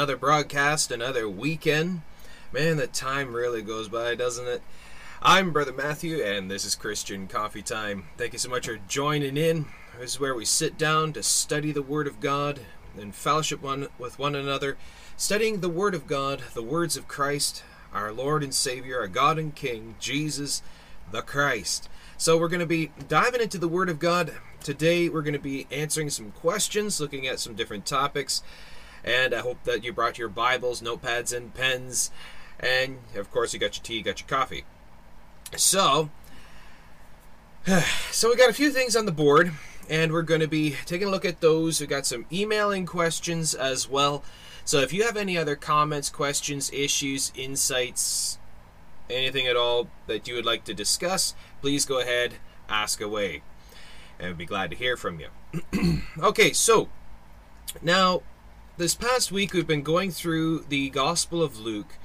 [0.00, 2.00] another broadcast, another weekend.
[2.54, 4.62] Man, the time really goes by, doesn't it?
[5.20, 8.04] I'm Brother Matthew, and this is Christian Coffee Time.
[8.16, 9.66] Thank you so much for joining in.
[9.98, 12.60] This is where we sit down to study the Word of God
[12.98, 14.78] and fellowship one with one another,
[15.18, 17.62] studying the Word of God, the words of Christ,
[17.92, 20.62] our Lord and Savior, our God and King, Jesus
[21.12, 21.90] the Christ.
[22.16, 24.32] So we're going to be diving into the Word of God.
[24.64, 28.42] Today we're going to be answering some questions, looking at some different topics.
[29.04, 32.10] And I hope that you brought your Bibles, notepads, and pens.
[32.58, 34.64] And of course, you got your tea, you got your coffee.
[35.56, 36.10] So,
[38.10, 39.52] so we got a few things on the board,
[39.88, 41.80] and we're going to be taking a look at those.
[41.80, 44.22] We got some emailing questions as well.
[44.64, 48.38] So if you have any other comments, questions, issues, insights,
[49.08, 52.34] anything at all that you would like to discuss, please go ahead,
[52.68, 53.42] ask away.
[54.18, 56.02] And I'd be glad to hear from you.
[56.22, 56.88] okay, so
[57.82, 58.22] now
[58.76, 61.98] this past week we've been going through the Gospel of Luke,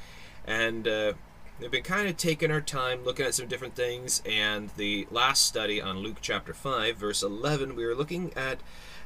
[0.45, 1.13] and uh,
[1.59, 4.22] we've been kind of taking our time looking at some different things.
[4.25, 8.59] And the last study on Luke chapter 5, verse 11, we were looking at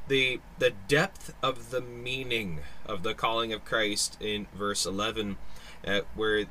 [0.08, 5.38] the the depth of the meaning of the calling of Christ in verse 11,
[5.86, 6.46] uh, where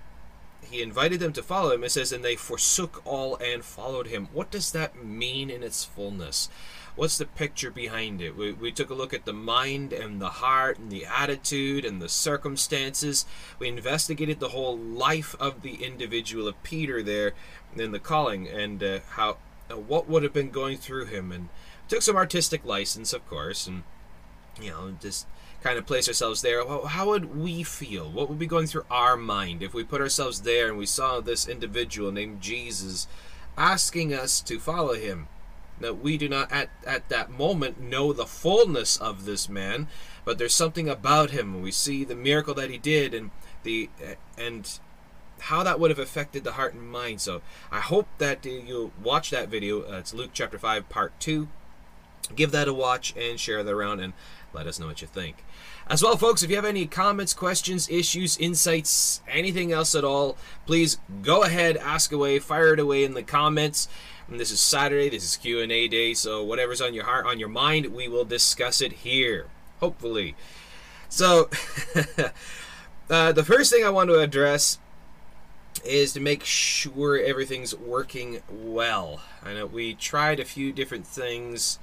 [0.63, 1.85] he invited them to follow him.
[1.85, 4.29] It says, and they forsook all and followed him.
[4.33, 6.49] What does that mean in its fullness?
[6.99, 8.37] What's the picture behind it?
[8.37, 12.03] We, we took a look at the mind and the heart and the attitude and
[12.03, 13.25] the circumstances.
[13.61, 17.35] We investigated the whole life of the individual of Peter there
[17.77, 19.37] in the calling and uh, how
[19.71, 21.51] uh, what would have been going through him and
[21.87, 23.85] took some artistic license, of course, and
[24.61, 25.29] you know just
[25.63, 26.67] kind of place ourselves there.
[26.67, 28.11] Well, how would we feel?
[28.11, 31.21] What would be going through our mind if we put ourselves there and we saw
[31.21, 33.07] this individual named Jesus
[33.57, 35.29] asking us to follow him?
[35.81, 39.89] That we do not at, at that moment know the fullness of this man,
[40.25, 41.63] but there's something about him.
[41.63, 43.31] We see the miracle that he did and
[43.63, 43.91] the
[44.37, 44.79] and
[45.41, 47.21] how that would have affected the heart and mind.
[47.21, 49.83] So I hope that you'll watch that video.
[49.83, 51.49] Uh, it's Luke chapter 5, part 2.
[52.35, 54.13] Give that a watch and share that around and
[54.53, 55.45] let us know what you think.
[55.89, 60.37] As well, folks, if you have any comments, questions, issues, insights, anything else at all,
[60.67, 63.89] please go ahead, ask away, fire it away in the comments.
[64.31, 65.09] And this is Saturday.
[65.09, 66.13] This is Q and A day.
[66.13, 69.47] So whatever's on your heart, on your mind, we will discuss it here.
[69.81, 70.35] Hopefully.
[71.09, 71.49] So
[73.11, 74.79] uh, the first thing I want to address
[75.85, 79.23] is to make sure everything's working well.
[79.43, 81.79] I know we tried a few different things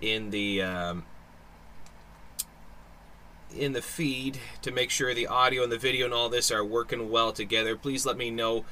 [0.00, 1.04] in the um,
[3.56, 6.64] in the feed to make sure the audio and the video and all this are
[6.64, 7.74] working well together.
[7.76, 8.64] Please let me know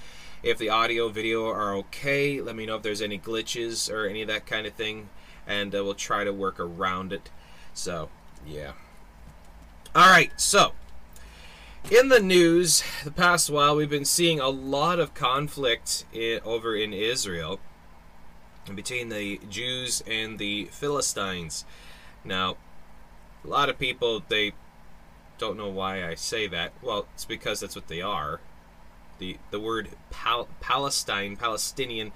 [0.43, 4.23] if the audio video are okay let me know if there's any glitches or any
[4.23, 5.09] of that kind of thing
[5.47, 7.31] and uh, we'll try to work around it.
[7.75, 8.11] So
[8.47, 8.73] yeah.
[9.95, 10.73] All right so
[11.91, 16.77] in the news the past while we've been seeing a lot of conflict in, over
[16.77, 17.59] in israel
[18.75, 21.65] between the jews and the philistines.
[22.25, 22.57] Now
[23.45, 24.53] a lot of people they
[25.39, 26.73] don't know why i say that.
[26.83, 28.41] Well it's because that's what they are
[29.19, 32.13] the the word Pal- Palestine, Palestinian,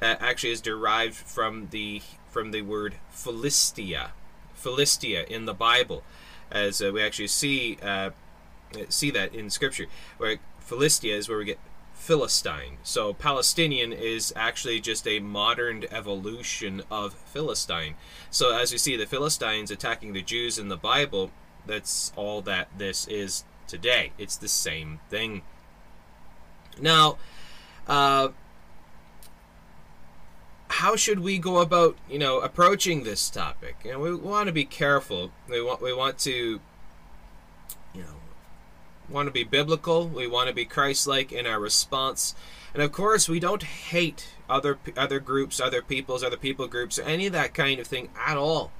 [0.00, 4.12] uh, actually is derived from the from the word Philistia,
[4.54, 6.02] Philistia in the Bible,
[6.50, 8.10] as uh, we actually see uh,
[8.88, 9.86] see that in Scripture,
[10.18, 11.58] where Philistia is where we get
[11.94, 12.76] Philistine.
[12.82, 17.94] So Palestinian is actually just a modern evolution of Philistine.
[18.30, 21.30] So as we see the Philistines attacking the Jews in the Bible,
[21.66, 24.12] that's all that this is today.
[24.18, 25.42] It's the same thing.
[26.80, 27.18] Now,
[27.86, 28.28] uh,
[30.68, 33.76] how should we go about, you know, approaching this topic?
[33.84, 35.30] You know, we want to be careful.
[35.48, 36.60] We want we want to,
[37.94, 38.20] you know,
[39.08, 40.06] want to be biblical.
[40.06, 42.34] We want to be Christ-like in our response,
[42.74, 47.26] and of course, we don't hate other other groups, other peoples, other people groups, any
[47.26, 48.70] of that kind of thing at all.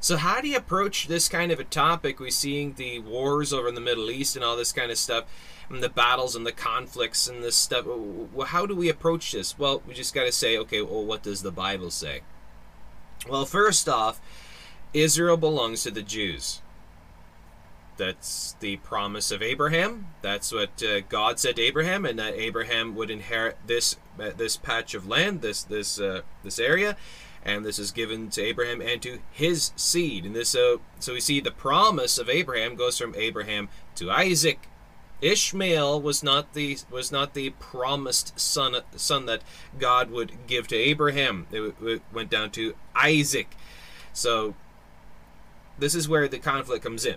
[0.00, 2.20] So how do you approach this kind of a topic?
[2.20, 5.24] We're seeing the wars over in the Middle East and all this kind of stuff
[5.68, 7.86] and the battles and the conflicts and this stuff.
[8.46, 9.58] How do we approach this?
[9.58, 12.20] Well, we just got to say, okay, well, what does the Bible say?
[13.28, 14.20] Well, first off,
[14.94, 16.62] Israel belongs to the Jews.
[17.96, 20.08] That's the promise of Abraham.
[20.20, 24.56] That's what uh, God said to Abraham, and that Abraham would inherit this uh, this
[24.56, 26.96] patch of land, this this uh, this area,
[27.42, 30.26] and this is given to Abraham and to his seed.
[30.26, 34.68] And this, uh, so we see the promise of Abraham goes from Abraham to Isaac,
[35.20, 39.42] Ishmael was not the was not the promised son son that
[39.78, 41.46] God would give to Abraham.
[41.50, 43.56] It, it went down to Isaac.
[44.12, 44.54] So
[45.78, 47.16] this is where the conflict comes in.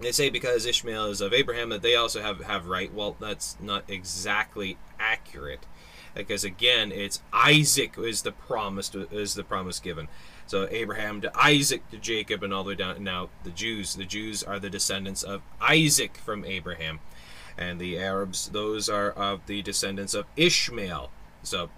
[0.00, 2.92] They say because Ishmael is of Abraham that they also have, have right.
[2.92, 5.66] Well, that's not exactly accurate,
[6.14, 10.08] because again, it's Isaac is the promise is the promise given.
[10.50, 13.04] So Abraham to Isaac to Jacob and all the way down.
[13.04, 16.98] Now the Jews, the Jews are the descendants of Isaac from Abraham,
[17.56, 21.12] and the Arabs, those are of the descendants of Ishmael.
[21.44, 21.70] So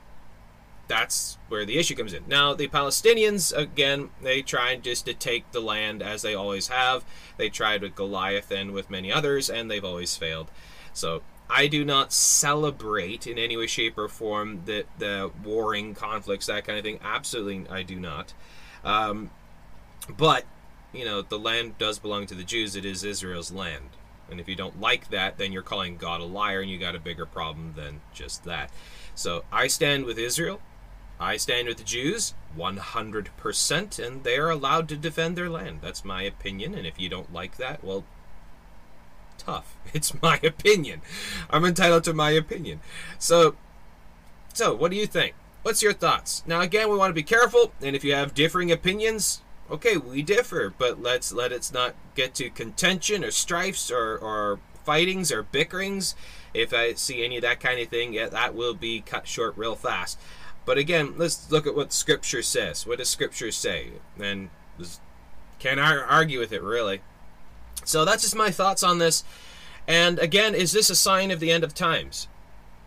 [0.88, 2.24] that's where the issue comes in.
[2.26, 7.04] Now, the Palestinians, again, they tried just to take the land as they always have.
[7.36, 10.50] They tried with Goliath and with many others, and they've always failed.
[10.94, 11.20] So,
[11.50, 16.64] I do not celebrate in any way, shape, or form the, the warring conflicts, that
[16.64, 17.00] kind of thing.
[17.02, 18.32] Absolutely, I do not.
[18.84, 19.30] Um,
[20.08, 20.44] but,
[20.92, 22.76] you know, the land does belong to the Jews.
[22.76, 23.90] It is Israel's land.
[24.30, 26.94] And if you don't like that, then you're calling God a liar, and you got
[26.94, 28.70] a bigger problem than just that.
[29.14, 30.60] So I stand with Israel.
[31.20, 35.78] I stand with the Jews 100%, and they are allowed to defend their land.
[35.82, 38.04] That's my opinion, and if you don't like that, well,
[39.38, 39.76] tough.
[39.94, 41.02] It's my opinion.
[41.50, 42.80] I'm entitled to my opinion.
[43.18, 43.56] So,
[44.54, 45.34] so what do you think?
[45.62, 46.42] What's your thoughts?
[46.46, 50.22] Now, again, we want to be careful, and if you have differing opinions, okay, we
[50.22, 55.44] differ, but let's let it not get to contention or strifes or, or fightings or
[55.44, 56.14] bickerings.
[56.52, 59.56] If I see any of that kind of thing, yeah, that will be cut short
[59.56, 60.18] real fast.
[60.64, 62.86] But again, let's look at what Scripture says.
[62.86, 63.90] What does Scripture say?
[64.20, 64.50] And
[65.58, 67.02] can't argue with it, really.
[67.84, 69.24] So that's just my thoughts on this.
[69.88, 72.28] And again, is this a sign of the end of times?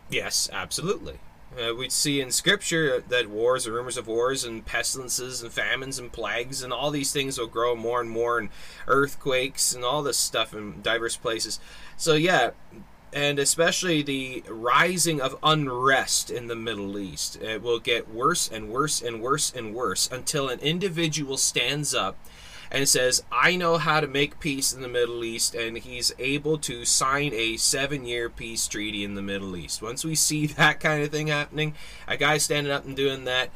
[0.10, 1.20] Yes, absolutely.
[1.58, 5.98] Uh, we see in Scripture that wars and rumors of wars and pestilences and famines
[5.98, 8.50] and plagues and all these things will grow more and more and
[8.88, 11.60] earthquakes and all this stuff in diverse places.
[11.96, 12.52] So, yeah,
[13.14, 17.38] and especially the rising of unrest in the Middle East.
[17.38, 22.18] It will get worse and worse and worse and worse until an individual stands up
[22.76, 26.58] and says, I know how to make peace in the Middle East, and he's able
[26.58, 29.82] to sign a seven year peace treaty in the Middle East.
[29.82, 31.74] Once we see that kind of thing happening,
[32.06, 33.50] a guy standing up and doing that,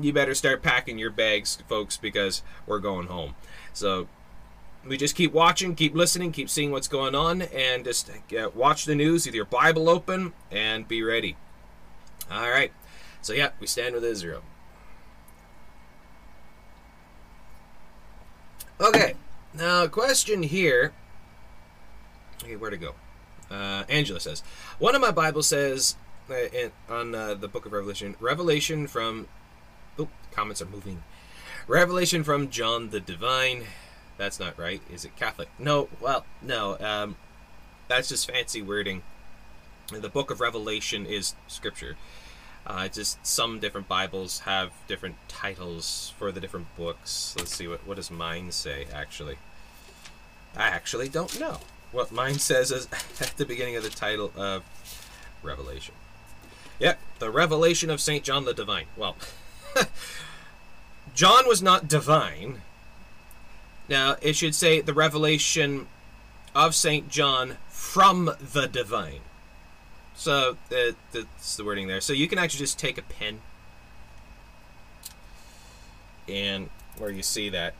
[0.00, 3.36] you better start packing your bags, folks, because we're going home.
[3.72, 4.08] So
[4.84, 8.84] we just keep watching, keep listening, keep seeing what's going on, and just uh, watch
[8.84, 11.36] the news with your Bible open and be ready.
[12.28, 12.72] All right.
[13.22, 14.42] So, yeah, we stand with Israel.
[18.80, 19.14] Okay.
[19.54, 20.92] Now, question here.
[22.42, 22.94] Okay, where to go?
[23.50, 24.42] Uh, Angela says,
[24.78, 25.96] one of my Bibles says
[26.30, 29.26] uh, in, on uh, the book of Revelation, Revelation from.
[29.98, 31.02] Oh, comments are moving.
[31.66, 33.64] Revelation from John the Divine.
[34.16, 34.82] That's not right.
[34.92, 35.48] Is it Catholic?
[35.58, 35.88] No.
[36.00, 36.78] Well, no.
[36.78, 37.16] Um,
[37.88, 39.02] that's just fancy wording.
[39.92, 41.96] The Book of Revelation is Scripture.
[42.68, 47.34] Uh, just some different Bibles have different titles for the different books.
[47.38, 49.38] Let's see what what does mine say actually.
[50.54, 51.60] I actually don't know
[51.92, 52.86] what mine says is
[53.20, 54.64] at the beginning of the title of
[55.42, 55.94] Revelation.
[56.78, 58.86] Yep, the Revelation of Saint John the Divine.
[58.96, 59.16] Well,
[61.14, 62.62] John was not divine.
[63.88, 65.86] Now, it should say the revelation
[66.54, 67.08] of St.
[67.08, 69.20] John from the divine.
[70.18, 72.00] So, uh, that's the wording there.
[72.00, 73.40] So, you can actually just take a pen
[76.28, 77.74] and where you see that,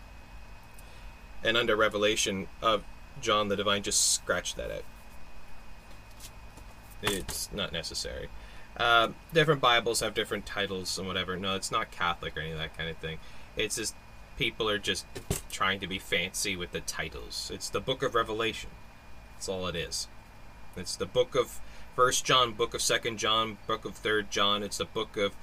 [1.42, 2.84] and under revelation of
[3.20, 4.84] John the divine, just scratch that out.
[7.02, 8.28] It's not necessary.
[8.76, 11.36] Uh, different Bibles have different titles and whatever.
[11.36, 13.18] No, it's not Catholic or any of that kind of thing.
[13.56, 13.96] It's just
[14.36, 15.06] people are just
[15.50, 17.50] trying to be fancy with the titles.
[17.52, 18.70] It's the book of Revelation.
[19.34, 20.06] That's all it is.
[20.76, 21.58] It's the book of
[21.98, 24.62] First John, book of Second John, book of Third John.
[24.62, 25.34] It's the book of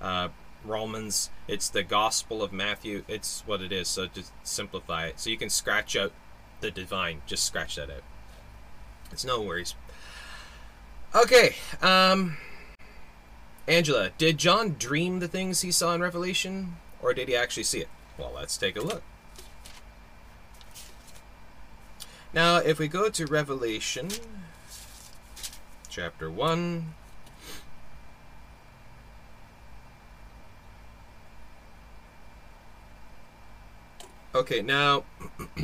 [0.00, 0.28] uh,
[0.64, 1.30] Romans.
[1.48, 3.02] It's the Gospel of Matthew.
[3.08, 3.88] It's what it is.
[3.88, 5.18] So just simplify it.
[5.18, 6.12] So you can scratch out
[6.60, 7.22] the divine.
[7.26, 8.04] Just scratch that out.
[9.10, 9.74] It's no worries.
[11.12, 11.56] Okay.
[11.82, 12.36] Um,
[13.66, 17.80] Angela, did John dream the things he saw in Revelation, or did he actually see
[17.80, 17.88] it?
[18.16, 19.02] Well, let's take a look.
[22.32, 24.10] Now, if we go to Revelation
[25.96, 26.92] chapter 1,
[34.34, 35.04] Okay, now.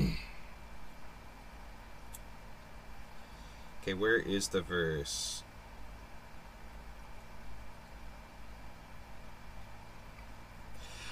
[3.83, 5.43] okay, where is the verse?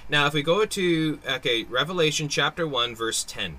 [0.09, 3.59] Now, if we go to, okay, Revelation chapter 1, verse 10.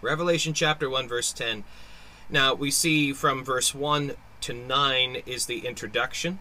[0.00, 1.62] Revelation chapter 1, verse 10.
[2.32, 6.38] Now, we see from verse 1 to 9 is the introduction.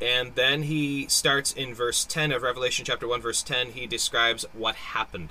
[0.00, 3.72] And then he starts in verse 10 of Revelation chapter 1, verse 10.
[3.72, 5.28] He describes what happened.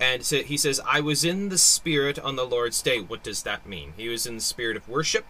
[0.00, 3.00] And so he says, I was in the Spirit on the Lord's day.
[3.00, 3.92] What does that mean?
[3.98, 5.26] He was in the spirit of worship,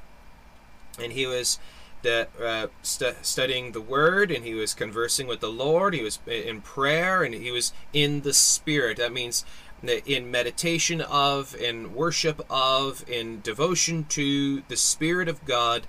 [0.99, 1.59] and he was
[2.01, 5.93] the, uh, stu- studying the Word, and he was conversing with the Lord.
[5.93, 8.97] He was in prayer, and he was in the Spirit.
[8.97, 9.45] That means
[9.89, 15.87] in meditation of, in worship of, in devotion to the Spirit of God.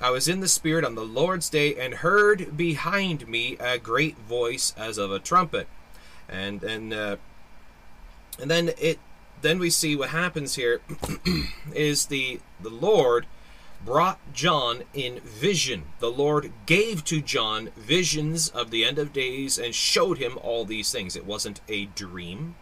[0.00, 4.18] I was in the Spirit on the Lord's day and heard behind me a great
[4.18, 5.68] voice as of a trumpet.
[6.28, 7.16] And and uh,
[8.40, 8.98] and then it
[9.40, 10.80] then we see what happens here
[11.74, 13.26] is the the Lord
[13.84, 15.84] brought John in vision.
[16.00, 20.64] The Lord gave to John visions of the end of days and showed him all
[20.64, 21.16] these things.
[21.16, 22.56] It wasn't a dream.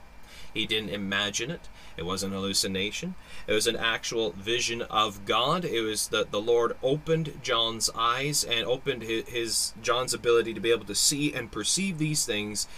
[0.54, 1.68] He didn't imagine it.
[1.96, 3.16] It wasn't an hallucination.
[3.46, 5.64] It was an actual vision of God.
[5.64, 10.60] It was that the Lord opened John's eyes and opened his, his John's ability to
[10.60, 12.68] be able to see and perceive these things.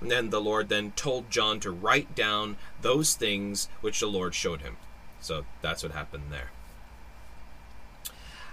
[0.00, 4.34] And then the Lord then told John to write down those things which the Lord
[4.34, 4.76] showed him.
[5.20, 6.50] So that's what happened there.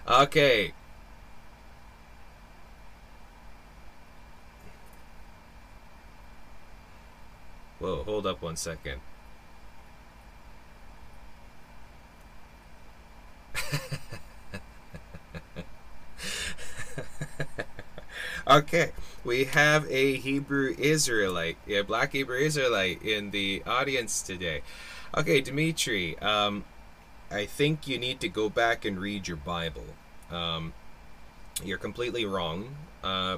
[0.07, 0.73] Okay,
[7.81, 9.01] Whoa, hold up one second.
[18.47, 18.91] okay,
[19.23, 24.61] we have a Hebrew Israelite, a black Hebrew Israelite in the audience today.
[25.17, 26.65] Okay, Dimitri, um,
[27.31, 29.95] I think you need to go back and read your Bible.
[30.29, 30.73] Um,
[31.63, 32.75] you're completely wrong.
[33.03, 33.38] Uh,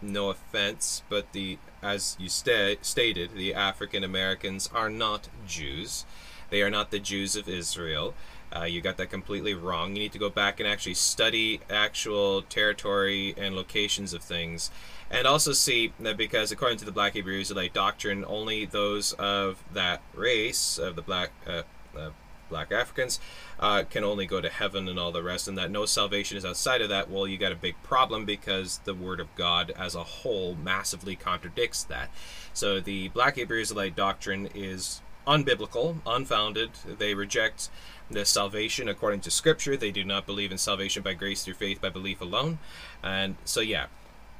[0.00, 6.04] no offense, but the as you sta- stated, the African Americans are not Jews.
[6.50, 8.14] They are not the Jews of Israel.
[8.54, 9.94] Uh, you got that completely wrong.
[9.94, 14.70] You need to go back and actually study actual territory and locations of things.
[15.10, 19.62] And also see that because, according to the Black Hebrew Israelite doctrine, only those of
[19.72, 21.62] that race, of the black, uh,
[21.96, 22.10] uh,
[22.50, 23.18] black Africans,
[23.58, 26.44] uh, can only go to heaven and all the rest, and that no salvation is
[26.44, 29.94] outside of that, well, you got a big problem because the Word of God as
[29.94, 32.10] a whole massively contradicts that.
[32.52, 36.70] So the Black Hebrew Israelite doctrine is unbiblical, unfounded.
[36.84, 37.70] They reject
[38.10, 39.76] the salvation according to Scripture.
[39.76, 42.58] They do not believe in salvation by grace through faith by belief alone.
[43.02, 43.86] And so, yeah.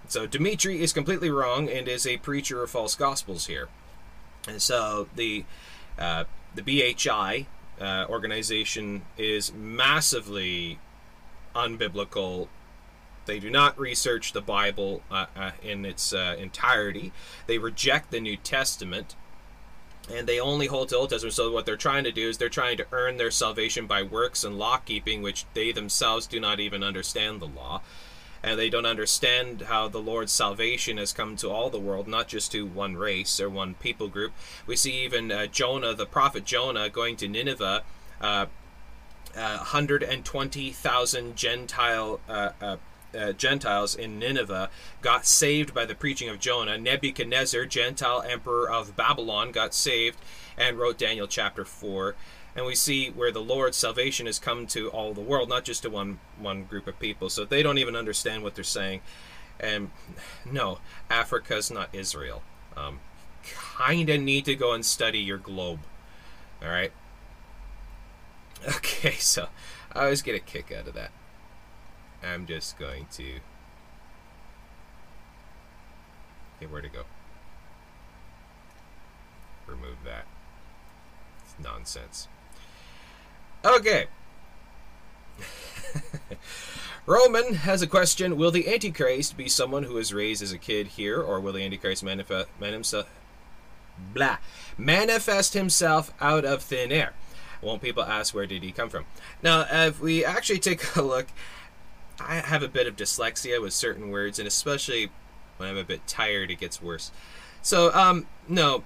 [0.09, 3.69] So Dimitri is completely wrong and is a preacher of false gospels here.
[4.49, 5.45] And so the
[5.99, 6.25] uh,
[6.55, 7.47] the BHI,
[7.81, 10.79] uh, organization is massively
[11.55, 12.49] unbiblical.
[13.27, 17.13] They do not research the Bible uh, uh, in its uh, entirety.
[17.47, 19.15] They reject the New Testament,
[20.13, 21.35] and they only hold to Old Testament.
[21.35, 24.45] So what they're trying to do is they're trying to earn their salvation by works
[24.45, 27.83] and law keeping, which they themselves do not even understand the law
[28.43, 32.29] and they don't understand how the Lord's salvation has come to all the world, not
[32.29, 34.33] just to one race or one people group.
[34.67, 37.83] We see even uh, Jonah, the prophet Jonah, going to Nineveh.
[38.21, 38.47] Uh,
[39.37, 42.77] uh, 120,000 Gentile uh, uh,
[43.17, 44.71] uh, Gentiles in Nineveh
[45.03, 46.79] got saved by the preaching of Jonah.
[46.79, 50.19] Nebuchadnezzar, Gentile emperor of Babylon, got saved
[50.57, 52.15] and wrote Daniel chapter 4
[52.57, 55.83] and we see where the Lord's salvation has come to all the world, not just
[55.83, 57.31] to one one group of people.
[57.31, 59.01] So they don't even understand what they're saying.
[59.59, 59.91] And
[60.45, 60.79] no,
[61.11, 62.43] Africa's not Israel.
[62.77, 63.01] Um,
[63.79, 65.81] kinda need to go and study your globe.
[66.63, 66.93] All right.
[68.77, 69.49] Okay, so
[69.95, 71.13] I always get a kick out of that.
[72.23, 73.37] I'm just going to.
[76.57, 77.05] Okay, where to go?
[79.67, 80.27] Remove that.
[81.43, 82.29] It's nonsense.
[83.65, 84.07] Okay.
[87.07, 88.37] Roman has a question.
[88.37, 91.65] Will the Antichrist be someone who was raised as a kid here, or will the
[91.65, 93.09] Antichrist manifest, man himself,
[94.15, 94.39] blah,
[94.79, 97.15] manifest himself out of thin air?
[97.63, 99.05] Won't people ask where did he come from?
[99.43, 101.27] Now, if we actually take a look,
[102.19, 105.11] I have a bit of dyslexia with certain words, and especially
[105.57, 107.11] when I'm a bit tired, it gets worse.
[107.61, 108.85] So, um, no,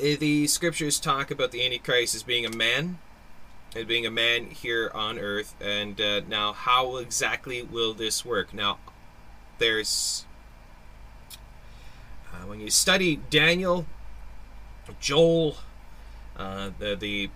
[0.00, 2.98] eh, the scriptures talk about the Antichrist as being a man,
[3.74, 5.54] and being a man here on earth.
[5.60, 8.52] And uh, now, how exactly will this work?
[8.52, 8.78] Now,
[9.58, 10.24] there's.
[12.32, 13.86] Uh, when you study Daniel,
[15.00, 15.56] Joel,
[16.36, 17.30] uh, the, the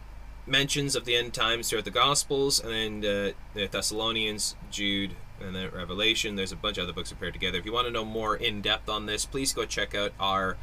[0.46, 5.54] mentions of the end times throughout the Gospels, and then uh, the Thessalonians, Jude, and
[5.54, 6.36] then Revelation.
[6.36, 7.58] There's a bunch of other books prepared together.
[7.58, 10.56] If you want to know more in depth on this, please go check out our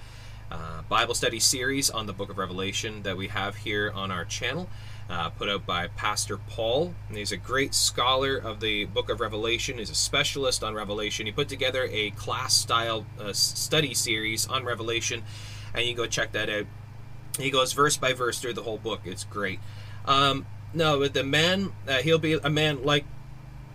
[0.51, 4.25] uh, Bible study series on the book of Revelation that we have here on our
[4.25, 4.69] channel
[5.11, 6.93] uh, put out by Pastor Paul.
[7.09, 11.25] And he's a great scholar of the book of Revelation, he's a specialist on Revelation.
[11.25, 15.23] He put together a class style uh, study series on Revelation,
[15.73, 16.65] and you can go check that out
[17.37, 19.01] He goes verse by verse through the whole book.
[19.03, 19.59] It's great.
[20.05, 23.03] Um, no, but the man, uh, he'll be a man like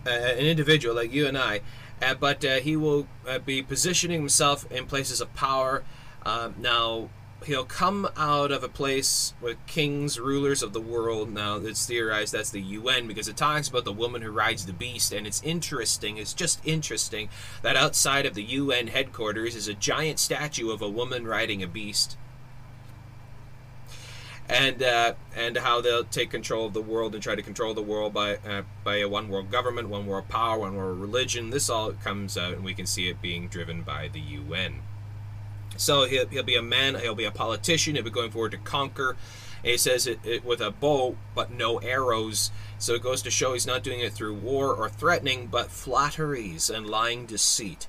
[0.07, 1.61] uh, an individual like you and I,
[2.01, 5.83] uh, but uh, he will uh, be positioning himself in places of power.
[6.27, 7.07] Um, now,
[7.45, 11.31] he'll come out of a place with kings, rulers of the world.
[11.31, 14.73] Now, it's theorized that's the UN because it talks about the woman who rides the
[14.73, 16.17] beast, and it's interesting.
[16.17, 17.29] It's just interesting
[17.61, 21.67] that outside of the UN headquarters is a giant statue of a woman riding a
[21.67, 22.17] beast
[24.49, 27.81] and uh, and how they'll take control of the world and try to control the
[27.81, 31.51] world by uh, by a one world government, one world power, one world religion.
[31.51, 34.81] This all comes out, and we can see it being driven by the UN.
[35.77, 38.57] So he'll, he'll be a man, he'll be a politician, he'll be going forward to
[38.57, 39.15] conquer.
[39.63, 42.51] And he says it, it with a bow, but no arrows.
[42.77, 46.69] So it goes to show he's not doing it through war or threatening, but flatteries
[46.69, 47.87] and lying deceit.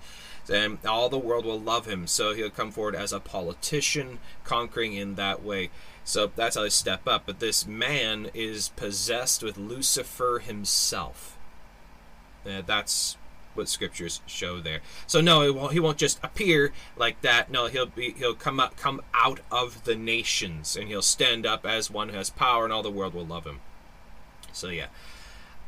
[0.50, 2.06] And all the world will love him.
[2.06, 5.68] So he'll come forward as a politician, conquering in that way.
[6.04, 7.24] So that's how they step up.
[7.26, 11.36] But this man is possessed with Lucifer himself.
[12.44, 13.17] That's
[13.58, 14.80] what scriptures show there.
[15.06, 17.50] So no, he won't, he won't just appear like that.
[17.50, 21.66] No, he'll be he'll come up come out of the nations and he'll stand up
[21.66, 23.60] as one who has power, and all the world will love him.
[24.52, 24.86] So yeah.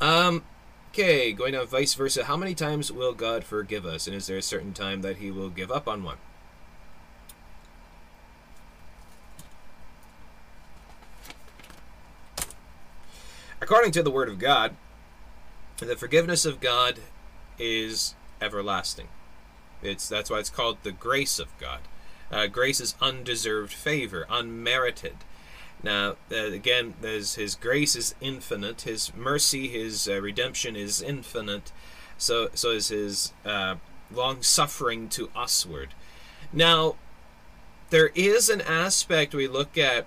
[0.00, 0.44] Um.
[0.92, 2.24] Okay, going on vice versa.
[2.24, 5.30] How many times will God forgive us, and is there a certain time that He
[5.30, 6.16] will give up on one?
[13.60, 14.74] According to the Word of God,
[15.78, 16.98] the forgiveness of God
[17.60, 19.08] is everlasting.
[19.82, 21.80] It's that's why it's called the grace of God.
[22.32, 25.16] Uh, grace is undeserved favor, unmerited.
[25.82, 28.82] Now, uh, again, His grace is infinite.
[28.82, 31.72] His mercy, His uh, redemption is infinite.
[32.18, 33.76] So, so is His uh,
[34.12, 35.94] long suffering to usward.
[36.52, 36.96] Now,
[37.90, 40.06] there is an aspect we look at.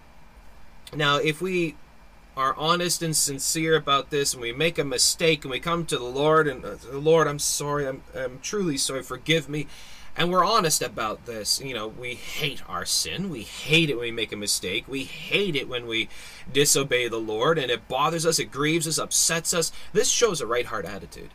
[0.96, 1.76] Now, if we
[2.36, 5.98] are honest and sincere about this and we make a mistake and we come to
[5.98, 9.68] the Lord and uh, Lord, I'm sorry, I'm, I'm truly sorry, forgive me.
[10.16, 11.60] And we're honest about this.
[11.60, 13.30] You know, we hate our sin.
[13.30, 14.86] We hate it when we make a mistake.
[14.88, 16.08] We hate it when we
[16.52, 19.72] disobey the Lord and it bothers us, it grieves us, upsets us.
[19.92, 21.32] This shows a right heart attitude.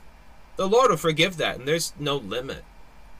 [0.56, 2.64] The Lord will forgive that, and there's no limit.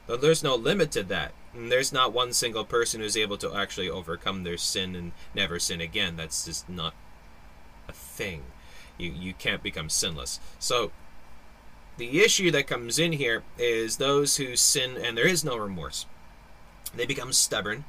[0.09, 1.33] There's no limit to that.
[1.55, 5.59] And there's not one single person who's able to actually overcome their sin and never
[5.59, 6.17] sin again.
[6.17, 6.95] That's just not
[8.19, 8.43] thing.
[8.99, 10.41] You you can't become sinless.
[10.59, 10.91] So
[11.97, 16.07] the issue that comes in here is those who sin and there is no remorse.
[16.95, 17.85] They become stubborn,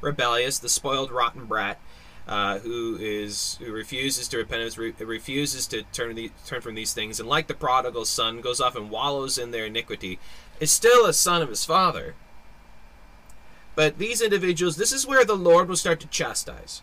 [0.00, 1.78] rebellious, the spoiled rotten brat.
[2.26, 6.94] Uh, who is who refuses to repent, re- refuses to turn the, turn from these
[6.94, 10.18] things, and like the prodigal son, goes off and wallows in their iniquity,
[10.58, 12.14] is still a son of his father.
[13.74, 16.80] But these individuals, this is where the Lord will start to chastise.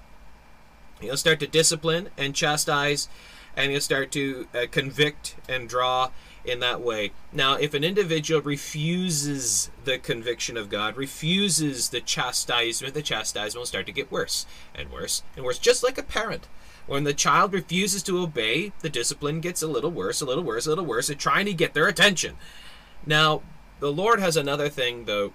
[1.02, 3.08] He'll start to discipline and chastise,
[3.56, 6.12] and he'll start to uh, convict and draw
[6.44, 7.12] in that way.
[7.32, 13.66] Now, if an individual refuses the conviction of God, refuses the chastisement, the chastisement will
[13.66, 16.48] start to get worse and worse and worse, just like a parent.
[16.88, 20.66] When the child refuses to obey, the discipline gets a little worse, a little worse,
[20.66, 22.38] a little worse, and trying to get their attention.
[23.06, 23.44] Now,
[23.80, 25.34] the Lord has another thing, though,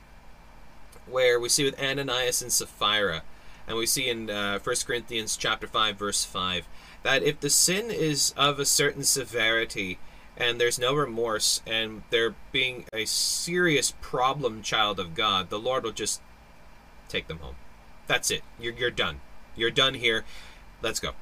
[1.07, 3.23] where we see with Ananias and Sapphira
[3.67, 6.67] and we see in uh, 1 Corinthians chapter 5 verse 5
[7.03, 9.99] that if the sin is of a certain severity
[10.37, 15.85] and there's no remorse and there being a serious problem child of God, the Lord
[15.85, 16.21] will just
[17.09, 17.55] take them home.
[18.07, 18.43] That's it.
[18.61, 19.21] You're, you're done.
[19.55, 20.25] You're done here.
[20.83, 21.13] Let's go.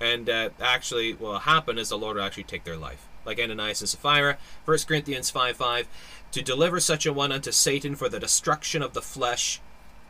[0.00, 3.08] And uh, actually, what will happen is the Lord will actually take their life.
[3.24, 5.88] Like Ananias and Sapphira, 1 Corinthians 5 5,
[6.32, 9.60] to deliver such a one unto Satan for the destruction of the flesh,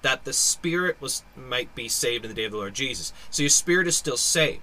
[0.02, 3.12] that the spirit was might be saved in the day of the Lord Jesus.
[3.30, 4.62] So your spirit is still saved.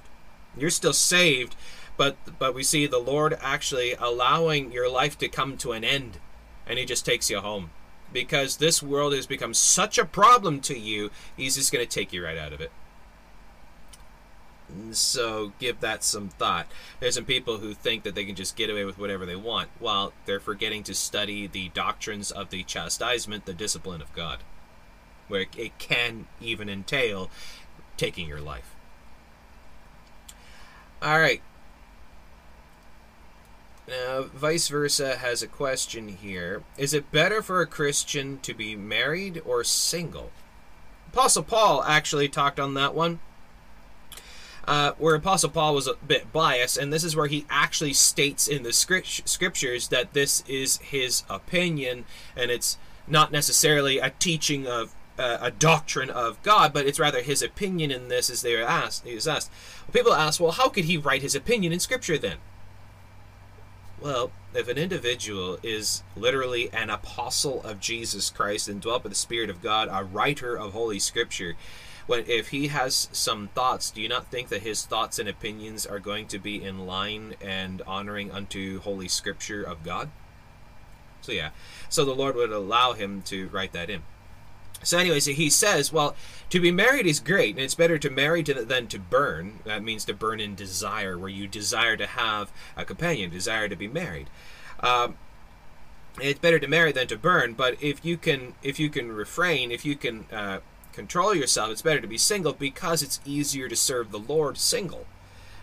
[0.58, 1.56] You're still saved,
[1.98, 6.20] but but we see the Lord actually allowing your life to come to an end,
[6.66, 7.72] and He just takes you home
[8.14, 11.12] because this world has become such a problem to you.
[11.36, 12.72] He's just going to take you right out of it.
[14.92, 16.68] So give that some thought.
[17.00, 19.70] There's some people who think that they can just get away with whatever they want,
[19.80, 24.40] while they're forgetting to study the doctrines of the chastisement, the discipline of God
[25.28, 27.30] where it can even entail
[27.98, 28.76] taking your life.
[31.02, 31.42] All right.
[33.88, 36.64] Now, vice versa has a question here.
[36.78, 40.32] Is it better for a Christian to be married or single?
[41.14, 43.20] Apostle Paul actually talked on that one.
[44.68, 48.48] Uh, where Apostle Paul was a bit biased, and this is where he actually states
[48.48, 54.95] in the scriptures that this is his opinion, and it's not necessarily a teaching of
[55.18, 58.66] uh, a doctrine of God, but it's rather his opinion in this as they are
[58.66, 59.06] asked.
[59.06, 59.52] Was asked.
[59.94, 62.38] People ask, well, how could he write his opinion in Scripture then?
[64.02, 69.16] Well, if an individual is literally an apostle of Jesus Christ and dwelt by the
[69.16, 71.56] Spirit of God, a writer of Holy Scripture,
[72.06, 75.86] when if he has some thoughts, do you not think that his thoughts and opinions
[75.86, 80.10] are going to be in line and honoring unto Holy Scripture of God?
[81.22, 81.50] So yeah,
[81.90, 84.04] so the Lord would allow him to write that in.
[84.84, 86.16] So, anyways, he says, well,
[86.50, 89.60] to be married is great, and it's better to marry to, than to burn.
[89.66, 93.76] That means to burn in desire, where you desire to have a companion, desire to
[93.76, 94.30] be married.
[94.82, 95.16] Um,
[96.22, 97.54] it's better to marry than to burn.
[97.54, 100.60] But if you can, if you can refrain, if you can uh,
[100.94, 105.06] control yourself, it's better to be single because it's easier to serve the Lord single.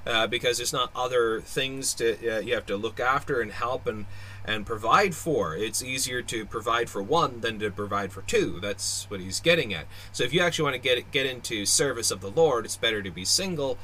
[0.04, 3.86] Uh, because there's not other things to uh, you have to look after and help
[3.86, 4.04] and
[4.44, 5.56] and provide for.
[5.56, 8.58] It's easier to provide for one than to provide for two.
[8.60, 9.86] That's what he's getting at.
[10.12, 13.02] So if you actually want to get get into service of the Lord, it's better
[13.02, 13.78] to be single.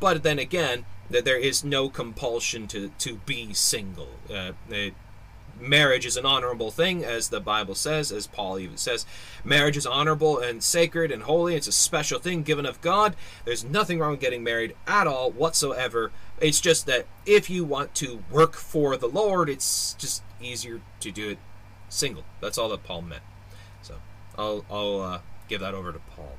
[0.00, 4.10] But then again, that there is no compulsion to to be single.
[4.30, 4.94] Uh, it,
[5.60, 9.06] marriage is an honorable thing, as the Bible says, as Paul even says.
[9.44, 11.54] Marriage is honorable and sacred and holy.
[11.54, 13.16] It's a special thing given of God.
[13.44, 16.12] There's nothing wrong with getting married at all whatsoever.
[16.40, 21.10] It's just that if you want to work for the Lord, it's just easier to
[21.10, 21.38] do it
[21.88, 22.24] single.
[22.40, 23.22] That's all that Paul meant.
[23.82, 23.96] So
[24.36, 26.38] I'll, I'll uh, give that over to Paul.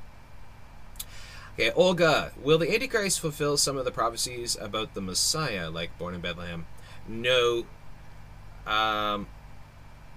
[1.54, 6.14] Okay, Olga, will the Antichrist fulfill some of the prophecies about the Messiah, like born
[6.14, 6.66] in Bethlehem?
[7.08, 7.64] No,
[8.66, 9.26] um,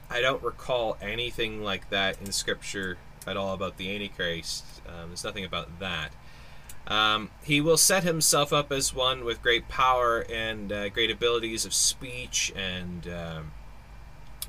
[0.10, 4.66] I don't recall anything like that in Scripture at all about the Antichrist.
[4.88, 6.12] Um, there's nothing about that.
[6.88, 11.64] Um, he will set himself up as one with great power and uh, great abilities
[11.64, 13.52] of speech and um,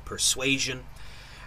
[0.06, 0.84] persuasion.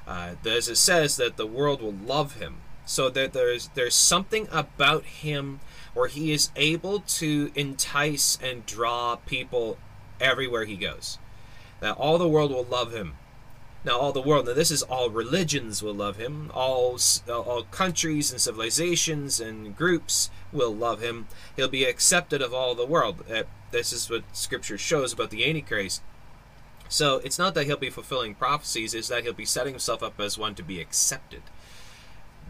[0.05, 2.57] Uh, as it says, that the world will love him.
[2.85, 5.61] So that there's there's something about him
[5.93, 9.77] where he is able to entice and draw people
[10.19, 11.17] everywhere he goes
[11.83, 13.15] that all the world will love him.
[13.83, 18.31] Now, all the world, now this is all religions will love him, all, all countries
[18.31, 21.27] and civilizations and groups will love him.
[21.57, 23.25] He'll be accepted of all the world.
[23.29, 26.01] Uh, this is what scripture shows about the Antichrist.
[26.87, 30.21] So it's not that he'll be fulfilling prophecies, it's that he'll be setting himself up
[30.21, 31.41] as one to be accepted.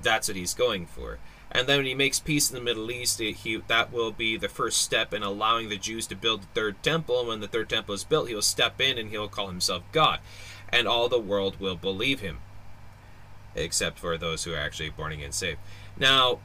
[0.04, 1.18] That's what he's going for.
[1.56, 4.50] And then when he makes peace in the Middle East, he, that will be the
[4.50, 7.20] first step in allowing the Jews to build the third temple.
[7.20, 9.84] And when the third temple is built, he will step in and he'll call himself
[9.92, 10.20] God.
[10.70, 12.40] And all the world will believe him,
[13.54, 15.60] except for those who are actually born again saved.
[15.96, 16.40] Now,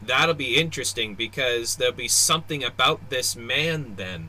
[0.00, 4.28] that'll be interesting because there'll be something about this man then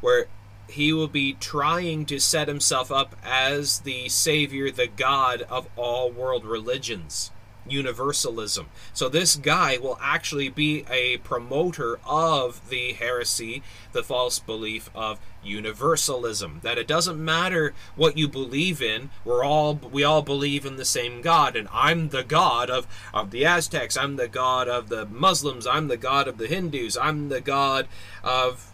[0.00, 0.28] where
[0.70, 6.10] he will be trying to set himself up as the savior, the God of all
[6.10, 7.30] world religions
[7.70, 8.66] universalism.
[8.92, 15.18] So this guy will actually be a promoter of the heresy, the false belief of
[15.42, 16.60] universalism.
[16.62, 20.84] That it doesn't matter what you believe in, we're all we all believe in the
[20.84, 25.06] same God, and I'm the God of, of the Aztecs, I'm the God of the
[25.06, 27.88] Muslims, I'm the God of the Hindus, I'm the God
[28.22, 28.72] of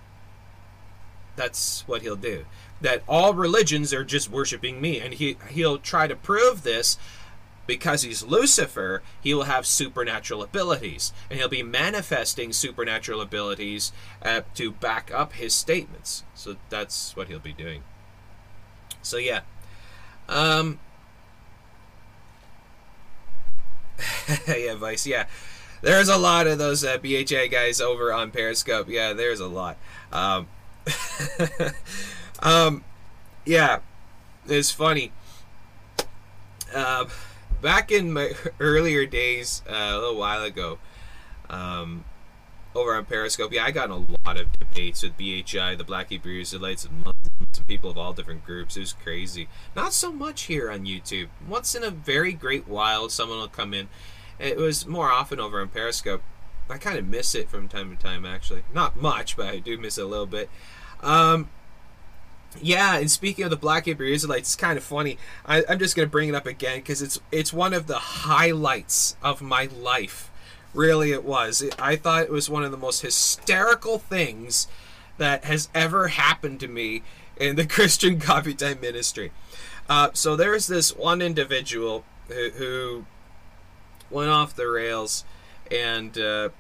[1.36, 2.46] that's what he'll do.
[2.80, 6.98] That all religions are just worshiping me, and he he'll try to prove this
[7.66, 14.42] because he's Lucifer, he will have supernatural abilities, and he'll be manifesting supernatural abilities uh,
[14.54, 16.24] to back up his statements.
[16.34, 17.82] So that's what he'll be doing.
[19.02, 19.40] So yeah,
[20.28, 20.78] um,
[24.48, 25.26] yeah, Vice, yeah.
[25.82, 28.88] There's a lot of those uh, BHI guys over on Periscope.
[28.88, 29.76] Yeah, there's a lot.
[30.10, 30.48] Um,
[32.40, 32.82] um,
[33.44, 33.80] yeah,
[34.48, 35.12] it's funny.
[36.74, 37.04] Uh,
[37.66, 40.78] back in my earlier days, uh, a little while ago,
[41.50, 42.04] um,
[42.76, 46.40] over on Periscope, yeah, I got a lot of debates with BHI, the Black Hebrew
[46.40, 48.76] Israelites, and Muslims, people of all different groups.
[48.76, 49.48] It was crazy.
[49.74, 51.26] Not so much here on YouTube.
[51.48, 53.88] Once in a very great while, someone will come in.
[54.38, 56.22] It was more often over on Periscope.
[56.70, 58.62] I kind of miss it from time to time, actually.
[58.72, 60.48] Not much, but I do miss it a little bit.
[61.02, 61.48] Um,
[62.62, 65.18] yeah, and speaking of the Black Hebrew Israelites, it's kind of funny.
[65.44, 67.98] I, am just going to bring it up again because it's it's one of the
[67.98, 70.30] highlights of my life.
[70.74, 71.62] Really, it was.
[71.62, 74.68] It, I thought it was one of the most hysterical things
[75.18, 77.02] that has ever happened to me
[77.36, 79.32] in the Christian Coffee Time ministry.
[79.88, 83.06] Uh, so there's this one individual who, who
[84.10, 85.24] went off the rails,
[85.70, 86.50] and uh,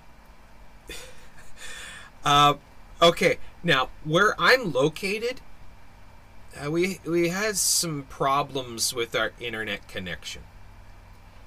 [2.24, 2.54] uh,
[3.02, 5.40] okay, now where I'm located
[6.64, 10.42] uh, we we had some problems with our internet connection.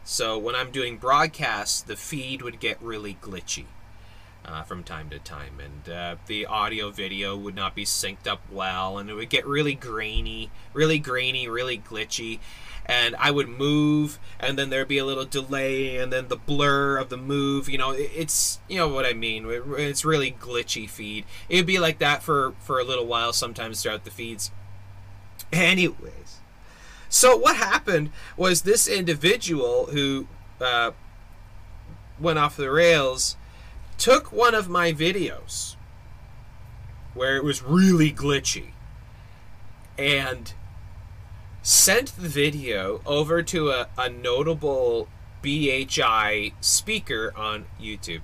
[0.03, 3.65] So when I'm doing broadcasts, the feed would get really glitchy
[4.45, 8.41] uh, from time to time, and uh, the audio video would not be synced up
[8.51, 12.39] well, and it would get really grainy, really grainy, really glitchy.
[12.85, 16.97] And I would move, and then there'd be a little delay, and then the blur
[16.97, 17.69] of the move.
[17.69, 19.45] You know, it's you know what I mean.
[19.47, 21.25] It's really glitchy feed.
[21.49, 24.49] It'd be like that for for a little while sometimes throughout the feeds.
[25.51, 26.39] Anyways,
[27.09, 30.27] so what happened was this individual who
[30.61, 30.91] uh,
[32.19, 33.35] went off the rails
[33.97, 35.75] took one of my videos
[37.13, 38.71] where it was really glitchy
[39.97, 40.53] and
[41.61, 45.09] sent the video over to a, a notable
[45.41, 48.21] BHI speaker on YouTube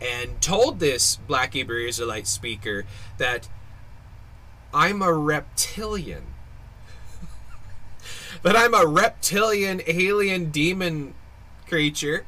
[0.00, 2.84] and told this Black Hebrew Israelite speaker
[3.18, 3.48] that
[4.72, 6.24] I'm a reptilian.
[8.42, 11.14] that I'm a reptilian alien demon
[11.66, 12.26] creature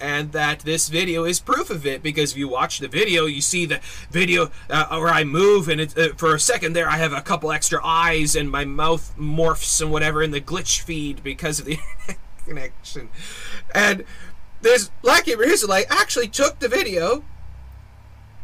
[0.00, 3.40] and that this video is proof of it because if you watch the video you
[3.40, 6.96] see the video uh, where i move and it, uh, for a second there i
[6.96, 11.22] have a couple extra eyes and my mouth morphs and whatever in the glitch feed
[11.22, 11.78] because of the
[12.44, 13.08] connection
[13.74, 14.04] and
[14.62, 17.24] this black Hebrew Israelite actually took the video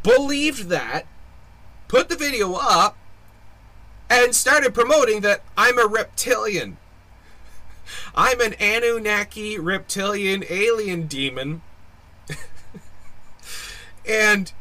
[0.02, 1.06] believed that
[1.88, 2.96] put the video up
[4.08, 6.76] and started promoting that i'm a reptilian
[8.14, 11.62] I'm an Anunnaki reptilian alien demon.
[14.08, 14.52] and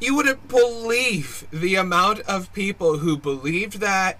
[0.00, 4.18] you wouldn't believe the amount of people who believed that,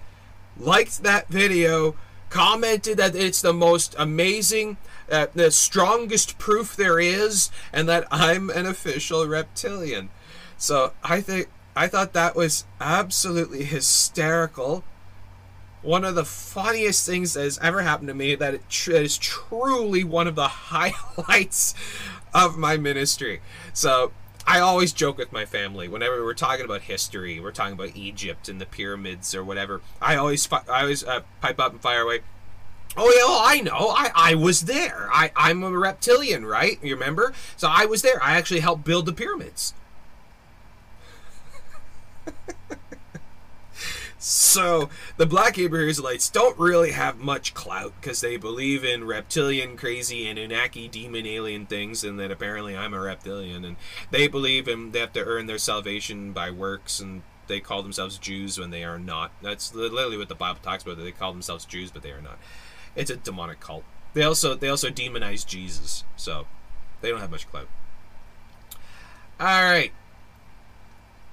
[0.57, 1.95] liked that video,
[2.29, 4.77] commented that it's the most amazing,
[5.11, 10.09] uh, the strongest proof there is, and that I'm an official reptilian.
[10.57, 14.83] So I think I thought that was absolutely hysterical
[15.85, 19.17] one of the funniest things that has ever happened to me that, tr- that is
[19.17, 21.75] truly one of the highlights
[22.33, 23.39] of my ministry.
[23.71, 24.11] So
[24.47, 28.49] I always joke with my family whenever we're talking about history, we're talking about Egypt
[28.49, 29.81] and the pyramids or whatever.
[30.01, 32.21] I always fi- I always uh, pipe up and fire away.
[32.97, 33.93] Oh yeah, well, I know.
[33.95, 35.09] I, I was there.
[35.11, 36.79] I, I'm a reptilian, right?
[36.81, 37.33] You remember?
[37.57, 38.21] So I was there.
[38.23, 39.73] I actually helped build the pyramids.
[44.27, 49.77] So the Black Hebrew Israelites don't really have much clout because they believe in reptilian,
[49.77, 53.75] crazy, Anunnaki, demon, alien things, and that apparently I'm a reptilian, and
[54.09, 58.17] they believe in they have to earn their salvation by works, and they call themselves
[58.17, 59.31] Jews when they are not.
[59.43, 60.97] That's literally what the Bible talks about.
[60.97, 62.39] They call themselves Jews, but they are not.
[62.95, 63.83] It's a demonic cult.
[64.15, 66.47] They also they also demonize Jesus, so
[67.01, 67.67] they don't have much clout.
[69.39, 69.91] All right.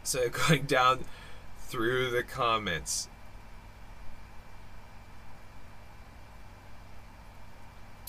[0.03, 1.05] So going down
[1.59, 3.09] through the comments.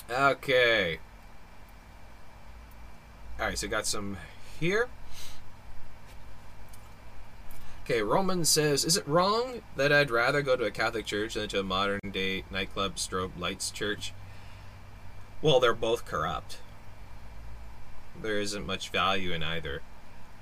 [0.09, 0.99] Okay.
[3.39, 4.17] Alright, so got some
[4.59, 4.89] here.
[7.83, 11.49] Okay, Roman says, Is it wrong that I'd rather go to a Catholic church than
[11.49, 14.13] to a modern day nightclub strobe lights church?
[15.41, 16.59] Well, they're both corrupt.
[18.21, 19.81] There isn't much value in either.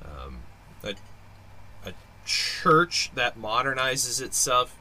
[0.04, 0.42] Um,
[2.26, 4.78] church that modernizes itself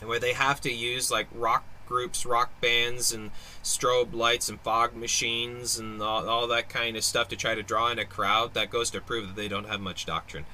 [0.00, 3.30] and where they have to use like rock groups, rock bands, and
[3.62, 7.62] strobe lights and fog machines and all, all, that kind of stuff to try to
[7.62, 10.44] draw in a crowd, that goes to prove that they don't have much doctrine.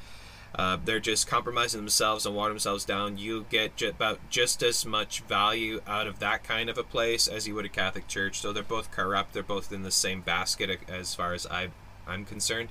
[0.54, 3.16] Uh, they're just compromising themselves and water themselves down.
[3.16, 7.26] You get j- about just as much value out of that kind of a place
[7.26, 8.40] as you would a Catholic church.
[8.40, 9.32] So they're both corrupt.
[9.32, 11.68] They're both in the same basket as far as I,
[12.06, 12.68] I'm concerned.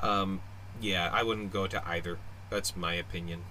[0.00, 0.40] Um,
[0.80, 2.18] yeah, I wouldn't go to either.
[2.50, 3.44] That's my opinion.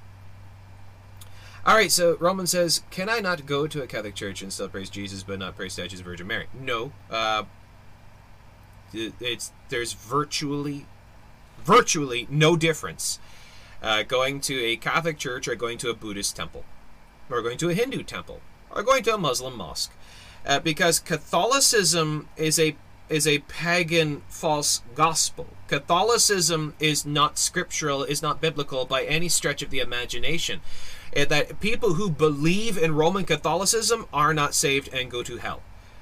[1.65, 4.69] All right, so Roman says, "Can I not go to a Catholic church and still
[4.69, 6.91] praise Jesus, but not praise statues of Virgin Mary?" No.
[7.09, 7.43] Uh,
[8.93, 10.85] it's there's virtually,
[11.63, 13.19] virtually no difference
[13.81, 16.65] uh, going to a Catholic church or going to a Buddhist temple,
[17.29, 19.93] or going to a Hindu temple, or going to a Muslim mosque,
[20.45, 22.75] uh, because Catholicism is a
[23.09, 25.47] is a pagan false gospel.
[25.67, 30.61] Catholicism is not scriptural, is not biblical by any stretch of the imagination.
[31.15, 35.61] Uh, that people who believe in Roman Catholicism are not saved and go to hell.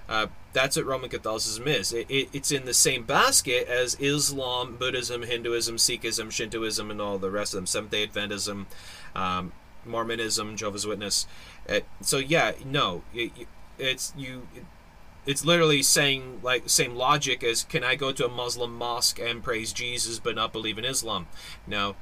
[0.10, 1.94] Uh, that's what Roman Catholicism is.
[1.94, 7.18] It, it, it's in the same basket as Islam, Buddhism, Hinduism, Sikhism, Shintoism, and all
[7.18, 7.66] the rest of them.
[7.66, 8.66] Seventh Day Adventism,
[9.16, 9.52] um,
[9.86, 11.28] Mormonism, Jehovah's Witness.
[11.68, 13.32] Uh, so yeah, no, it,
[13.78, 14.48] it's you
[15.26, 19.44] it's literally saying like same logic as can I go to a Muslim mosque and
[19.44, 21.28] praise Jesus but not believe in Islam?
[21.68, 21.96] No.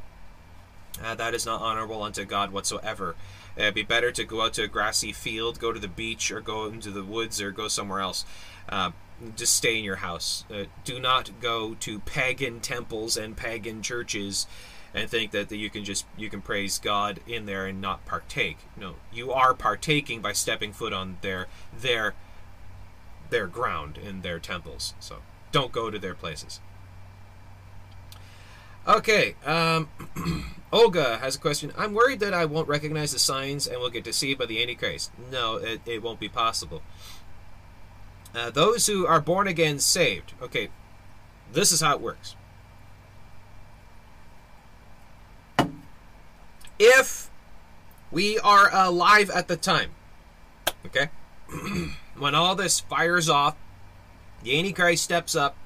[1.02, 3.16] Uh, that is not honorable unto God whatsoever.
[3.58, 6.32] Uh, it'd be better to go out to a grassy field, go to the beach,
[6.32, 8.26] or go into the woods, or go somewhere else.
[8.68, 8.92] Uh,
[9.36, 10.46] just stay in your house.
[10.54, 14.48] Uh, do not go to pagan temples and pagan churches
[14.94, 18.06] and think that, that you can just you can praise God in there and not
[18.06, 18.58] partake.
[18.76, 22.14] No, you are partaking by stepping foot on their their
[23.32, 24.94] their ground in their temples.
[25.00, 25.18] So
[25.52, 26.60] don't go to their places.
[28.88, 29.90] Okay, um,
[30.74, 31.72] Olga has a question.
[31.78, 35.12] I'm worried that I won't recognize the signs and will get deceived by the Antichrist.
[35.32, 36.82] No, it, it won't be possible.
[38.34, 40.34] Uh, those who are born again saved.
[40.42, 40.70] Okay,
[41.52, 42.36] this is how it works.
[46.80, 47.30] If
[48.10, 49.92] we are alive at the time,
[50.86, 51.10] okay,
[52.22, 53.56] when all this fires off,
[54.44, 55.58] the Antichrist steps up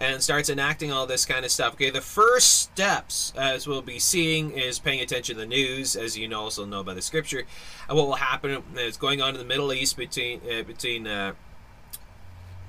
[0.00, 1.74] and starts enacting all this kind of stuff.
[1.74, 6.16] Okay, the first steps, as we'll be seeing, is paying attention to the news, as
[6.16, 7.44] you know, also know by the scripture.
[7.88, 11.34] And what will happen is going on in the Middle East between uh, between uh,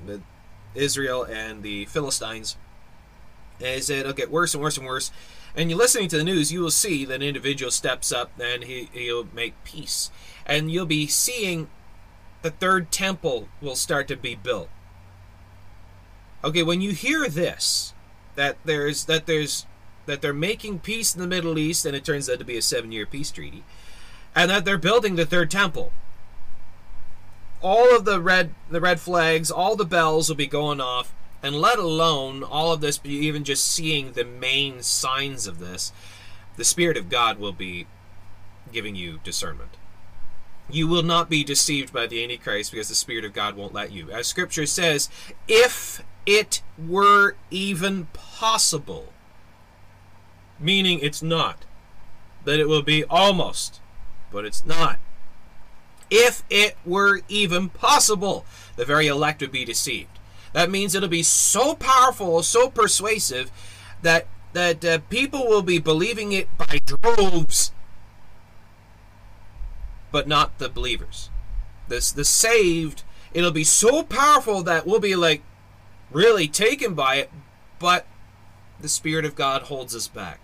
[0.06, 0.20] the
[0.76, 2.58] Israel and the Philistines.
[3.62, 5.12] Is that it'll get worse and worse and worse.
[5.56, 8.66] And you're listening to the news, you will see that an individual steps up and
[8.66, 10.12] he, he'll make peace.
[10.46, 11.70] And you'll be seeing
[12.44, 14.70] the third temple will start to be built
[16.44, 17.94] Okay, when you hear this,
[18.36, 19.66] that there's that there's
[20.06, 22.62] that they're making peace in the Middle East, and it turns out to be a
[22.62, 23.64] seven-year peace treaty,
[24.36, 25.94] and that they're building the third temple.
[27.62, 31.56] All of the red the red flags, all the bells will be going off, and
[31.56, 35.94] let alone all of this, even just seeing the main signs of this,
[36.58, 37.88] the Spirit of God will be
[38.74, 39.78] giving you discernment.
[40.70, 43.92] You will not be deceived by the Antichrist because the Spirit of God won't let
[43.92, 44.12] you.
[44.12, 45.10] As Scripture says,
[45.48, 49.12] if it were even possible.
[50.60, 51.66] Meaning it's not.
[52.46, 53.82] That it will be almost,
[54.32, 55.00] but it's not.
[56.10, 58.46] If it were even possible,
[58.76, 60.20] the very elect would be deceived.
[60.54, 63.52] That means it'll be so powerful, so persuasive,
[64.02, 67.72] that that uh, people will be believing it by droves,
[70.14, 71.30] but not the believers.
[71.90, 73.04] This the saved.
[73.34, 75.42] It'll be so powerful that we'll be like,
[76.12, 77.32] really taken by it,
[77.80, 78.06] but
[78.80, 80.40] the Spirit of God holds us back.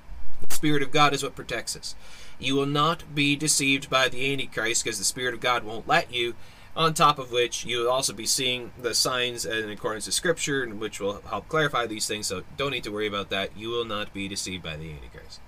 [0.48, 1.96] The Spirit of God is what protects us.
[2.40, 6.12] You will not be deceived by the Antichrist because the Spirit of God won't let
[6.12, 6.34] you.
[6.76, 10.66] On top of which, you will also be seeing the signs in accordance to Scripture,
[10.68, 12.26] which will help clarify these things.
[12.26, 13.56] So don't need to worry about that.
[13.56, 15.42] You will not be deceived by the Antichrist.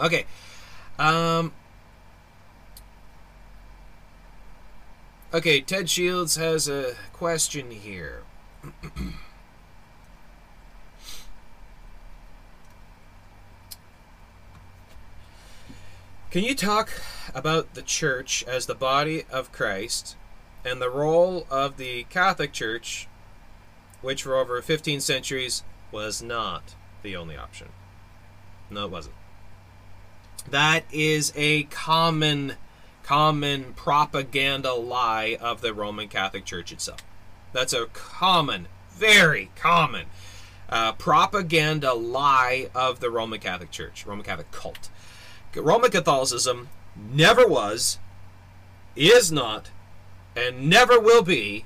[0.00, 0.24] Okay.
[0.98, 1.52] Um,
[5.34, 8.22] okay, Ted Shields has a question here.
[16.30, 16.90] Can you talk
[17.34, 20.16] about the church as the body of Christ
[20.64, 23.06] and the role of the Catholic Church,
[24.02, 27.68] which for over 15 centuries was not the only option?
[28.70, 29.14] No, it wasn't.
[30.48, 32.54] That is a common,
[33.04, 37.00] common propaganda lie of the Roman Catholic Church itself.
[37.52, 40.06] That's a common, very common
[40.68, 44.90] uh, propaganda lie of the Roman Catholic Church, Roman Catholic cult.
[45.54, 47.98] Roman Catholicism never was,
[48.96, 49.70] is not,
[50.34, 51.64] and never will be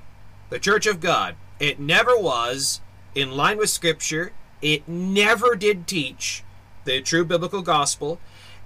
[0.49, 1.35] the Church of God.
[1.59, 2.81] It never was
[3.15, 4.33] in line with Scripture.
[4.61, 6.43] It never did teach
[6.83, 8.19] the true biblical gospel.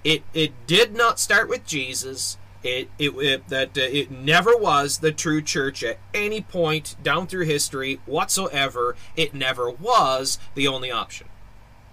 [0.03, 2.37] It, it did not start with Jesus.
[2.63, 7.27] It, it, it that uh, it never was the true church at any point down
[7.27, 8.95] through history whatsoever.
[9.17, 11.27] It never was the only option.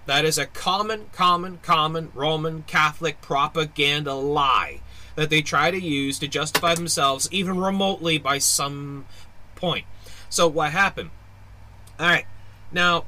[0.07, 4.80] That is a common, common, common Roman Catholic propaganda lie
[5.16, 9.07] that they try to use to justify themselves, even remotely, by some
[9.57, 9.84] point.
[10.28, 11.11] So, what happened?
[11.99, 12.26] All right,
[12.72, 13.05] now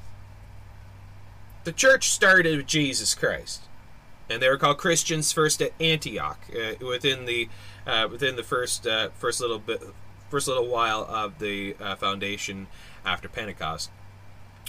[1.64, 3.62] the church started with Jesus Christ
[4.32, 7.48] and they were called Christians first at Antioch uh, within the
[7.86, 9.82] uh, within the first uh, first little bit
[10.30, 12.66] first little while of the uh, foundation
[13.04, 13.90] after Pentecost.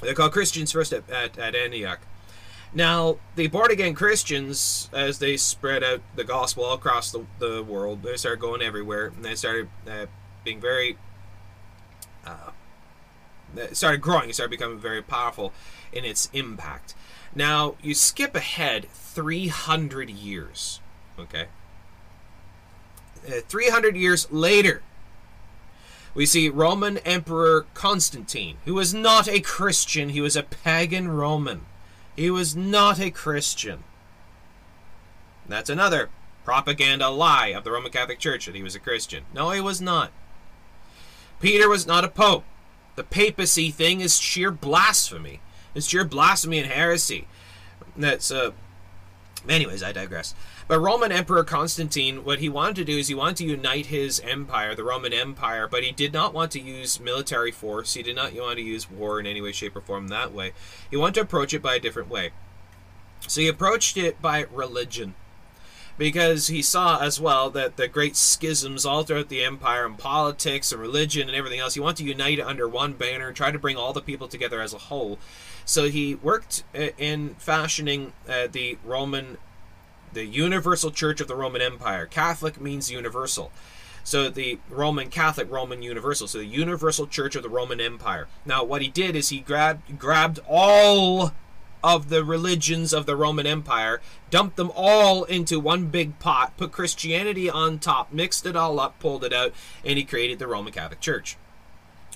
[0.02, 2.00] They're called Christians first at, at, at Antioch.
[2.74, 7.64] Now, the born again Christians, as they spread out the gospel all across the, the
[7.64, 10.08] world, they started going everywhere, and they started uh,
[10.44, 10.98] being very,
[12.26, 12.50] uh,
[13.72, 15.54] started growing, started becoming very powerful
[15.94, 16.96] in its impact.
[17.36, 20.82] Now, you skip ahead 300 years.
[21.20, 21.48] Okay?
[23.28, 24.82] Uh, 300 years later,
[26.14, 31.62] we see Roman Emperor Constantine, who was not a Christian, he was a pagan Roman.
[32.16, 33.84] He was not a Christian.
[35.48, 36.10] That's another
[36.44, 39.24] propaganda lie of the Roman Catholic Church that he was a Christian.
[39.34, 40.12] No, he was not.
[41.40, 42.44] Peter was not a pope.
[42.96, 45.42] The papacy thing is sheer blasphemy.
[45.74, 47.28] It's sheer blasphemy and heresy.
[47.98, 48.52] That's uh
[49.50, 50.34] anyways, I digress.
[50.68, 54.20] But Roman Emperor Constantine, what he wanted to do is he wanted to unite his
[54.22, 57.94] empire, the Roman Empire, but he did not want to use military force.
[57.94, 60.54] He did not want to use war in any way, shape, or form that way.
[60.90, 62.32] He wanted to approach it by a different way.
[63.28, 65.16] So he approached it by religion
[65.98, 70.72] because he saw as well that the great schisms all throughout the empire and politics
[70.72, 73.52] and religion and everything else, he wanted to unite it under one banner and try
[73.52, 75.20] to bring all the people together as a whole.
[75.66, 79.38] So he worked uh, in fashioning uh, the Roman,
[80.12, 82.06] the universal church of the Roman Empire.
[82.06, 83.52] Catholic means universal.
[84.04, 86.28] So the Roman Catholic, Roman Universal.
[86.28, 88.28] So the Universal Church of the Roman Empire.
[88.46, 91.32] Now, what he did is he grabbed grabbed all
[91.84, 96.72] of the religions of the Roman Empire, dumped them all into one big pot, put
[96.72, 99.54] Christianity on top, mixed it all up, pulled it out,
[99.84, 101.38] and he created the Roman Catholic Church.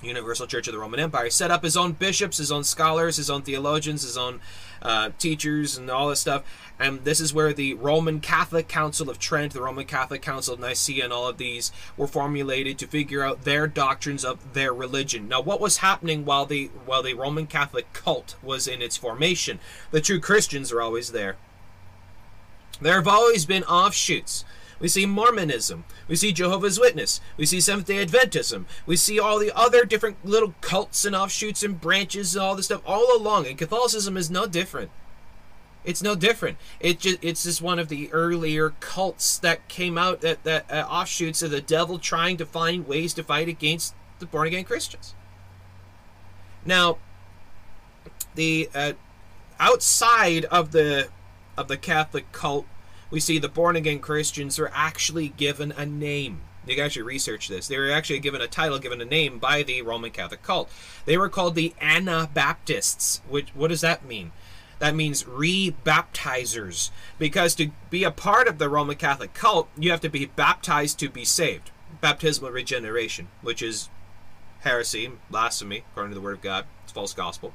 [0.02, 1.30] Universal Church of the Roman Empire.
[1.30, 4.40] Set up his own bishops, his own scholars, his own theologians, his own
[4.82, 6.44] uh, teachers, and all this stuff.
[6.78, 10.60] And this is where the Roman Catholic Council of Trent, the Roman Catholic Council of
[10.60, 15.28] Nicaea, and all of these were formulated to figure out their doctrines of their religion.
[15.28, 19.58] Now, what was happening while the while the Roman Catholic cult was in its formation?
[19.90, 21.36] The true Christians are always there.
[22.80, 24.44] There have always been offshoots.
[24.80, 25.84] We see Mormonism.
[26.06, 27.20] We see Jehovah's Witness.
[27.36, 28.66] We see Seventh day Adventism.
[28.86, 32.66] We see all the other different little cults and offshoots and branches and all this
[32.66, 33.46] stuff all along.
[33.46, 34.90] And Catholicism is no different.
[35.84, 36.58] It's no different.
[36.80, 40.86] It just it's just one of the earlier cults that came out that that uh,
[40.88, 45.14] offshoots of the devil trying to find ways to fight against the born again Christians.
[46.64, 46.98] Now,
[48.34, 48.92] the uh,
[49.58, 51.08] outside of the
[51.56, 52.66] of the Catholic cult
[53.10, 56.40] we see the born again Christians are actually given a name.
[56.66, 57.66] You can actually research this.
[57.66, 60.70] They were actually given a title, given a name by the Roman Catholic cult.
[61.06, 63.22] They were called the Anabaptists.
[63.28, 64.32] Which what does that mean?
[64.78, 66.90] That means rebaptizers.
[67.18, 70.98] Because to be a part of the Roman Catholic cult, you have to be baptized
[71.00, 71.70] to be saved.
[72.00, 73.88] Baptismal regeneration, which is
[74.60, 76.66] heresy, blasphemy, according to the Word of God.
[76.84, 77.54] It's false gospel.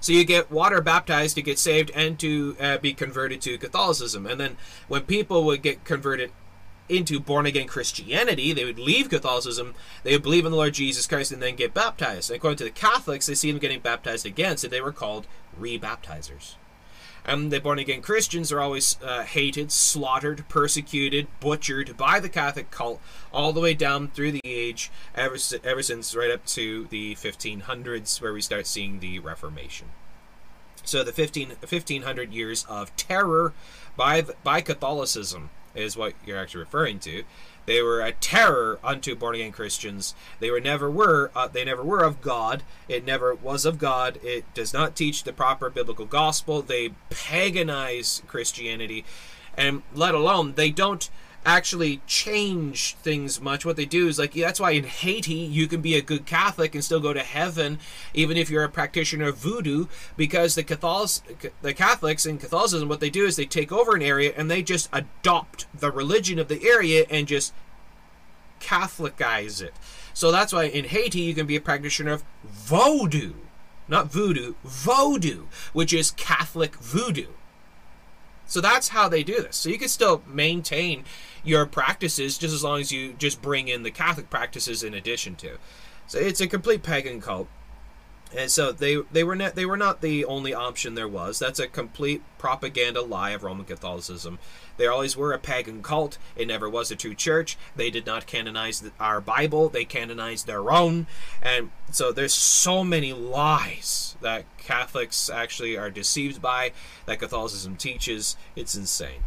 [0.00, 4.26] So you get water baptized to get saved and to uh, be converted to Catholicism.
[4.26, 4.56] And then
[4.88, 6.32] when people would get converted
[6.88, 11.06] into born again Christianity, they would leave Catholicism, they would believe in the Lord Jesus
[11.06, 12.30] Christ, and then get baptized.
[12.30, 15.26] And according to the Catholics, they see them getting baptized again, so they were called
[15.58, 16.54] rebaptizers.
[17.30, 22.72] And the born again Christians are always uh, hated, slaughtered, persecuted, butchered by the Catholic
[22.72, 23.00] cult
[23.32, 28.20] all the way down through the age, ever, ever since right up to the 1500s,
[28.20, 29.90] where we start seeing the Reformation.
[30.82, 33.52] So the 15, 1500 years of terror
[33.96, 37.22] by, by Catholicism is what you're actually referring to.
[37.66, 40.14] They were a terror unto born again Christians.
[40.38, 42.62] They were never were uh, they never were of God.
[42.88, 44.18] It never was of God.
[44.22, 46.62] It does not teach the proper biblical gospel.
[46.62, 49.04] They paganize Christianity,
[49.56, 51.08] and let alone they don't
[51.44, 53.64] actually change things much.
[53.64, 56.74] What they do is like that's why in Haiti you can be a good Catholic
[56.74, 57.78] and still go to heaven,
[58.14, 59.86] even if you're a practitioner of voodoo,
[60.16, 61.22] because the Catholics,
[61.62, 64.62] the Catholics in Catholicism, what they do is they take over an area and they
[64.62, 67.52] just adopt the religion of the area and just
[68.60, 69.74] Catholicize it.
[70.12, 73.32] So that's why in Haiti you can be a practitioner of voodoo,
[73.88, 77.28] not voodoo, voodoo, which is Catholic voodoo.
[78.50, 79.56] So that's how they do this.
[79.56, 81.04] So you can still maintain
[81.44, 85.36] your practices just as long as you just bring in the Catholic practices in addition
[85.36, 85.58] to.
[86.08, 87.46] So it's a complete pagan cult.
[88.36, 91.38] And so they they were not they were not the only option there was.
[91.38, 94.38] That's a complete propaganda lie of Roman Catholicism.
[94.76, 96.16] They always were a pagan cult.
[96.36, 97.58] It never was a true church.
[97.74, 99.68] They did not canonize our Bible.
[99.68, 101.06] They canonized their own.
[101.42, 106.72] And so there's so many lies that Catholics actually are deceived by
[107.06, 108.36] that Catholicism teaches.
[108.54, 109.24] It's insane.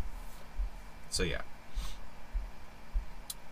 [1.10, 1.42] So yeah.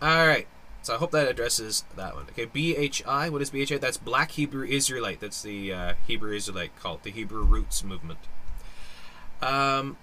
[0.00, 0.48] All right.
[0.82, 2.26] So I hope that addresses that one.
[2.30, 3.30] Okay, BHI.
[3.30, 3.78] What is BHI?
[3.78, 5.20] That's Black Hebrew Israelite.
[5.20, 8.18] That's the uh, Hebrew Israelite cult, the Hebrew Roots movement.
[9.40, 9.96] Um.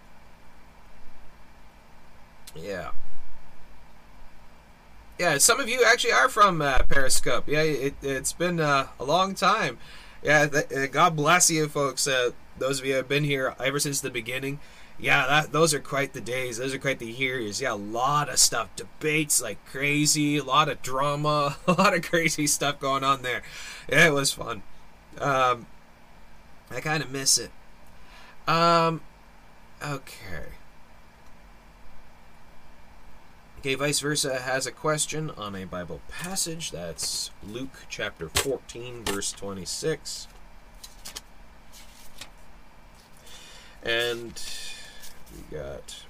[2.56, 2.92] Yeah.
[5.20, 7.44] Yeah, some of you actually are from uh, Periscope.
[7.48, 9.78] Yeah, it, has been uh, a long time.
[10.24, 12.08] Yeah, th- uh, God bless you, folks.
[12.08, 14.60] Uh, those of you have been here ever since the beginning
[15.00, 16.58] yeah, that those are quite the days.
[16.58, 17.62] Those are quite the years.
[17.62, 22.04] Yeah, a lot of stuff, debates like crazy, a lot of drama, a lot of
[22.04, 23.42] crazy stuff going on there.
[23.88, 24.62] Yeah, it was fun.
[25.20, 25.68] Um,
[26.70, 27.52] I kind of miss it.
[28.48, 29.02] Um,
[29.82, 30.48] okay.
[33.60, 36.72] Okay, vice versa has a question on a Bible passage.
[36.72, 40.28] That's Luke chapter 14, verse 26.
[43.84, 44.42] And
[45.32, 46.04] we got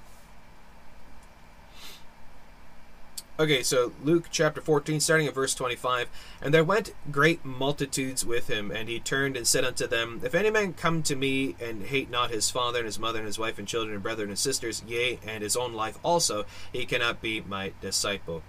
[3.40, 6.10] Okay, so Luke chapter 14, starting at verse 25.
[6.42, 10.34] And there went great multitudes with him, and he turned and said unto them, If
[10.34, 13.38] any man come to me and hate not his father and his mother and his
[13.38, 17.22] wife and children and brethren and sisters, yea, and his own life also, he cannot
[17.22, 18.42] be my disciple.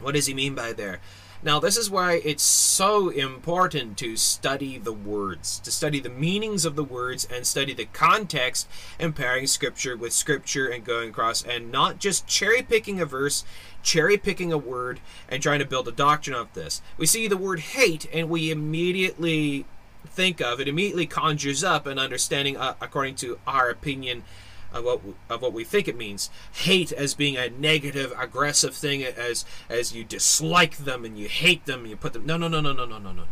[0.00, 1.00] What does he mean by there?
[1.40, 6.64] Now, this is why it's so important to study the words, to study the meanings
[6.64, 8.68] of the words and study the context
[8.98, 13.44] and pairing scripture with scripture and going across and not just cherry picking a verse,
[13.84, 16.82] cherry picking a word, and trying to build a doctrine of this.
[16.96, 19.64] We see the word hate and we immediately
[20.06, 24.24] think of it, immediately conjures up an understanding, uh, according to our opinion
[24.72, 26.30] of what of what we think it means.
[26.52, 31.66] Hate as being a negative, aggressive thing, as as you dislike them and you hate
[31.66, 32.26] them and you put them.
[32.26, 33.28] No no, no, no, no, no, no, no, no, no.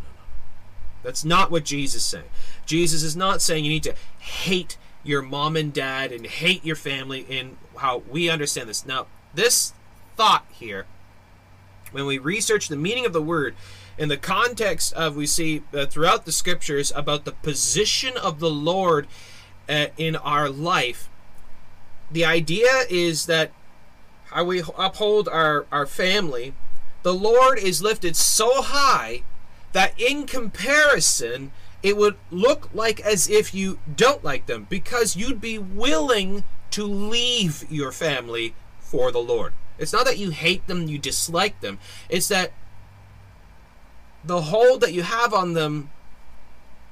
[1.03, 2.29] That's not what Jesus is saying.
[2.65, 6.75] Jesus is not saying you need to hate your mom and dad and hate your
[6.75, 8.85] family in how we understand this.
[8.85, 9.73] Now, this
[10.15, 10.85] thought here,
[11.91, 13.55] when we research the meaning of the word,
[13.97, 18.49] in the context of we see uh, throughout the scriptures about the position of the
[18.49, 19.07] Lord
[19.69, 21.09] uh, in our life
[22.11, 23.51] the idea is that
[24.25, 26.53] how we uphold our, our family,
[27.03, 29.23] the Lord is lifted so high
[29.73, 31.51] that in comparison,
[31.83, 36.83] it would look like as if you don't like them because you'd be willing to
[36.83, 39.53] leave your family for the Lord.
[39.77, 41.79] It's not that you hate them, you dislike them.
[42.09, 42.51] It's that
[44.23, 45.91] the hold that you have on them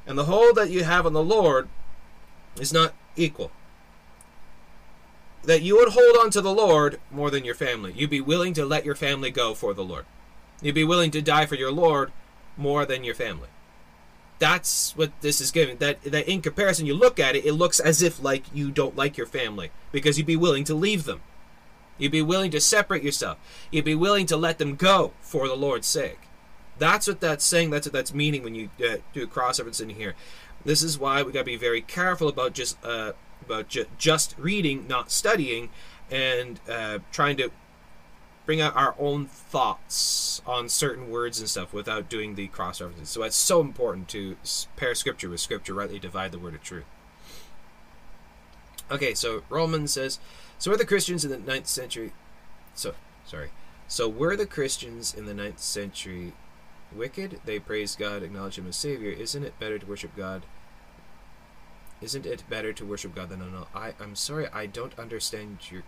[0.06, 1.68] and the hold that you have on the Lord
[2.60, 3.52] is not equal
[5.46, 7.94] that you would hold on to the Lord more than your family.
[7.96, 10.06] You'd be willing to let your family go for the Lord.
[10.62, 12.12] You'd be willing to die for your Lord
[12.58, 13.50] more than your family.
[14.38, 15.78] That's what this is giving.
[15.78, 18.96] That that in comparison, you look at it, it looks as if like you don't
[18.96, 21.22] like your family because you'd be willing to leave them.
[21.98, 23.38] You'd be willing to separate yourself.
[23.72, 26.20] You'd be willing to let them go for the Lord's sake.
[26.78, 27.70] That's what that's saying.
[27.70, 30.16] That's what that's meaning when you uh, do a cross reference in here.
[30.66, 33.14] This is why we got to be very careful about just uh,
[33.46, 35.70] about ju- just reading, not studying,
[36.12, 37.50] and uh, trying to
[38.46, 43.10] bring out our own thoughts on certain words and stuff without doing the cross references.
[43.10, 44.38] So it's so important to
[44.76, 46.86] pair scripture with scripture, rightly divide the word of truth.
[48.92, 50.20] Okay, so Romans says,
[50.60, 52.14] so were the Christians in the ninth century.
[52.76, 52.94] So
[53.26, 53.50] sorry.
[53.88, 56.34] So were the Christians in the ninth century
[56.96, 57.42] wicked?
[57.46, 59.10] They praised God, acknowledged Him as Savior.
[59.10, 60.44] Isn't it better to worship God
[62.02, 63.68] isn't it better to worship God than another?
[63.74, 65.84] I, I'm sorry, I don't understand your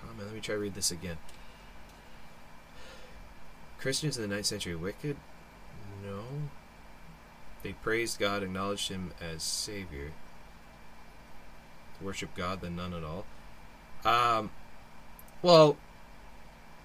[0.00, 0.26] comment.
[0.26, 1.16] Let me try to read this again.
[3.78, 5.16] Christians in the 9th century wicked?
[6.04, 6.22] No.
[7.62, 10.12] They praised God, acknowledged Him as Savior.
[12.00, 13.24] Worship God than none at all.
[14.04, 14.50] Um,
[15.42, 15.76] well,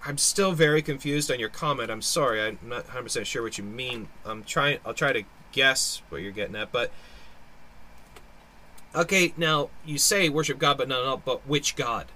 [0.05, 1.91] I'm still very confused on your comment.
[1.91, 2.41] I'm sorry.
[2.41, 4.07] I'm not 100% sure what you mean.
[4.25, 4.79] I'm trying.
[4.85, 6.91] I'll try to guess what you're getting at, but
[8.93, 12.07] Okay, now you say worship God, but no, no, but which God?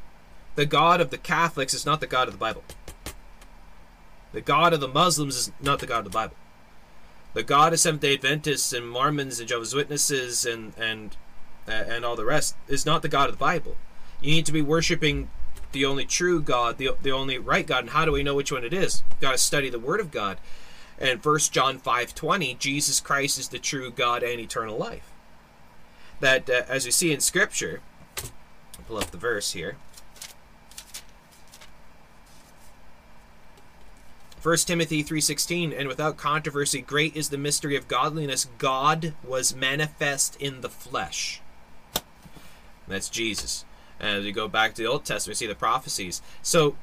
[0.55, 2.63] The God of the Catholics is not the God of the Bible.
[4.34, 6.36] The God of the Muslims is not the God of the Bible.
[7.34, 11.15] The God of Seventh Day Adventists and Mormons and Jehovah's Witnesses and and
[11.67, 13.78] uh, and all the rest is not the God of the Bible.
[14.21, 15.30] You need to be worshiping
[15.71, 17.86] the only true God, the the only right God.
[17.86, 19.03] And how do we know which one it is?
[19.11, 20.39] You've got to study the Word of God.
[20.99, 25.11] And First John five twenty, Jesus Christ is the true God and eternal life
[26.20, 27.82] that, uh, as we see in Scripture,
[28.18, 29.78] I'll pull up the verse here.
[34.45, 40.36] 1 Timothy 3:16 and without controversy great is the mystery of godliness God was manifest
[40.36, 41.41] in the flesh.
[42.88, 43.66] That's Jesus.
[43.99, 46.22] And as we go back to the Old Testament, we see the prophecies.
[46.43, 46.76] So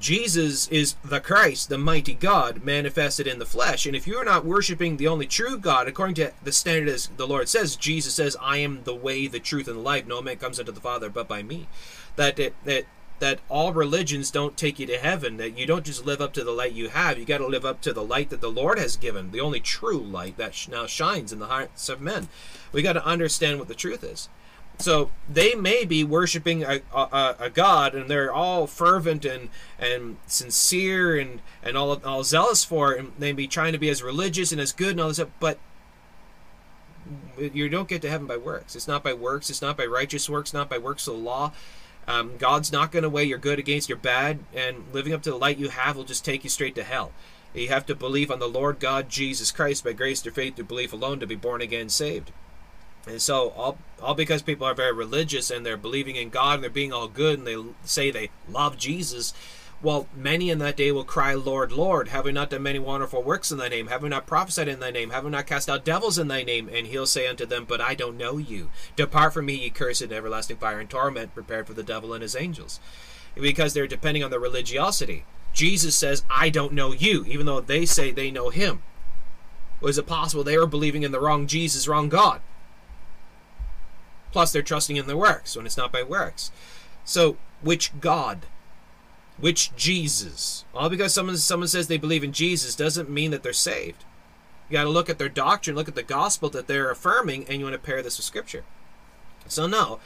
[0.00, 3.86] Jesus is the Christ, the mighty God, manifested in the flesh.
[3.86, 7.08] And if you are not worshiping the only true God, according to the standard as
[7.16, 10.06] the Lord says, Jesus says, I am the way, the truth, and the life.
[10.06, 11.68] No man comes unto the Father but by me.
[12.16, 12.84] That it, that
[13.22, 16.42] that all religions don't take you to heaven, that you don't just live up to
[16.42, 18.80] the light you have, you got to live up to the light that the Lord
[18.80, 22.28] has given, the only true light that now shines in the hearts of men.
[22.72, 24.28] We got to understand what the truth is.
[24.78, 29.48] So they may be worshiping a, a, a, God, and they're all fervent and
[29.78, 33.90] and sincere and and all all zealous for it, and they be trying to be
[33.90, 35.28] as religious and as good and all this stuff.
[35.38, 35.58] But
[37.38, 38.74] you don't get to heaven by works.
[38.74, 39.50] It's not by works.
[39.50, 40.52] It's not by righteous works.
[40.52, 41.52] Not by works of the law.
[42.08, 45.30] Um, God's not going to weigh your good against your bad, and living up to
[45.30, 47.12] the light you have will just take you straight to hell.
[47.54, 50.64] You have to believe on the Lord God Jesus Christ by grace through faith through
[50.64, 52.32] belief alone to be born again saved.
[53.06, 56.62] And so, all, all because people are very religious and they're believing in God and
[56.62, 59.34] they're being all good and they say they love Jesus,
[59.82, 63.20] well, many in that day will cry, Lord, Lord, have we not done many wonderful
[63.20, 63.88] works in thy name?
[63.88, 65.10] Have we not prophesied in thy name?
[65.10, 66.70] Have we not cast out devils in thy name?
[66.72, 68.70] And he'll say unto them, But I don't know you.
[68.94, 72.36] Depart from me, ye cursed, everlasting fire and torment, prepared for the devil and his
[72.36, 72.78] angels.
[73.34, 75.24] Because they're depending on their religiosity.
[75.52, 78.82] Jesus says, I don't know you, even though they say they know him.
[79.80, 82.40] Was it possible they were believing in the wrong Jesus, wrong God?
[84.32, 86.50] Plus, they're trusting in their works when it's not by works.
[87.04, 88.46] So, which God?
[89.38, 90.64] Which Jesus?
[90.74, 94.04] All because someone someone says they believe in Jesus doesn't mean that they're saved.
[94.68, 97.58] You got to look at their doctrine, look at the gospel that they're affirming, and
[97.58, 98.64] you want to pair this with Scripture.
[99.48, 100.00] So no,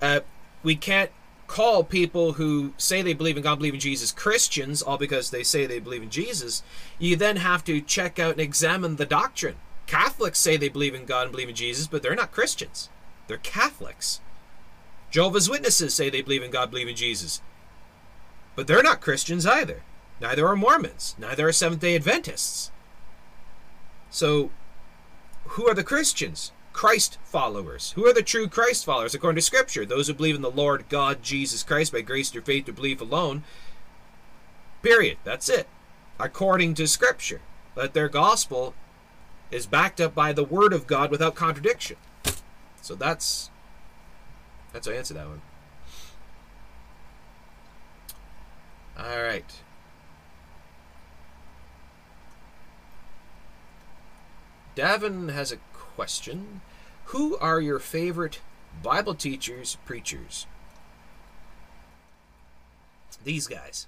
[0.00, 0.20] uh,
[0.62, 1.10] we can't
[1.46, 5.42] call people who say they believe in God, believe in Jesus, Christians, all because they
[5.42, 6.62] say they believe in Jesus.
[6.98, 9.56] You then have to check out and examine the doctrine.
[9.86, 12.88] Catholics say they believe in God and believe in Jesus, but they're not Christians.
[13.26, 14.20] They're Catholics.
[15.10, 17.40] Jehovah's Witnesses say they believe in God, believe in Jesus.
[18.56, 19.82] But they're not Christians either.
[20.20, 21.14] Neither are Mormons.
[21.18, 22.70] Neither are Seventh day Adventists.
[24.10, 24.50] So,
[25.44, 26.52] who are the Christians?
[26.72, 27.92] Christ followers.
[27.92, 29.86] Who are the true Christ followers according to Scripture?
[29.86, 33.00] Those who believe in the Lord God Jesus Christ by grace through faith to belief
[33.00, 33.44] alone.
[34.82, 35.18] Period.
[35.24, 35.68] That's it.
[36.18, 37.40] According to Scripture.
[37.76, 38.74] That their gospel
[39.50, 41.96] is backed up by the Word of God without contradiction.
[42.84, 43.48] So that's
[44.74, 45.40] that's our answer to that one.
[48.98, 49.50] All right.
[54.76, 56.60] Davin has a question.
[57.06, 58.40] Who are your favorite
[58.82, 60.46] Bible teachers, preachers?
[63.24, 63.86] These guys.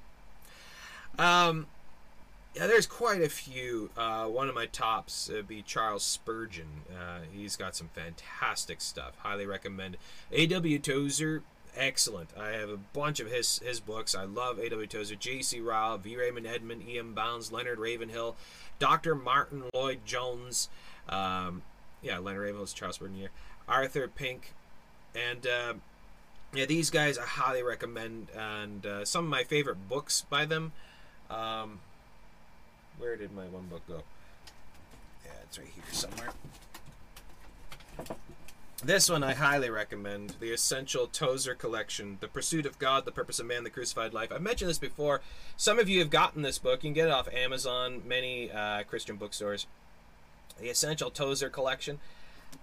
[1.18, 1.66] Um,
[2.56, 3.90] yeah, there's quite a few.
[3.98, 6.84] Uh, one of my tops would be Charles Spurgeon.
[6.90, 9.12] Uh, he's got some fantastic stuff.
[9.18, 9.98] Highly recommend.
[10.32, 10.78] A.W.
[10.78, 11.42] Tozer,
[11.76, 12.30] excellent.
[12.38, 14.14] I have a bunch of his his books.
[14.14, 14.86] I love A.W.
[14.86, 15.60] Tozer, J.C.
[15.60, 16.16] Ryle, V.
[16.16, 17.12] Raymond Edman, E.M.
[17.12, 18.36] Bounds, Leonard Ravenhill,
[18.78, 19.14] Dr.
[19.14, 20.70] Martyn Lloyd-Jones.
[21.10, 21.60] Um,
[22.00, 23.30] yeah, Leonard Ravenhill, Charles Spurgeon here.
[23.68, 24.54] Arthur Pink,
[25.14, 25.74] and uh,
[26.54, 28.28] yeah, these guys I highly recommend.
[28.34, 30.72] And uh, some of my favorite books by them.
[31.28, 31.80] Um,
[32.98, 34.02] where did my one book go?
[35.24, 36.32] Yeah, it's right here somewhere.
[38.84, 40.34] This one I highly recommend.
[40.38, 42.18] The Essential Tozer Collection.
[42.20, 44.30] The Pursuit of God, The Purpose of Man, The Crucified Life.
[44.30, 45.22] I've mentioned this before.
[45.56, 46.84] Some of you have gotten this book.
[46.84, 49.66] You can get it off Amazon, many uh, Christian bookstores.
[50.60, 51.98] The Essential Tozer Collection.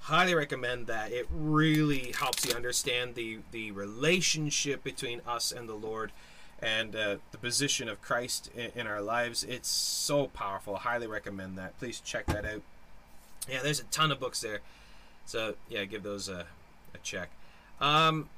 [0.01, 1.11] Highly recommend that.
[1.11, 6.11] It really helps you understand the, the relationship between us and the Lord
[6.63, 9.43] and uh, the position of Christ in, in, our lives.
[9.43, 10.77] It's so powerful.
[10.77, 11.77] I highly recommend that.
[11.77, 12.61] Please check that out.
[13.49, 14.61] Yeah, there's a ton of books there.
[15.25, 16.45] So, yeah, give those a,
[16.93, 17.29] a check.
[17.81, 18.29] Um,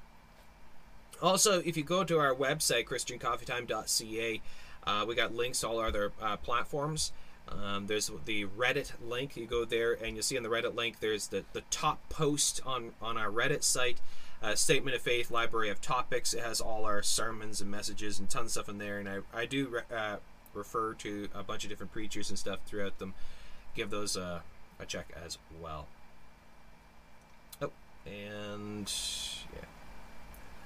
[1.21, 4.41] also, if you go to our website, ChristianCoffeeTime.ca,
[4.87, 7.11] uh, we got links to all our other uh, platforms.
[7.47, 9.37] Um, there's the Reddit link.
[9.37, 12.59] You go there, and you'll see on the Reddit link, there's the, the top post
[12.65, 14.01] on, on our Reddit site
[14.45, 16.33] uh, Statement of Faith library of topics.
[16.33, 18.99] It has all our sermons and messages and tons of stuff in there.
[18.99, 20.17] And I, I do re- uh,
[20.53, 23.15] refer to a bunch of different preachers and stuff throughout them.
[23.73, 24.43] Give those a
[24.87, 25.87] check as well.
[27.61, 27.71] Oh,
[28.05, 28.91] and
[29.53, 29.65] yeah.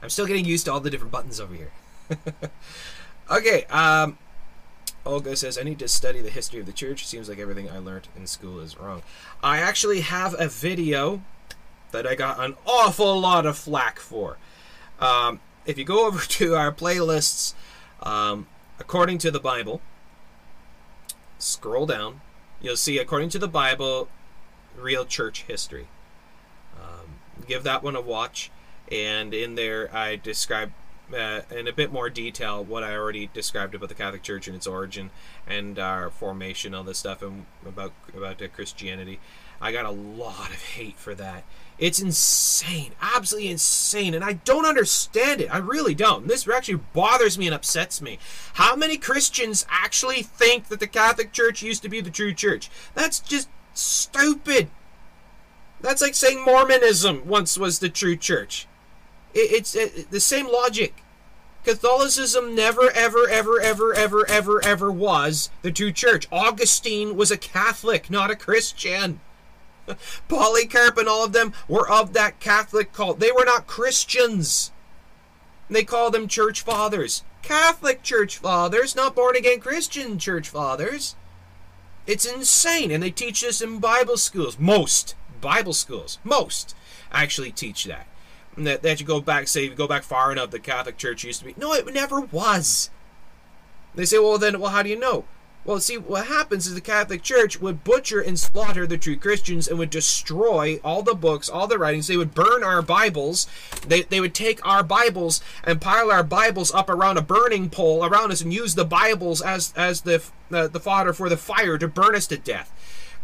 [0.04, 1.72] I'm still getting used to all the different buttons over here.
[3.32, 4.18] okay, um,
[5.06, 7.08] Olga says, I need to study the history of the church.
[7.08, 9.04] Seems like everything I learned in school is wrong.
[9.42, 11.22] I actually have a video
[11.92, 14.38] that I got an awful lot of flack for.
[15.00, 17.54] Um, if you go over to our playlists,
[18.02, 18.48] um,
[18.80, 19.82] according to the Bible,
[21.38, 22.22] scroll down,
[22.62, 24.10] you'll see according to the Bible,
[24.78, 25.88] real church history.
[26.80, 28.52] Um, give that one a watch,
[28.92, 30.72] and in there I describe
[31.14, 34.56] uh, in a bit more detail what I already described about the Catholic Church and
[34.56, 35.10] its origin
[35.48, 39.20] and our formation, all this stuff, and about about Christianity.
[39.62, 41.44] I got a lot of hate for that.
[41.80, 45.54] It's insane, absolutely insane, and I don't understand it.
[45.54, 46.28] I really don't.
[46.28, 48.20] This actually bothers me and upsets me.
[48.56, 52.70] How many Christians actually think that the Catholic Church used to be the true church?
[52.96, 54.70] That's just stupid.
[55.80, 58.68] That's like saying Mormonism once was the true church.
[59.34, 61.04] it's it, the same logic.
[61.64, 66.28] Catholicism never, ever, ever, ever, ever, ever, ever was the true church.
[66.30, 69.22] Augustine was a Catholic, not a Christian.
[70.28, 73.20] Polycarp and all of them were of that Catholic cult.
[73.20, 74.72] They were not Christians.
[75.70, 77.24] They call them church fathers.
[77.42, 81.16] Catholic church fathers, not born again Christian church fathers.
[82.08, 82.92] It's insane.
[82.92, 84.58] And they teach this in Bible schools.
[84.60, 86.76] Most Bible schools, most
[87.12, 88.08] actually teach that.
[88.58, 91.40] That, that you go back, say, you go back far enough, the Catholic Church used
[91.40, 91.54] to be.
[91.56, 92.90] No, it never was.
[93.96, 95.26] They say, well, then, well, how do you know?
[95.66, 99.68] Well, see, what happens is the Catholic Church would butcher and slaughter the true Christians
[99.68, 102.08] and would destroy all the books, all the writings.
[102.08, 103.46] They would burn our Bibles.
[103.86, 108.06] They, they would take our Bibles and pile our Bibles up around a burning pole
[108.06, 111.78] around us and use the Bibles as, as the, uh, the fodder for the fire
[111.78, 112.72] to burn us to death.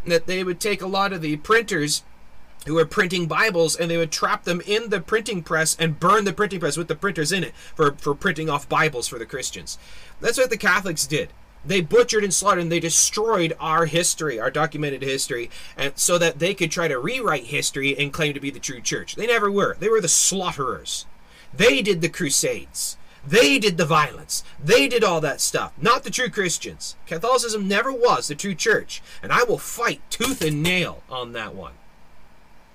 [0.06, 2.04] That they would take a lot of the printers
[2.66, 6.24] who were printing Bibles and they would trap them in the printing press and burn
[6.24, 9.26] the printing press with the printers in it for, for printing off Bibles for the
[9.26, 9.78] Christians.
[10.20, 11.30] That's what the Catholics did
[11.66, 16.38] they butchered and slaughtered and they destroyed our history, our documented history, and so that
[16.38, 19.16] they could try to rewrite history and claim to be the true church.
[19.16, 19.76] They never were.
[19.78, 21.06] They were the slaughterers.
[21.52, 22.96] They did the crusades.
[23.26, 24.44] They did the violence.
[24.62, 25.72] They did all that stuff.
[25.80, 26.94] Not the true Christians.
[27.06, 31.54] Catholicism never was the true church, and I will fight tooth and nail on that
[31.54, 31.72] one.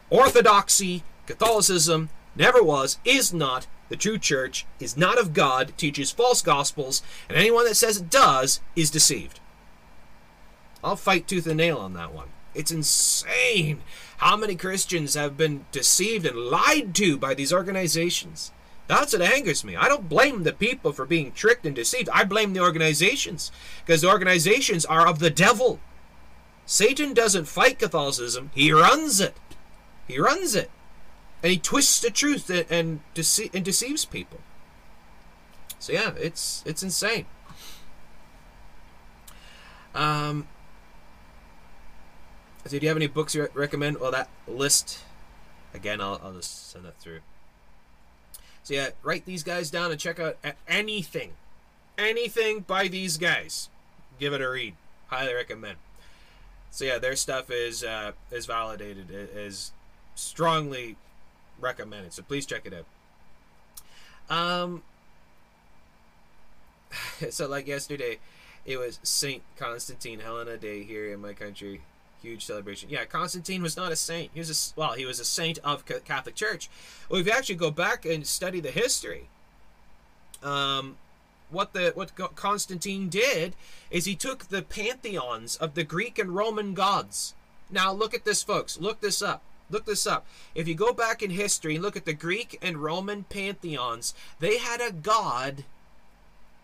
[0.09, 6.41] Orthodoxy, Catholicism, never was, is not the true church is not of God, teaches false
[6.41, 9.41] gospels, and anyone that says it does is deceived.
[10.81, 12.29] I'll fight tooth and nail on that one.
[12.55, 13.81] It's insane
[14.19, 18.53] how many Christians have been deceived and lied to by these organizations.
[18.87, 19.75] That's what angers me.
[19.75, 22.07] I don't blame the people for being tricked and deceived.
[22.13, 23.51] I blame the organizations
[23.85, 25.81] because the organizations are of the devil.
[26.65, 29.35] Satan doesn't fight Catholicism, he runs it.
[30.07, 30.71] He runs it
[31.43, 34.39] and he twists the truth and and, dece- and deceives people.
[35.79, 37.25] So yeah, it's it's insane.
[39.93, 40.47] Um,
[42.65, 43.99] so do you have any books you re- recommend?
[43.99, 44.99] Well, that list
[45.73, 47.19] again, I'll I'll just send that through.
[48.63, 50.37] So yeah, write these guys down and check out
[50.67, 51.33] anything,
[51.97, 53.69] anything by these guys.
[54.19, 54.75] Give it a read.
[55.07, 55.77] Highly recommend.
[56.69, 59.71] So yeah, their stuff is uh, is validated, is
[60.15, 60.95] strongly
[61.61, 62.13] recommended.
[62.13, 62.85] So please check it out.
[64.29, 64.83] Um,
[67.29, 68.19] so like yesterday,
[68.65, 71.81] it was Saint Constantine Helena Day here in my country.
[72.21, 72.89] Huge celebration.
[72.89, 74.29] Yeah, Constantine was not a saint.
[74.33, 76.69] He was a well, he was a saint of Catholic Church.
[77.09, 79.27] Well, if you actually go back and study the history,
[80.43, 80.97] um,
[81.49, 83.55] what the what Constantine did
[83.89, 87.33] is he took the pantheons of the Greek and Roman gods.
[87.71, 88.79] Now look at this, folks.
[88.79, 89.41] Look this up.
[89.71, 90.25] Look this up.
[90.53, 94.57] If you go back in history and look at the Greek and Roman pantheons, they
[94.57, 95.63] had a god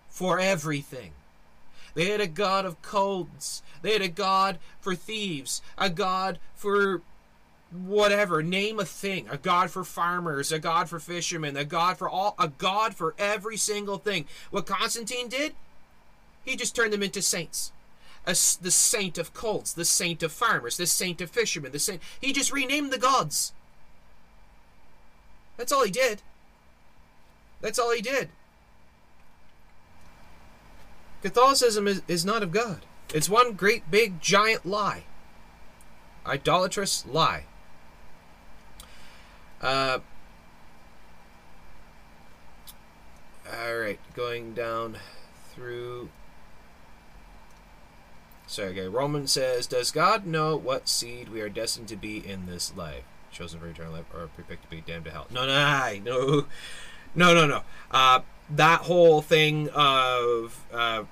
[0.09, 1.11] for everything.
[1.93, 3.63] They had a god of colds.
[3.81, 7.01] They had a god for thieves, a god for
[7.71, 9.27] whatever, name a thing.
[9.29, 13.15] A god for farmers, a god for fishermen, a god for all a god for
[13.17, 14.25] every single thing.
[14.51, 15.53] What Constantine did?
[16.45, 17.71] He just turned them into saints
[18.27, 22.01] a, the saint of colts, the saint of farmers, the saint of fishermen, the saint.
[22.19, 23.53] He just renamed the gods.
[25.55, 26.21] That's all he did.
[27.61, 28.29] That's all he did.
[31.21, 32.85] Catholicism is, is not of God.
[33.13, 35.03] It's one great big giant lie.
[36.25, 37.45] Idolatrous lie.
[39.61, 39.99] Uh,
[43.51, 44.97] all right, going down
[45.55, 46.09] through
[48.47, 52.75] Sergey Roman says, Does God know what seed we are destined to be in this
[52.75, 53.03] life?
[53.31, 55.27] Chosen for eternal life or prepared to be damned to hell?
[55.29, 56.45] No, no, no,
[57.15, 57.61] no, no, no.
[57.91, 61.03] Uh, that whole thing of uh,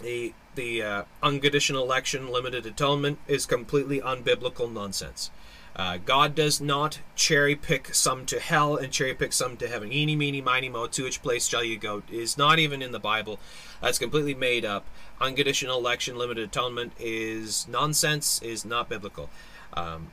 [0.00, 5.30] the the uh, unconditional election, limited atonement is completely unbiblical nonsense.
[5.74, 9.90] Uh, God does not cherry pick some to hell and cherry pick some to heaven.
[9.90, 12.02] Eeny, meeny, miny, mo, to which place shall you go?
[12.10, 13.38] Is not even in the Bible.
[13.82, 14.86] That's completely made up.
[15.20, 18.40] Unconditional election, limited atonement is nonsense.
[18.40, 19.28] Is not biblical.
[19.74, 20.12] Um,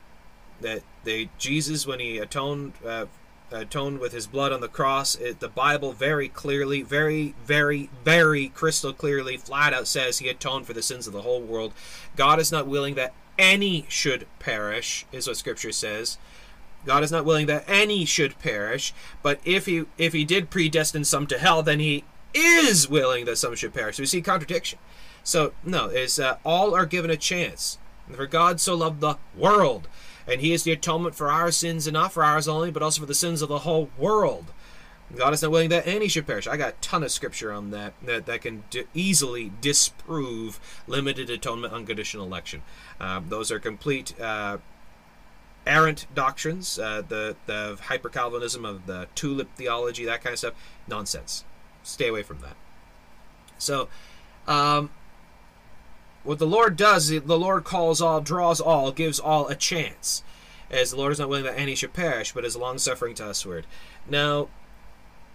[0.60, 3.06] that they Jesus when he atoned uh,
[3.52, 5.14] atoned with his blood on the cross.
[5.14, 10.66] It, the Bible very clearly, very, very, very crystal clearly, flat out says he atoned
[10.66, 11.72] for the sins of the whole world.
[12.16, 16.18] God is not willing that any should perish, is what Scripture says.
[16.86, 21.04] God is not willing that any should perish, but if he if he did predestine
[21.04, 22.04] some to hell, then he
[22.34, 23.96] is willing that some should perish.
[23.96, 24.78] So we see contradiction.
[25.22, 27.78] So no, is uh, all are given a chance.
[28.12, 29.86] For God so loved the world,
[30.26, 33.00] and He is the atonement for our sins, and not for ours only, but also
[33.00, 34.46] for the sins of the whole world.
[35.14, 36.46] God is not willing that any should perish.
[36.46, 41.30] I got a ton of scripture on that that, that can d- easily disprove limited
[41.30, 42.62] atonement, unconditional election.
[43.00, 44.58] Uh, those are complete uh,
[45.66, 50.54] errant doctrines, uh, the the hyper Calvinism of the tulip theology, that kind of stuff.
[50.86, 51.44] Nonsense.
[51.82, 52.56] Stay away from that.
[53.58, 53.88] So,
[54.46, 54.90] um,
[56.22, 60.22] what the Lord does, the Lord calls all, draws all, gives all a chance.
[60.70, 63.24] As the Lord is not willing that any should perish, but is long suffering to
[63.24, 63.66] usward.
[64.08, 64.48] Now,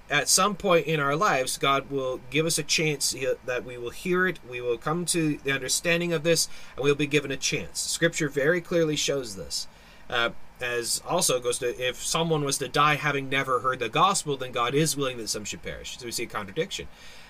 [0.09, 3.15] at some point in our lives, God will give us a chance
[3.45, 6.95] that we will hear it, we will come to the understanding of this, and we'll
[6.95, 7.79] be given a chance.
[7.79, 9.67] Scripture very clearly shows this.
[10.09, 10.29] Uh,
[10.61, 14.51] as also goes to if someone was to die having never heard the gospel, then
[14.51, 15.97] God is willing that some should perish.
[15.97, 16.87] So we see a contradiction.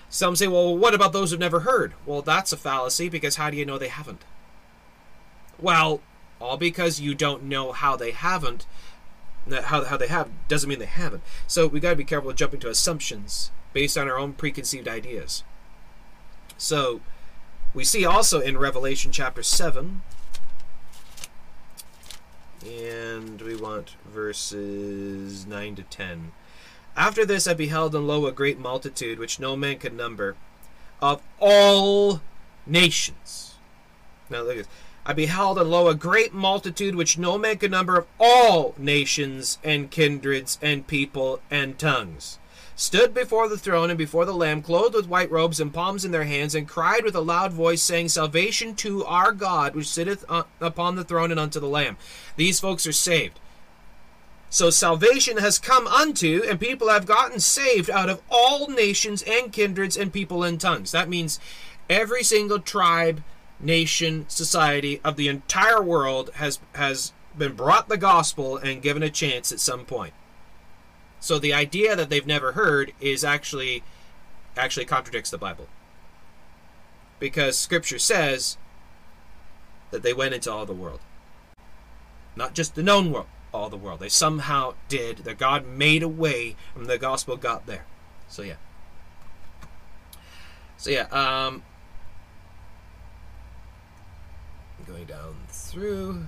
[0.08, 1.94] Some say, well, what about those who've never heard?
[2.04, 4.24] Well, that's a fallacy because how do you know they haven't?
[5.58, 6.00] Well,
[6.40, 8.66] all because you don't know how they haven't,
[9.50, 11.22] how, how they have, doesn't mean they haven't.
[11.46, 14.86] So we got to be careful of jumping to assumptions based on our own preconceived
[14.86, 15.42] ideas.
[16.56, 17.00] So
[17.74, 20.02] we see also in Revelation chapter 7,
[22.66, 26.32] and we want verses 9 to 10.
[26.96, 30.36] After this I beheld and lo a great multitude, which no man could number,
[31.00, 32.20] of all
[32.66, 33.54] nations.
[34.30, 34.68] Now look at this.
[35.04, 39.58] I beheld and lo a great multitude which no man could number of all nations
[39.62, 42.38] and kindreds and people and tongues
[42.76, 46.12] stood before the throne and before the Lamb, clothed with white robes and palms in
[46.12, 50.24] their hands, and cried with a loud voice, saying, Salvation to our God, which sitteth
[50.60, 51.96] upon the throne and unto the Lamb.
[52.36, 53.40] These folks are saved.
[54.50, 59.52] So salvation has come unto, and people have gotten saved out of all nations and
[59.52, 60.92] kindreds and people and tongues.
[60.92, 61.40] That means
[61.90, 63.22] every single tribe,
[63.58, 69.10] nation, society of the entire world has has been brought the gospel and given a
[69.10, 70.14] chance at some point.
[71.20, 73.82] So the idea that they've never heard is actually
[74.56, 75.68] actually contradicts the Bible.
[77.18, 78.56] Because scripture says
[79.90, 81.00] that they went into all the world.
[82.34, 84.00] Not just the known world, all the world.
[84.00, 85.18] They somehow did.
[85.18, 87.86] That God made a way and the gospel got there.
[88.28, 88.56] So yeah.
[90.76, 91.62] So yeah, um
[94.86, 96.26] going down through.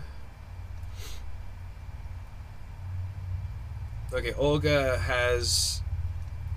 [4.13, 5.83] Okay, Olga has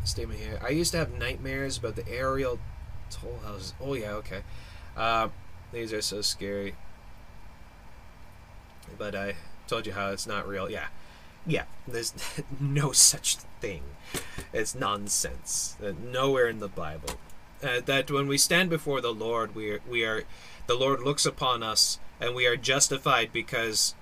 [0.05, 0.59] statement here.
[0.63, 2.59] I used to have nightmares about the aerial
[3.09, 3.73] toll houses.
[3.81, 4.43] Oh yeah, okay.
[4.95, 5.29] Uh,
[5.73, 6.75] these are so scary.
[8.97, 9.35] But I
[9.67, 10.69] told you how it's not real.
[10.69, 10.87] Yeah.
[11.45, 12.13] Yeah, there's
[12.59, 13.83] no such thing.
[14.53, 15.75] It's nonsense.
[15.83, 17.15] Uh, nowhere in the Bible.
[17.63, 20.23] Uh, that when we stand before the Lord, we are, we are,
[20.67, 23.93] the Lord looks upon us, and we are justified because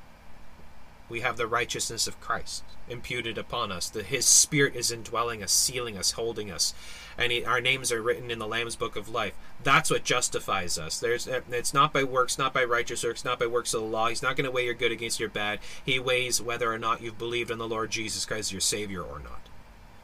[1.10, 3.90] we have the righteousness of Christ imputed upon us.
[3.90, 6.74] That His Spirit is indwelling us, sealing us, holding us,
[7.20, 9.34] and he, our names are written in the Lamb's Book of Life.
[9.62, 11.00] That's what justifies us.
[11.00, 14.08] There's, it's not by works, not by righteous works, not by works of the law.
[14.08, 15.60] He's not going to weigh your good against your bad.
[15.84, 19.02] He weighs whether or not you've believed in the Lord Jesus Christ, as your Savior,
[19.02, 19.42] or not.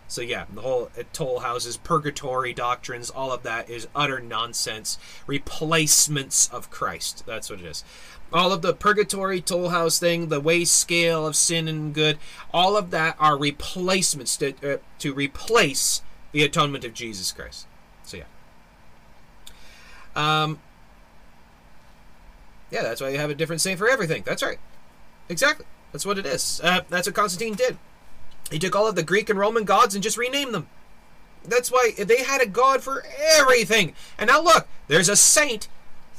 [0.08, 5.00] So yeah, the whole uh, toll houses, purgatory doctrines, all of that is utter nonsense.
[5.26, 7.24] Replacements of Christ.
[7.26, 7.84] That's what it is
[8.34, 12.18] all of the purgatory toll house thing, the weigh scale of sin and good,
[12.54, 16.02] all of that are replacements to, uh, to replace
[16.32, 17.66] the atonement of Jesus Christ.
[18.04, 18.24] So yeah.
[20.16, 20.60] Um,
[22.72, 24.24] yeah, that's why you have a different saint for everything.
[24.26, 24.60] That's right.
[25.30, 25.66] Exactly.
[25.92, 26.60] That's what it is.
[26.64, 27.78] Uh, that's what Constantine did.
[28.52, 30.68] He took all of the Greek and Roman gods and just renamed them.
[31.44, 33.04] That's why they had a god for
[33.38, 33.94] everything.
[34.18, 35.68] And now look, there's a saint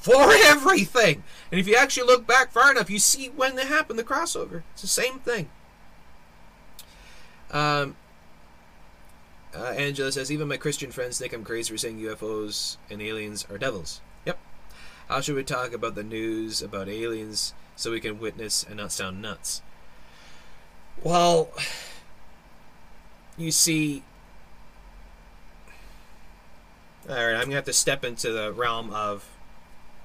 [0.06, 1.24] for everything.
[1.50, 4.62] And if you actually look back far enough, you see when they happen, the crossover.
[4.72, 5.48] It's the same thing.
[7.50, 7.96] Um,
[9.54, 13.46] uh, Angela says, even my Christian friends think I'm crazy for saying UFOs and aliens
[13.50, 14.00] are devils.
[14.24, 14.38] Yep.
[15.08, 18.92] How should we talk about the news about aliens so we can witness and not
[18.92, 19.60] sound nuts?
[21.02, 21.50] Well,
[23.36, 24.02] you see,
[27.08, 29.28] all right, I'm gonna have to step into the realm of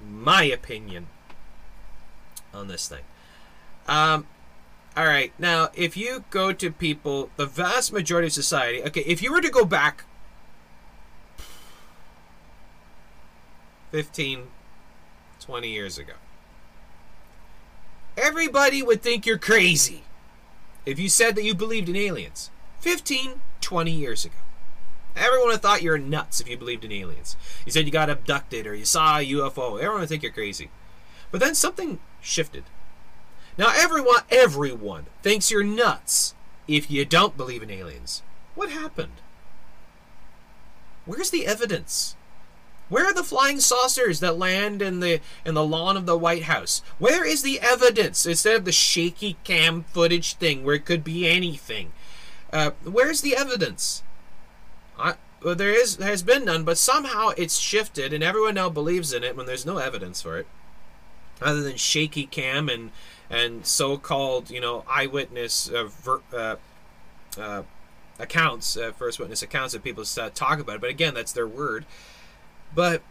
[0.07, 1.07] my opinion
[2.53, 3.03] on this thing.
[3.87, 4.27] Um,
[4.95, 9.21] all right, now if you go to people, the vast majority of society, okay, if
[9.21, 10.03] you were to go back
[13.91, 14.47] 15,
[15.39, 16.13] 20 years ago,
[18.17, 20.03] everybody would think you're crazy
[20.85, 24.35] if you said that you believed in aliens 15, 20 years ago.
[25.15, 27.35] Everyone would have thought you were nuts if you believed in aliens.
[27.65, 29.77] You said you got abducted or you saw a UFO.
[29.77, 30.69] Everyone would think you're crazy.
[31.31, 32.63] But then something shifted.
[33.57, 36.33] Now everyone everyone thinks you're nuts
[36.67, 38.21] if you don't believe in aliens.
[38.55, 39.21] What happened?
[41.05, 42.15] Where's the evidence?
[42.89, 46.43] Where are the flying saucers that land in the in the lawn of the White
[46.43, 46.81] House?
[46.99, 51.27] Where is the evidence instead of the shaky cam footage thing where it could be
[51.27, 51.93] anything?
[52.51, 54.03] Uh, where's the evidence?
[55.01, 58.69] I, well, there is there has been none, but somehow it's shifted, and everyone now
[58.69, 60.47] believes in it when there's no evidence for it,
[61.41, 62.91] other than shaky cam and
[63.29, 66.55] and so-called you know eyewitness uh, ver, uh,
[67.39, 67.63] uh,
[68.19, 70.81] accounts, uh, first witness accounts that people talk about it.
[70.81, 71.85] But again, that's their word.
[72.75, 73.01] But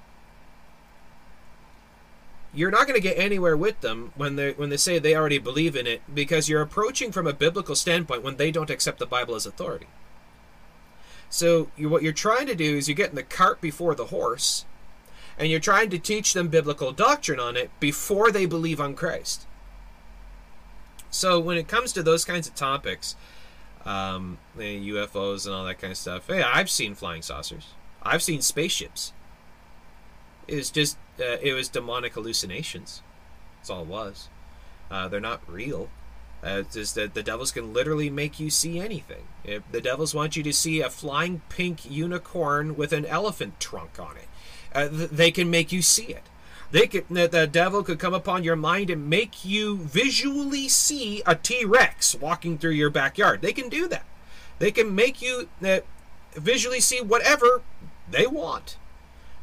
[2.52, 5.38] you're not going to get anywhere with them when they when they say they already
[5.38, 9.06] believe in it because you're approaching from a biblical standpoint when they don't accept the
[9.06, 9.86] Bible as authority.
[11.30, 14.64] So you, what you're trying to do is you're getting the cart before the horse,
[15.38, 19.46] and you're trying to teach them biblical doctrine on it before they believe on Christ.
[21.10, 23.16] So when it comes to those kinds of topics,
[23.84, 27.68] um, UFOs and all that kind of stuff, hey, I've seen flying saucers.
[28.02, 29.12] I've seen spaceships.
[30.48, 33.02] It was just uh, it was demonic hallucinations.
[33.58, 34.28] That's all it was.
[34.90, 35.88] Uh, they're not real.
[36.42, 36.62] Uh,
[36.94, 39.24] that the devils can literally make you see anything.
[39.44, 44.00] If the devils want you to see a flying pink unicorn with an elephant trunk
[44.00, 44.28] on it,
[44.74, 46.22] uh, th- they can make you see it.
[46.70, 51.22] They could, the, the devil could come upon your mind and make you visually see
[51.26, 53.42] a T Rex walking through your backyard.
[53.42, 54.06] They can do that.
[54.60, 55.80] They can make you uh,
[56.34, 57.60] visually see whatever
[58.10, 58.76] they want.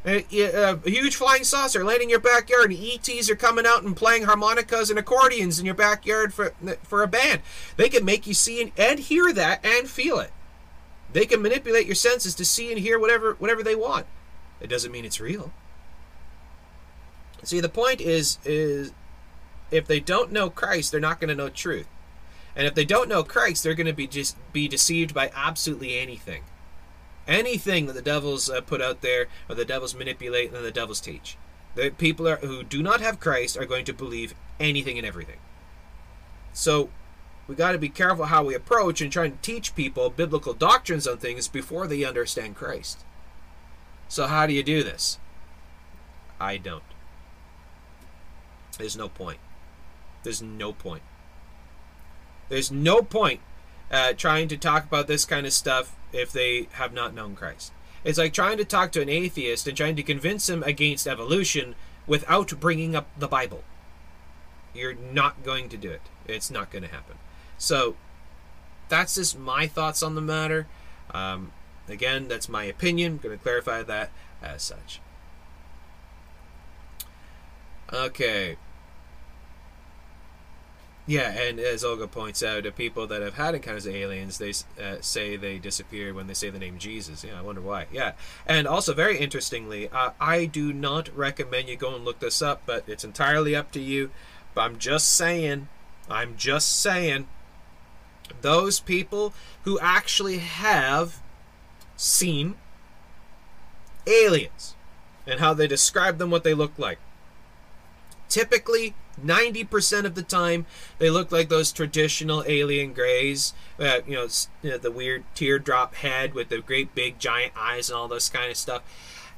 [0.06, 3.66] Uh, a, uh, a, huge flying saucer landing in your backyard, and ETs are coming
[3.66, 7.42] out and playing harmonicas and accordions in your backyard for for a band.
[7.76, 10.30] They can make you see and, and hear that and feel it.
[11.12, 14.06] They can manipulate your senses to see and hear whatever whatever they want.
[14.60, 15.52] It doesn't mean it's real.
[17.42, 18.92] See, the point is is
[19.72, 21.88] if they don't know Christ, they're not going to know truth.
[22.54, 25.98] And if they don't know Christ, they're going to be just be deceived by absolutely
[25.98, 26.44] anything
[27.28, 31.00] anything that the devils uh, put out there or the devils manipulate and the devils
[31.00, 31.36] teach.
[31.74, 35.38] The people are, who do not have Christ are going to believe anything and everything.
[36.52, 36.88] So
[37.46, 41.06] we got to be careful how we approach and try to teach people biblical doctrines
[41.06, 43.04] on things before they understand Christ.
[44.08, 45.18] So how do you do this?
[46.40, 46.82] I don't.
[48.78, 49.38] There's no point.
[50.22, 51.02] There's no point.
[52.48, 53.40] There's no point
[53.90, 57.72] uh, trying to talk about this kind of stuff if they have not known Christ.
[58.04, 61.74] It's like trying to talk to an atheist and trying to convince him against evolution
[62.06, 63.64] without bringing up the Bible.
[64.74, 66.02] You're not going to do it.
[66.26, 67.16] It's not going to happen.
[67.58, 67.96] So,
[68.88, 70.66] that's just my thoughts on the matter.
[71.10, 71.52] Um,
[71.88, 73.12] again, that's my opinion.
[73.12, 74.10] I'm going to clarify that
[74.42, 75.00] as such.
[77.92, 78.56] Okay.
[81.08, 84.50] Yeah, and as Olga points out, the people that have had encounters with aliens, they
[84.78, 87.24] uh, say they disappear when they say the name Jesus.
[87.24, 87.86] Yeah, I wonder why.
[87.90, 88.12] Yeah,
[88.46, 92.60] and also very interestingly, uh, I do not recommend you go and look this up,
[92.66, 94.10] but it's entirely up to you.
[94.52, 95.68] But I'm just saying,
[96.10, 97.26] I'm just saying,
[98.42, 99.32] those people
[99.62, 101.22] who actually have
[101.96, 102.56] seen
[104.06, 104.74] aliens
[105.26, 106.98] and how they describe them, what they look like.
[108.28, 108.94] Typically,
[109.24, 110.66] 90% of the time,
[110.98, 113.54] they look like those traditional alien grays.
[113.78, 114.28] Uh, you, know,
[114.62, 118.28] you know, the weird teardrop head with the great big giant eyes and all this
[118.28, 118.82] kind of stuff.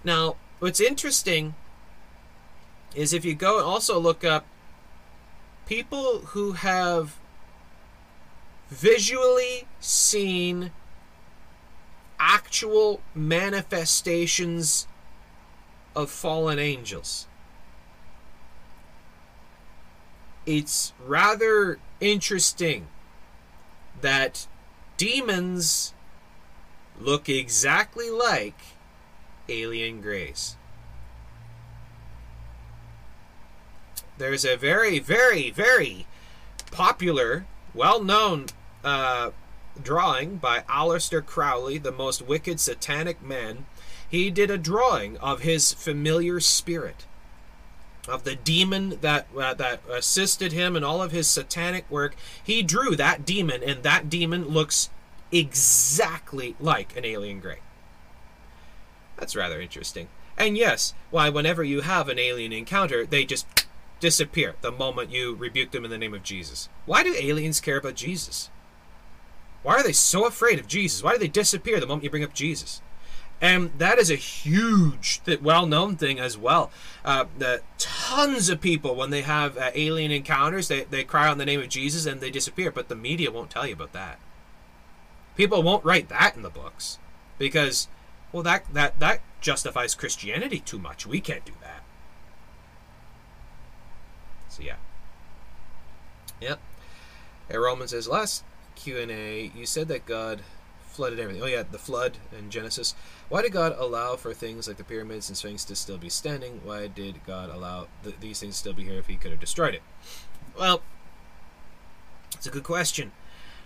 [0.05, 1.55] Now, what's interesting
[2.95, 4.47] is if you go and also look up
[5.67, 7.17] people who have
[8.69, 10.73] visually seen
[12.19, 14.87] actual manifestations
[15.95, 17.27] of fallen angels
[20.47, 22.89] it's rather interesting
[24.01, 24.47] that
[24.97, 25.95] demons
[26.99, 28.59] look exactly like
[29.49, 30.57] alien grays.
[34.19, 36.07] There's a very, very, very
[36.71, 38.47] popular, well known
[38.85, 39.31] uh,
[39.83, 43.65] drawing by Aleister Crowley, the most wicked satanic man.
[44.09, 47.07] He did a drawing of his familiar spirit
[48.11, 52.17] of the demon that uh, that assisted him in all of his satanic work.
[52.43, 54.91] He drew that demon, and that demon looks
[55.33, 57.61] exactly like an alien gray.
[59.17, 60.09] That's rather interesting.
[60.37, 63.47] And yes, why whenever you have an alien encounter, they just
[64.01, 66.69] disappear the moment you rebuke them in the name of Jesus.
[66.87, 68.49] Why do aliens care about Jesus?
[69.63, 71.03] Why are they so afraid of Jesus?
[71.03, 72.81] Why do they disappear the moment you bring up Jesus?
[73.41, 76.71] And that is a huge, well known thing as well.
[77.05, 81.33] Uh, the tons of people, when they have uh, alien encounters, they, they cry out
[81.33, 83.93] in the name of Jesus and they disappear, but the media won't tell you about
[83.93, 84.19] that.
[85.37, 86.99] People won't write that in the books
[87.39, 87.89] because
[88.33, 91.07] Well, that that that justifies Christianity too much.
[91.07, 91.83] We can't do that.
[94.49, 94.77] So yeah.
[96.41, 96.61] Yep.
[97.49, 98.45] Hey, Roman says last
[98.77, 100.43] Q and A, you said that God
[101.01, 101.43] flooded everything.
[101.43, 102.95] Oh yeah, the flood in Genesis.
[103.31, 106.61] Why did God allow for things like the pyramids and Sphinx to still be standing?
[106.63, 109.41] Why did God allow th- these things to still be here if He could have
[109.41, 109.81] destroyed it?
[110.59, 110.83] Well,
[112.35, 113.13] it's a good question.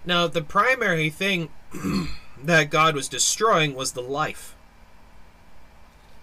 [0.05, 1.49] Now, the primary thing
[2.41, 4.55] that God was destroying was the life.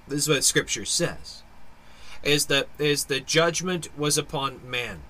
[0.08, 1.44] This is what Scripture says:
[2.24, 5.02] is that is the judgment was upon man.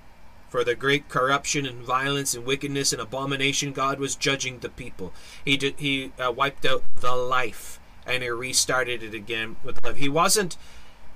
[0.52, 5.14] For the great corruption and violence and wickedness and abomination, God was judging the people.
[5.46, 9.96] He did, he uh, wiped out the life and he restarted it again with love.
[9.96, 10.58] He wasn't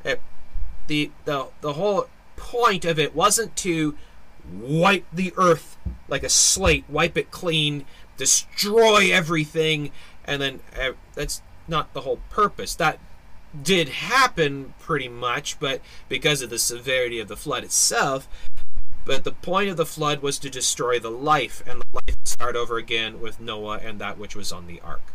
[0.06, 0.16] uh,
[0.88, 2.08] the the the whole
[2.38, 3.98] point of it wasn't to
[4.50, 5.78] wipe the earth
[6.08, 9.92] like a slate, wipe it clean, destroy everything,
[10.24, 12.74] and then uh, that's not the whole purpose.
[12.76, 13.00] That
[13.62, 18.30] did happen pretty much, but because of the severity of the flood itself,
[19.06, 22.56] but the point of the flood was to destroy the life, and the life start
[22.56, 25.14] over again with Noah and that which was on the ark.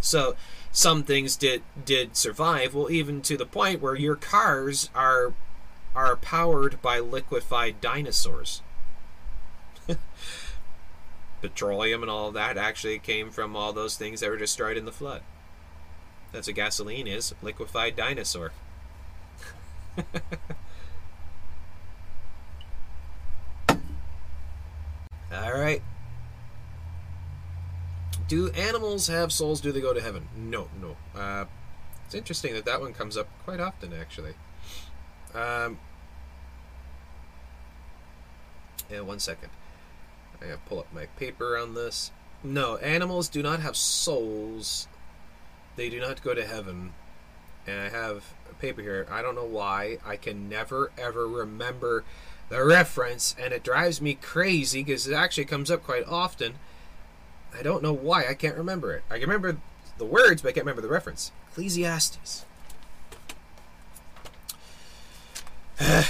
[0.00, 0.36] So
[0.70, 2.74] some things did did survive.
[2.74, 5.32] Well, even to the point where your cars are
[5.94, 8.60] are powered by liquefied dinosaurs.
[11.40, 14.92] Petroleum and all that actually came from all those things that were destroyed in the
[14.92, 15.22] flood.
[16.32, 18.52] That's what gasoline is liquefied dinosaur.
[25.32, 25.82] All right.
[28.28, 29.60] Do animals have souls?
[29.60, 30.28] Do they go to heaven?
[30.36, 30.96] No, no.
[31.18, 31.44] Uh,
[32.04, 34.34] it's interesting that that one comes up quite often, actually.
[35.34, 35.78] Um,
[38.90, 39.50] yeah, one second.
[40.40, 42.10] I gotta pull up my paper on this.
[42.42, 44.86] No, animals do not have souls.
[45.76, 46.92] They do not go to heaven.
[47.66, 49.06] And I have a paper here.
[49.10, 49.98] I don't know why.
[50.04, 52.04] I can never ever remember
[52.48, 56.54] the reference, and it drives me crazy because it actually comes up quite often.
[57.58, 58.26] I don't know why.
[58.28, 59.02] I can't remember it.
[59.10, 59.58] I can remember
[59.98, 61.32] the words, but I can't remember the reference.
[61.50, 62.44] Ecclesiastes.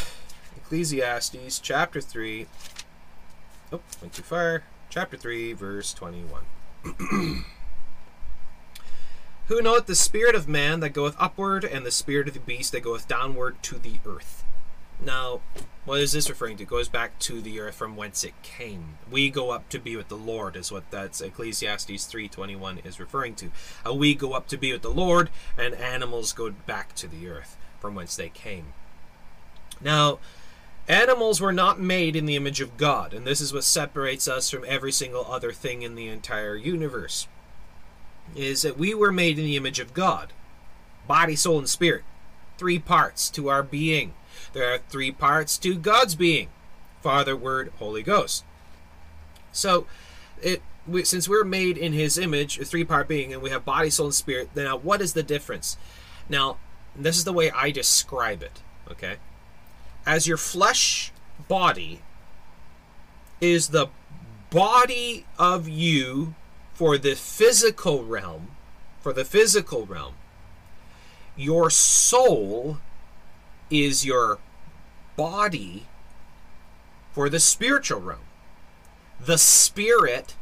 [0.57, 2.47] Ecclesiastes chapter 3.
[3.73, 4.65] Oh, went too far.
[4.91, 6.43] Chapter 3, verse 21.
[9.47, 12.73] Who knoweth the spirit of man that goeth upward, and the spirit of the beast
[12.73, 14.45] that goeth downward to the earth?
[15.05, 15.41] Now,
[15.85, 16.65] what is this referring to?
[16.65, 18.99] It goes back to the earth from whence it came.
[19.11, 23.37] We go up to be with the Lord is what that's Ecclesiastes 3:21 is referring
[23.37, 23.53] to.
[23.87, 27.29] Uh, we go up to be with the Lord and animals go back to the
[27.29, 28.73] earth from whence they came.
[29.81, 30.19] Now,
[30.89, 34.51] animals were not made in the image of God, and this is what separates us
[34.51, 37.29] from every single other thing in the entire universe.
[38.35, 40.33] Is that we were made in the image of God.
[41.07, 42.03] Body, soul, and spirit.
[42.59, 44.15] Three parts to our being
[44.57, 46.49] there are three parts to God's being
[47.03, 48.43] Father, Word, Holy Ghost.
[49.53, 49.87] So,
[50.43, 53.67] it we, since we're made in His image, a three part being, and we have
[53.67, 55.77] body, soul, and spirit, then now what is the difference?
[56.29, 56.57] Now,
[56.95, 59.17] this is the way I describe it, okay?
[60.07, 61.13] As your flesh
[61.49, 62.01] body
[63.43, 63.89] is the
[64.49, 66.35] body of you
[66.73, 68.53] for the physical realm,
[69.01, 70.15] for the physical realm,
[71.37, 72.79] your soul
[73.71, 74.39] is your
[75.17, 75.87] body
[77.13, 78.21] for the spiritual realm.
[79.19, 80.37] The spirit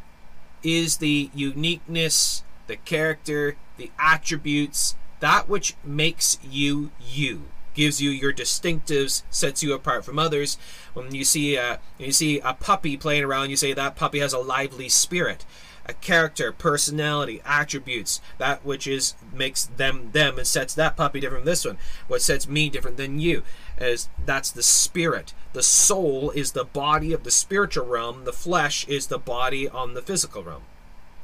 [0.62, 7.44] is the uniqueness, the character, the attributes, that which makes you you
[7.74, 10.56] gives you your distinctives, sets you apart from others.
[10.92, 14.32] When you see a you see a puppy playing around, you say that puppy has
[14.32, 15.44] a lively spirit
[15.86, 21.42] a character, personality, attributes, that which is makes them them and sets that puppy different
[21.42, 21.78] from this one.
[22.08, 23.42] What sets me different than you
[23.78, 25.34] is that's the spirit.
[25.52, 28.24] The soul is the body of the spiritual realm.
[28.24, 30.62] The flesh is the body on the physical realm.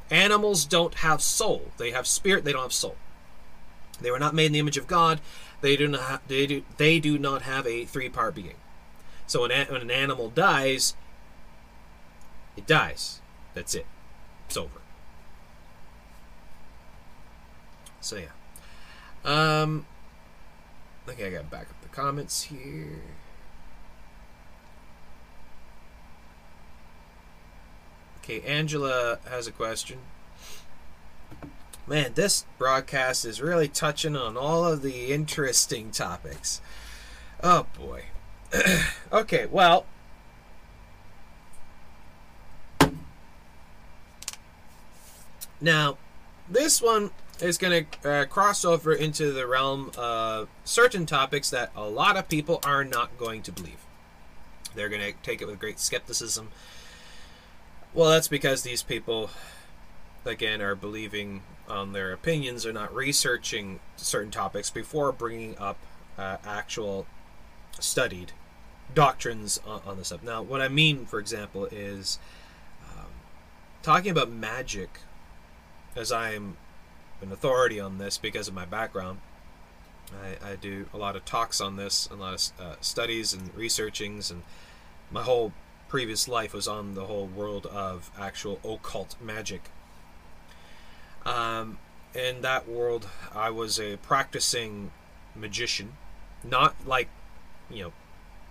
[0.09, 1.71] Animals don't have soul.
[1.77, 2.43] They have spirit.
[2.43, 2.97] They don't have soul.
[4.01, 5.21] They were not made in the image of God.
[5.61, 6.01] They do not.
[6.01, 6.63] Have, they do.
[6.77, 8.55] They do not have a three-part being.
[9.27, 10.95] So when, when an animal dies,
[12.57, 13.21] it dies.
[13.53, 13.85] That's it.
[14.47, 14.81] It's over.
[18.01, 18.33] So yeah.
[19.23, 19.85] Um
[21.07, 23.01] okay, I gotta back up comments here.
[28.19, 29.99] Okay, Angela has a question.
[31.87, 36.61] Man, this broadcast is really touching on all of the interesting topics.
[37.43, 38.05] Oh boy.
[39.11, 39.85] okay, well,
[45.61, 45.97] Now,
[46.49, 47.11] this one
[47.41, 52.17] is going to uh, cross over into the realm of certain topics that a lot
[52.17, 53.79] of people are not going to believe.
[54.75, 56.49] They're going to take it with great skepticism.
[57.93, 59.31] Well, that's because these people,
[60.25, 65.77] again, are believing on their opinions, are not researching certain topics before bringing up
[66.17, 67.05] uh, actual
[67.79, 68.31] studied
[68.93, 70.23] doctrines on, on this stuff.
[70.23, 72.19] Now, what I mean, for example, is
[72.89, 73.07] um,
[73.81, 74.99] talking about magic,
[75.95, 76.57] as I am
[77.21, 79.19] an authority on this because of my background.
[80.11, 83.53] I, I do a lot of talks on this, a lot of uh, studies and
[83.55, 84.43] researchings, and
[85.09, 85.53] my whole
[85.87, 89.69] previous life was on the whole world of actual occult magic.
[91.25, 91.77] Um,
[92.13, 94.91] in that world, I was a practicing
[95.35, 95.93] magician,
[96.43, 97.09] not like,
[97.69, 97.93] you know,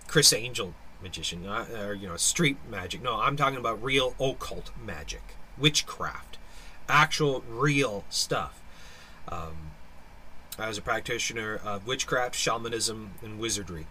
[0.07, 3.01] Criss Angel magician, not, or you know, street magic.
[3.01, 6.37] No, I'm talking about real occult magic, witchcraft,
[6.87, 8.60] actual real stuff.
[9.27, 9.71] Um,
[10.57, 13.87] I was a practitioner of witchcraft, shamanism, and wizardry.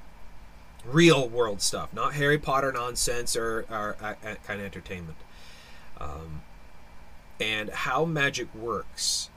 [0.85, 5.19] Real world stuff, not Harry Potter nonsense or, or uh, uh, kind of entertainment.
[5.99, 6.43] Um,
[7.41, 9.31] and how magic works.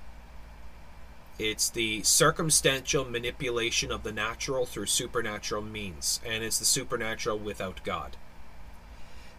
[1.39, 7.83] It's the circumstantial manipulation of the natural through supernatural means, and it's the supernatural without
[7.83, 8.17] God.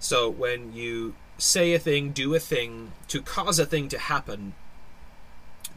[0.00, 4.54] So when you say a thing, do a thing to cause a thing to happen,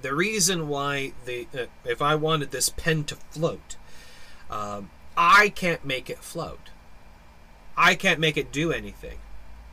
[0.02, 3.76] the reason why the uh, if I wanted this pen to float,
[4.50, 6.70] um, I can't make it float.
[7.76, 9.20] I can't make it do anything,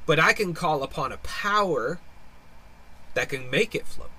[0.07, 1.99] but I can call upon a power
[3.15, 4.11] that can make it float.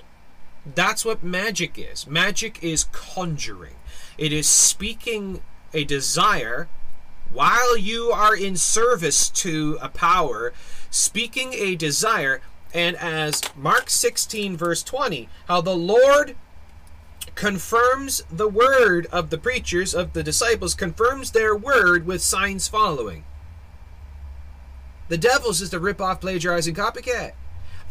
[0.66, 2.08] That's what magic is.
[2.08, 3.76] Magic is conjuring.
[4.18, 5.42] It is speaking
[5.74, 6.68] a desire
[7.32, 10.54] while you are in service to a power,
[10.90, 12.42] speaking a desire
[12.76, 16.36] and as Mark 16, verse 20, how the Lord
[17.34, 23.24] confirms the word of the preachers, of the disciples, confirms their word with signs following.
[25.08, 27.32] The devil's just a rip off, plagiarizing copycat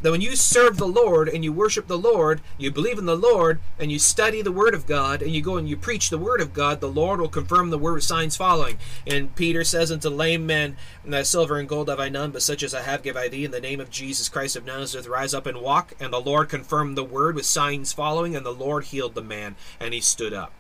[0.05, 3.17] that when you serve the Lord and you worship the Lord, you believe in the
[3.17, 6.19] Lord, and you study the Word of God, and you go and you preach the
[6.19, 8.77] Word of God, the Lord will confirm the word with signs following.
[9.07, 10.77] And Peter says unto lame men,
[11.23, 13.47] Silver and gold have I none, but such as I have give I thee.
[13.47, 15.95] In the name of Jesus Christ of Nazareth, rise up and walk.
[15.99, 19.57] And the Lord confirmed the word with signs following, and the Lord healed the man,
[19.81, 20.53] and he stood up.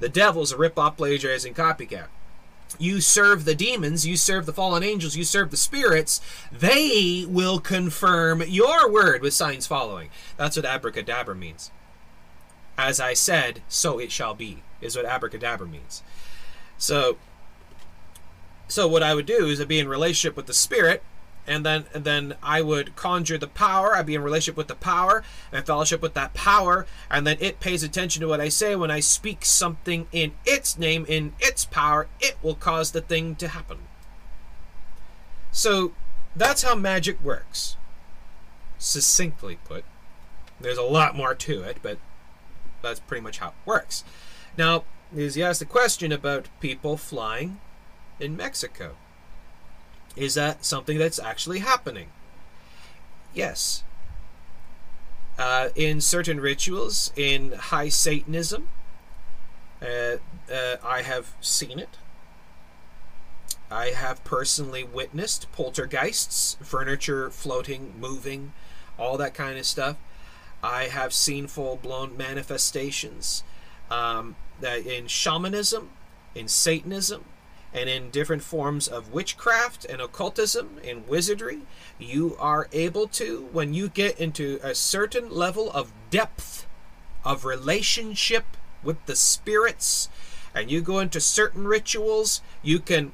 [0.00, 2.06] The devil's a rip-off plagiarizing copycat
[2.78, 6.20] you serve the demons, you serve the fallen angels, you serve the spirits,
[6.52, 10.10] they will confirm your word with signs following.
[10.36, 11.70] That's what abracadabra means.
[12.78, 16.02] As I said, so it shall be, is what abracadabra means.
[16.76, 17.16] So,
[18.68, 21.02] so what I would do is I'd be in relationship with the spirit,
[21.46, 23.94] and then and then I would conjure the power.
[23.94, 27.60] I'd be in relationship with the power and fellowship with that power, and then it
[27.60, 28.76] pays attention to what I say.
[28.76, 33.36] When I speak something in its name, in its power, it will cause the thing
[33.36, 33.78] to happen.
[35.52, 35.92] So
[36.34, 37.76] that's how magic works.
[38.78, 39.84] Succinctly put.
[40.60, 41.98] There's a lot more to it, but
[42.82, 44.04] that's pretty much how it works.
[44.56, 47.60] Now, is you asked the question about people flying
[48.18, 48.96] in Mexico.
[50.16, 52.08] Is that something that's actually happening?
[53.34, 53.84] Yes.
[55.38, 58.68] Uh, in certain rituals, in high Satanism,
[59.82, 60.16] uh,
[60.50, 61.98] uh, I have seen it.
[63.70, 68.52] I have personally witnessed poltergeists, furniture floating, moving,
[68.98, 69.96] all that kind of stuff.
[70.62, 73.42] I have seen full blown manifestations
[73.90, 75.90] um, in shamanism,
[76.34, 77.24] in Satanism,
[77.74, 81.62] and in different forms of witchcraft and occultism and wizardry,
[81.98, 86.66] you are able to, when you get into a certain level of depth
[87.24, 88.44] of relationship
[88.82, 90.08] with the spirits,
[90.54, 93.12] and you go into certain rituals, you can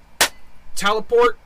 [0.76, 1.38] teleport.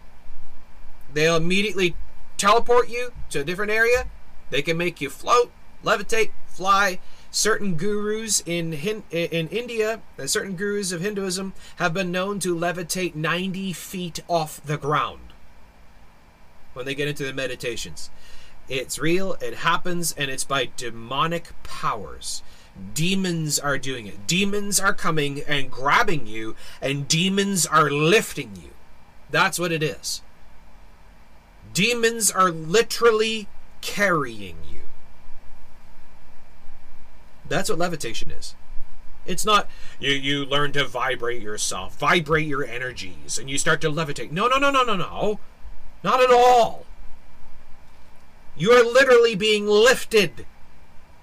[1.12, 1.96] They'll immediately
[2.36, 4.06] teleport you to a different area.
[4.50, 5.50] They can make you float,
[5.82, 6.98] levitate, fly,
[7.36, 8.72] Certain gurus in
[9.10, 14.58] in India, uh, certain gurus of Hinduism have been known to levitate 90 feet off
[14.64, 15.34] the ground
[16.72, 18.08] when they get into the meditations.
[18.70, 22.42] It's real, it happens, and it's by demonic powers.
[22.94, 24.26] Demons are doing it.
[24.26, 28.70] Demons are coming and grabbing you, and demons are lifting you.
[29.28, 30.22] That's what it is.
[31.74, 33.46] Demons are literally
[33.82, 34.75] carrying you.
[37.48, 38.54] That's what levitation is.
[39.24, 39.68] It's not
[39.98, 44.30] you you learn to vibrate yourself, vibrate your energies, and you start to levitate.
[44.30, 45.40] No, no, no, no, no, no.
[46.04, 46.86] Not at all.
[48.56, 50.46] You are literally being lifted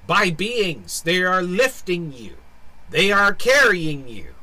[0.06, 1.02] by beings.
[1.02, 2.36] They are lifting you.
[2.90, 4.36] They are carrying you.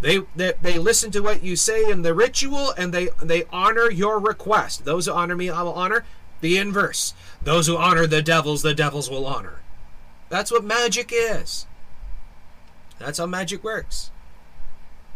[0.00, 3.90] They, they, they listen to what you say in the ritual and they, they honor
[3.90, 4.84] your request.
[4.84, 6.04] Those who honor me, I will honor.
[6.42, 7.14] The inverse.
[7.42, 9.60] Those who honor the devils, the devils will honor.
[10.28, 11.66] That's what magic is.
[12.98, 14.10] That's how magic works.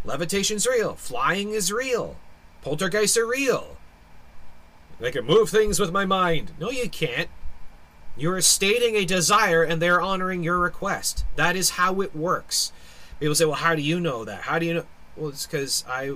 [0.04, 0.94] Levitation's real.
[0.94, 2.16] Flying is real.
[2.62, 3.76] Poltergeists are real.
[5.02, 6.52] I can move things with my mind.
[6.58, 7.28] No, you can't.
[8.16, 11.24] You're stating a desire and they're honoring your request.
[11.36, 12.72] That is how it works.
[13.20, 14.42] People say, well, how do you know that?
[14.42, 14.86] How do you know?
[15.16, 16.14] Well, it's because I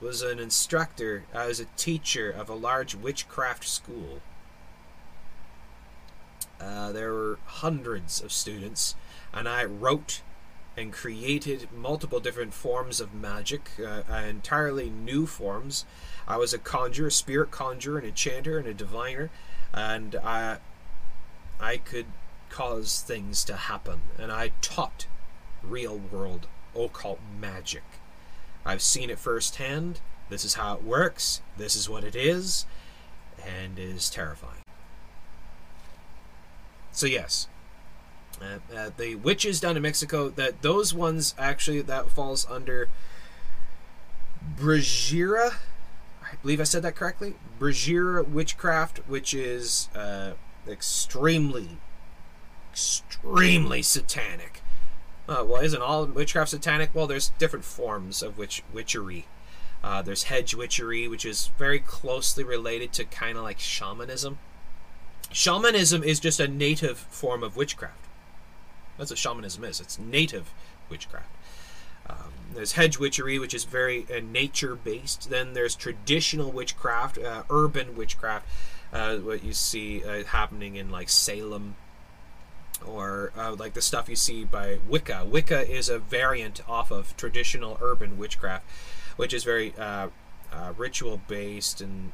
[0.00, 4.20] was an instructor, I was a teacher of a large witchcraft school.
[6.60, 8.94] Uh, there were hundreds of students,
[9.32, 10.22] and I wrote
[10.76, 15.84] and created multiple different forms of magic, uh, entirely new forms.
[16.26, 19.30] I was a conjurer, a spirit conjurer, an enchanter, and a diviner,
[19.74, 20.58] and I,
[21.60, 22.06] I could
[22.48, 25.06] cause things to happen, and I taught
[25.62, 27.82] real world occult magic.
[28.64, 30.00] I've seen it firsthand.
[30.28, 31.40] This is how it works.
[31.56, 32.66] This is what it is,
[33.44, 34.67] and it is terrifying.
[36.98, 37.46] So yes,
[38.42, 40.30] uh, uh, the witches down in Mexico.
[40.30, 42.88] That those ones actually that falls under
[44.56, 45.54] Brujeria.
[46.20, 47.36] I believe I said that correctly.
[47.60, 50.32] Brujeria witchcraft, which is uh,
[50.66, 51.78] extremely,
[52.72, 54.60] extremely satanic.
[55.28, 56.92] Uh, well, isn't all witchcraft satanic?
[56.92, 59.28] Well, there's different forms of witch witchery.
[59.84, 64.40] Uh, there's hedge witchery, which is very closely related to kind of like shamanism.
[65.30, 68.06] Shamanism is just a native form of witchcraft.
[68.96, 69.80] That's what shamanism is.
[69.80, 70.52] It's native
[70.90, 71.28] witchcraft.
[72.08, 75.30] Um, there's hedge witchery, which is very uh, nature based.
[75.30, 78.46] Then there's traditional witchcraft, uh, urban witchcraft,
[78.92, 81.76] uh, what you see uh, happening in like Salem,
[82.84, 85.26] or uh, like the stuff you see by Wicca.
[85.26, 88.64] Wicca is a variant off of traditional urban witchcraft,
[89.16, 90.08] which is very uh,
[90.76, 92.12] ritual based and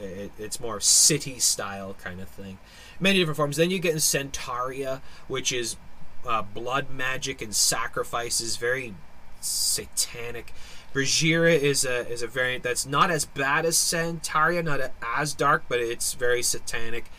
[0.00, 2.58] it, it's more city style kind of thing.
[3.00, 3.56] Many different forms.
[3.56, 5.76] Then you get in Santeria, which is
[6.26, 8.94] uh, blood magic and sacrifices, very
[9.40, 10.52] satanic.
[10.92, 15.64] Brujeria is a is a variant that's not as bad as Santeria, not as dark,
[15.68, 17.10] but it's very satanic.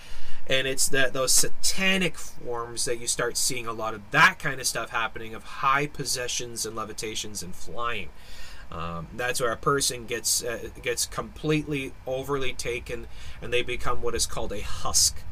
[0.47, 4.59] And it's that those satanic forms that you start seeing a lot of that kind
[4.59, 8.09] of stuff happening of high possessions and levitations and flying.
[8.71, 13.07] Um, that's where a person gets uh, gets completely overly taken,
[13.41, 15.23] and they become what is called a husk.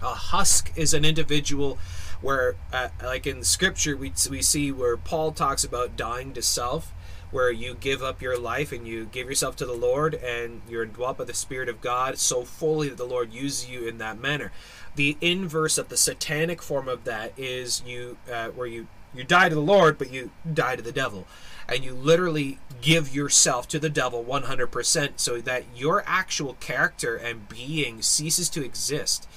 [0.00, 1.78] A husk is an individual
[2.20, 6.92] where, uh, like in Scripture, we we see where Paul talks about dying to self,
[7.32, 10.84] where you give up your life and you give yourself to the Lord, and you're
[10.84, 14.20] indwelt by the Spirit of God so fully that the Lord uses you in that
[14.20, 14.52] manner.
[14.94, 19.48] The inverse of the satanic form of that is you, uh, where you you die
[19.48, 21.26] to the Lord, but you die to the devil
[21.70, 27.48] and you literally give yourself to the devil 100% so that your actual character and
[27.48, 29.28] being ceases to exist.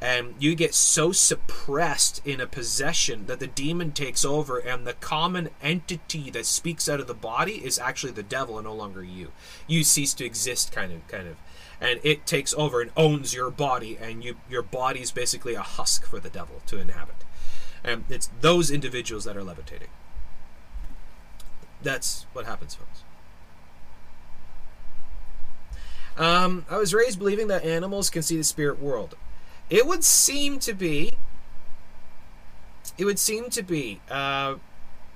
[0.00, 4.94] And you get so suppressed in a possession that the demon takes over and the
[4.94, 9.04] common entity that speaks out of the body is actually the devil and no longer
[9.04, 9.30] you.
[9.68, 11.36] You cease to exist kind of kind of.
[11.80, 15.62] And it takes over and owns your body and you your body is basically a
[15.62, 17.24] husk for the devil to inhabit.
[17.84, 19.88] And it's those individuals that are levitating
[21.82, 23.02] that's what happens, folks.
[26.16, 29.16] Um, I was raised believing that animals can see the spirit world.
[29.70, 31.12] It would seem to be.
[32.98, 34.00] It would seem to be.
[34.10, 34.56] Uh,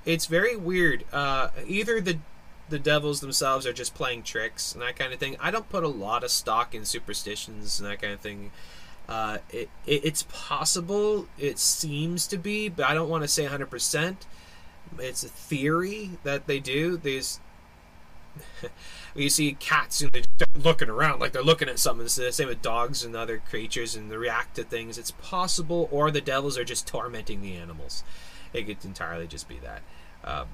[0.05, 1.03] it's very weird.
[1.11, 2.17] Uh, either the
[2.69, 5.37] the devils themselves are just playing tricks and that kind of thing.
[5.39, 8.51] I don't put a lot of stock in superstitions and that kind of thing.
[9.07, 11.27] Uh, it, it, it's possible.
[11.37, 14.17] It seems to be, but I don't want to say 100%
[14.99, 16.97] it's a theory that they do.
[16.97, 17.39] These
[19.15, 22.05] you see cats and they start looking around like they're looking at something.
[22.05, 24.97] It's the same with dogs and other creatures and they react to things.
[24.97, 28.03] It's possible, or the devils are just tormenting the animals.
[28.53, 29.81] It could entirely just be that.
[30.23, 30.47] Um,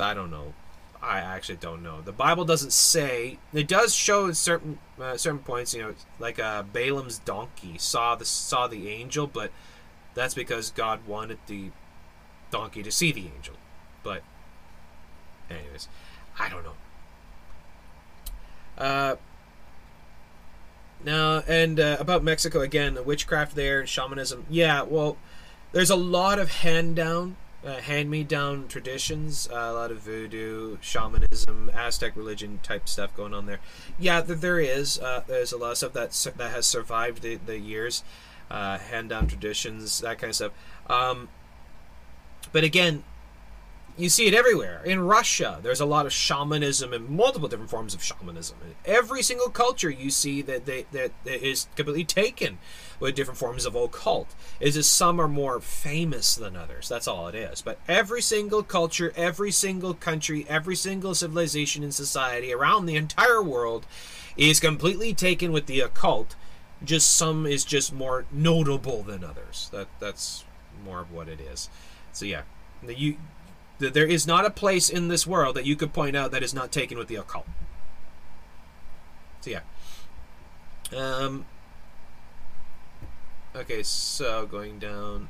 [0.00, 0.54] I don't know.
[1.00, 2.00] I actually don't know.
[2.00, 3.38] The Bible doesn't say.
[3.52, 5.72] It does show certain uh, certain points.
[5.72, 9.52] You know, like uh, Balaam's donkey saw the saw the angel, but
[10.14, 11.70] that's because God wanted the
[12.50, 13.54] donkey to see the angel.
[14.02, 14.22] But,
[15.50, 15.88] anyways,
[16.38, 16.74] I don't know.
[18.78, 19.16] Uh,
[21.04, 24.46] now, and uh, about Mexico again, the witchcraft there, shamanism.
[24.48, 25.16] Yeah, well,
[25.72, 29.98] there's a lot of hand down, uh, hand me down traditions, uh, a lot of
[29.98, 33.58] voodoo, shamanism, Aztec religion type stuff going on there.
[33.98, 34.98] Yeah, there is.
[34.98, 38.04] Uh, there's a lot of stuff that that has survived the, the years.
[38.50, 40.52] uh, hand down traditions, that kind of stuff.
[40.88, 41.28] Um,
[42.52, 43.04] but again,
[43.98, 44.80] you see it everywhere.
[44.84, 48.56] In Russia, there's a lot of shamanism and multiple different forms of shamanism.
[48.64, 52.58] In every single culture, you see that they, that is completely taken
[53.00, 54.36] with different forms of occult.
[54.60, 56.88] Is just some are more famous than others.
[56.88, 57.60] That's all it is.
[57.60, 63.42] But every single culture, every single country, every single civilization and society around the entire
[63.42, 63.84] world
[64.36, 66.36] is completely taken with the occult.
[66.84, 69.68] Just some is just more notable than others.
[69.72, 70.44] That that's
[70.84, 71.68] more of what it is.
[72.18, 72.42] So yeah,
[72.84, 73.16] you
[73.78, 76.52] there is not a place in this world that you could point out that is
[76.52, 77.46] not taken with the occult.
[79.40, 79.60] So yeah.
[80.96, 81.46] Um.
[83.54, 85.28] Okay, so going down.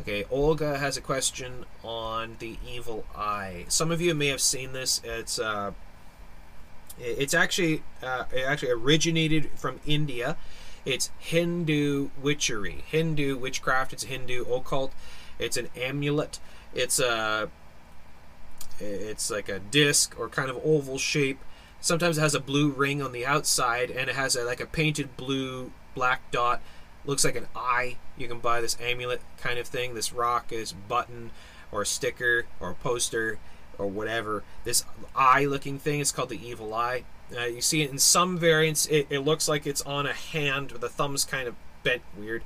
[0.00, 3.66] Okay, Olga has a question on the evil eye.
[3.68, 5.02] Some of you may have seen this.
[5.04, 5.72] It's uh,
[6.98, 10.38] it's actually uh, it actually originated from India.
[10.84, 13.92] It's Hindu witchery, Hindu witchcraft.
[13.92, 14.92] It's Hindu occult.
[15.38, 16.38] It's an amulet.
[16.74, 17.48] It's a
[18.80, 21.38] it's like a disc or kind of oval shape.
[21.80, 24.66] Sometimes it has a blue ring on the outside, and it has a, like a
[24.66, 26.60] painted blue black dot.
[27.04, 27.98] Looks like an eye.
[28.16, 31.30] You can buy this amulet kind of thing, this rock, this button,
[31.70, 33.38] or sticker, or poster,
[33.76, 34.42] or whatever.
[34.64, 34.84] This
[35.14, 37.04] eye-looking thing is called the evil eye.
[37.36, 38.86] Uh, you see in some variants.
[38.86, 42.42] It, it looks like it's on a hand, with the thumb's kind of bent weird,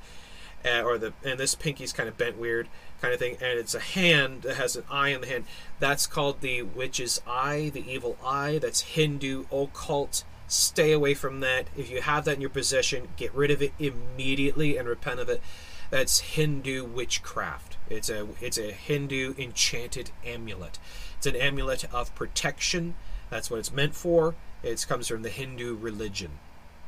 [0.64, 2.68] uh, or the and this pinky's kind of bent weird
[3.00, 5.44] kind of thing, and it's a hand that has an eye in the hand.
[5.78, 8.58] That's called the witch's eye, the evil eye.
[8.60, 10.24] That's Hindu occult.
[10.48, 11.66] Stay away from that.
[11.76, 15.28] If you have that in your possession, get rid of it immediately and repent of
[15.28, 15.42] it.
[15.90, 17.76] That's Hindu witchcraft.
[17.88, 20.78] It's a it's a Hindu enchanted amulet.
[21.16, 22.94] It's an amulet of protection.
[23.30, 24.34] That's what it's meant for.
[24.62, 26.32] It comes from the Hindu religion.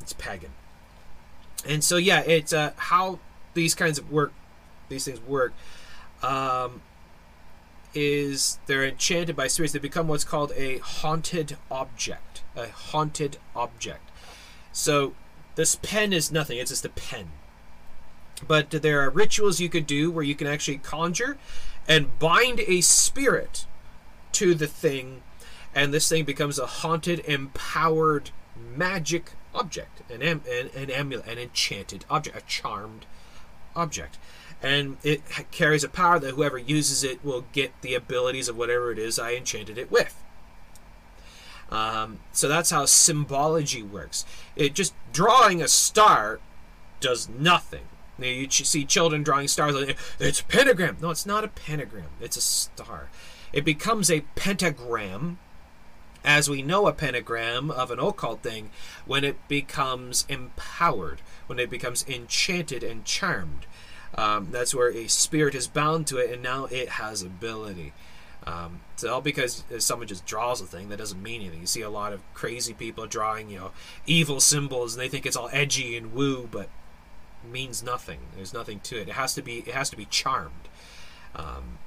[0.00, 0.50] It's pagan.
[1.66, 3.18] And so yeah, it's uh, how
[3.54, 4.32] these kinds of work,
[4.88, 5.52] these things work
[6.22, 6.82] um,
[7.94, 9.72] is they're enchanted by spirits.
[9.72, 12.42] They become what's called a haunted object.
[12.56, 14.10] A haunted object.
[14.72, 15.14] So
[15.54, 16.58] this pen is nothing.
[16.58, 17.30] It's just a pen.
[18.46, 21.36] But there are rituals you could do where you can actually conjure
[21.86, 23.66] and bind a spirit
[24.32, 25.22] to the thing,
[25.74, 28.30] and this thing becomes a haunted, empowered
[28.76, 33.06] magic object, an, am- an, an amulet, an enchanted object, a charmed
[33.76, 34.18] object
[34.62, 38.92] and it carries a power that whoever uses it will get the abilities of whatever
[38.92, 40.22] it is I enchanted it with.
[41.70, 44.26] Um, so that's how symbology works.
[44.56, 46.40] It just drawing a star
[47.00, 47.84] does nothing.
[48.18, 49.94] You see children drawing stars.
[50.18, 50.98] It's a pentagram.
[51.00, 52.08] No, it's not a pentagram.
[52.20, 53.08] It's a star.
[53.52, 55.38] It becomes a pentagram,
[56.24, 58.70] as we know a pentagram of an occult thing,
[59.06, 63.66] when it becomes empowered, when it becomes enchanted and charmed.
[64.14, 67.92] Um, that's where a spirit is bound to it, and now it has ability.
[68.46, 71.60] Um, so all because someone just draws a thing that doesn't mean anything.
[71.60, 73.70] You see a lot of crazy people drawing, you know,
[74.06, 76.68] evil symbols, and they think it's all edgy and woo, but
[77.48, 78.20] means nothing.
[78.34, 79.08] There's nothing to it.
[79.08, 79.58] It has to be.
[79.58, 80.68] It has to be charmed.
[81.34, 81.78] Um,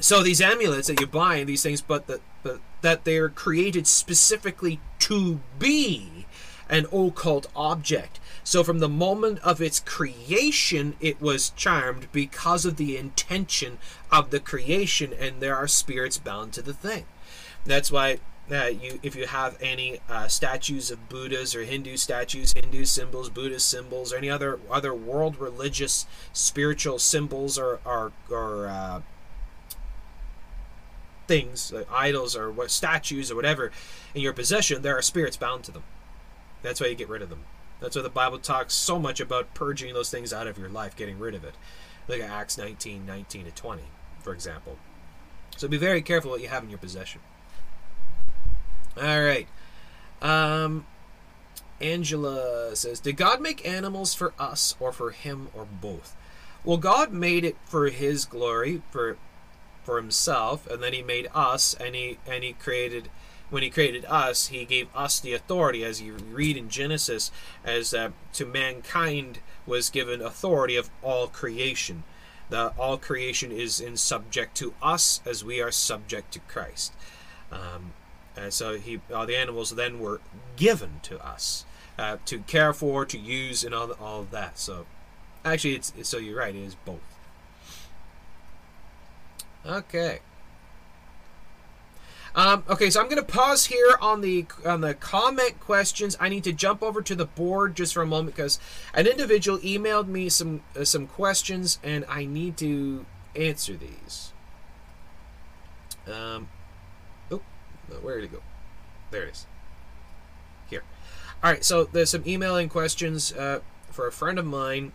[0.00, 3.86] so these amulets that you buy, and these things, but that but that they're created
[3.86, 6.26] specifically to be
[6.68, 8.20] an occult object.
[8.44, 13.78] So from the moment of its creation, it was charmed because of the intention
[14.10, 17.04] of the creation, and there are spirits bound to the thing.
[17.64, 18.18] That's why
[18.50, 23.28] uh, you, if you have any uh, statues of Buddhas or Hindu statues, Hindu symbols,
[23.28, 29.00] Buddhist symbols, or any other other world religious spiritual symbols or or, or uh,
[31.28, 33.70] things, like idols or what statues or whatever
[34.14, 35.84] in your possession, there are spirits bound to them.
[36.62, 37.44] That's why you get rid of them.
[37.80, 40.96] That's why the Bible talks so much about purging those things out of your life,
[40.96, 41.54] getting rid of it.
[42.08, 43.82] Look at Acts 19, 19 to 20,
[44.20, 44.78] for example.
[45.56, 47.20] So be very careful what you have in your possession.
[48.96, 49.46] All right.
[50.20, 50.86] Um,
[51.80, 56.16] Angela says, Did God make animals for us or for him or both?
[56.64, 59.16] Well, God made it for his glory, for
[59.88, 63.08] for himself, and then he made us and he and he created
[63.48, 67.30] when he created us, he gave us the authority, as you read in Genesis,
[67.64, 72.04] as uh, to mankind was given authority of all creation.
[72.50, 76.92] The all creation is in subject to us as we are subject to Christ.
[77.50, 77.92] Um,
[78.36, 80.20] and so he, all the animals then were
[80.56, 81.64] given to us
[81.98, 84.58] uh, to care for, to use, and all, all of that.
[84.58, 84.84] So,
[85.46, 86.54] actually, it's so you're right.
[86.54, 87.17] It is both.
[89.68, 90.20] Okay.
[92.34, 96.16] Um, okay, so I'm going to pause here on the on the comment questions.
[96.20, 98.60] I need to jump over to the board just for a moment because
[98.94, 103.04] an individual emailed me some uh, some questions and I need to
[103.34, 104.32] answer these.
[106.06, 106.48] Um,
[107.30, 107.42] oh,
[108.00, 108.42] where did it go?
[109.10, 109.46] There it is.
[110.70, 110.84] Here.
[111.42, 114.92] All right, so there's some emailing questions uh, for a friend of mine,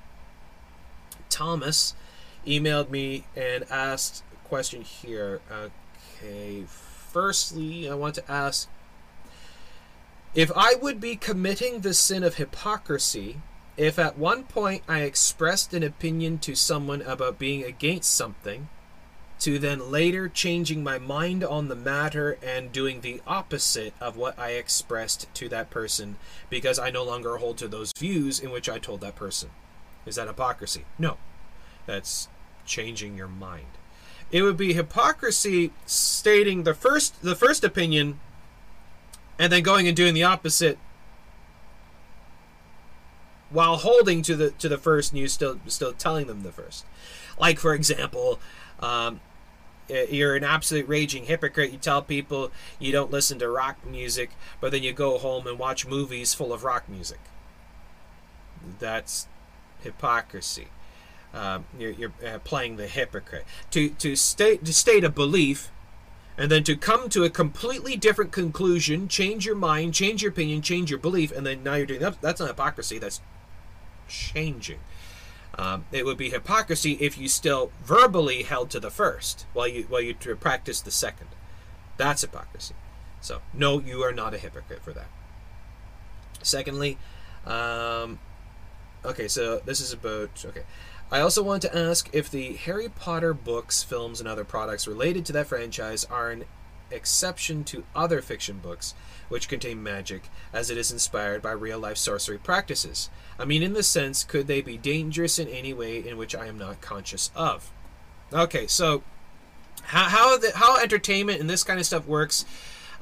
[1.30, 1.94] Thomas,
[2.48, 5.42] emailed me and asked question here.
[5.52, 8.70] Okay, firstly, I want to ask
[10.36, 13.42] if I would be committing the sin of hypocrisy
[13.78, 18.70] if at one point I expressed an opinion to someone about being against something,
[19.40, 24.38] to then later changing my mind on the matter and doing the opposite of what
[24.38, 26.18] I expressed to that person
[26.52, 29.50] because I no longer hold to those views in which I told that person.
[30.06, 30.86] Is that hypocrisy?
[31.00, 31.18] No.
[31.88, 32.28] That's
[32.68, 33.80] changing your mind.
[34.34, 38.20] It would be hypocrisy stating the first the first opinion
[39.38, 40.80] and then going and doing the opposite
[43.52, 46.84] while holding to the to the first and you still still telling them the first.
[47.40, 48.40] Like for example,
[48.80, 49.22] um,
[49.88, 51.72] you're an absolute raging hypocrite.
[51.72, 55.60] You tell people you don't listen to rock music, but then you go home and
[55.60, 57.20] watch movies full of rock music.
[58.80, 59.28] That's
[59.84, 60.70] hypocrisy.
[61.34, 63.46] Um, you're, you're uh, playing the hypocrite.
[63.72, 65.72] To to state to state a belief,
[66.38, 70.62] and then to come to a completely different conclusion, change your mind, change your opinion,
[70.62, 72.22] change your belief, and then now you're doing that.
[72.22, 73.00] That's not hypocrisy.
[73.00, 73.22] That's
[74.08, 74.80] changing.
[75.58, 79.84] Um, it would be hypocrisy if you still verbally held to the first while you
[79.84, 81.28] while you practice the second.
[81.98, 82.76] That's hypocrisy.
[83.22, 85.08] So no, you are not a hypocrite for that.
[86.42, 86.98] Secondly,
[87.46, 88.20] um,
[89.06, 90.64] okay, so this is about okay.
[91.14, 95.28] I also want to ask if the Harry Potter books, films, and other products related
[95.28, 96.46] to that franchise are an
[96.90, 98.96] exception to other fiction books
[99.30, 103.12] which contain magic, as it is inspired by real life sorcery practices.
[103.38, 106.48] I mean, in the sense, could they be dangerous in any way in which I
[106.48, 107.72] am not conscious of?
[108.34, 109.04] Okay, so
[109.84, 112.44] how how, the, how entertainment and this kind of stuff works.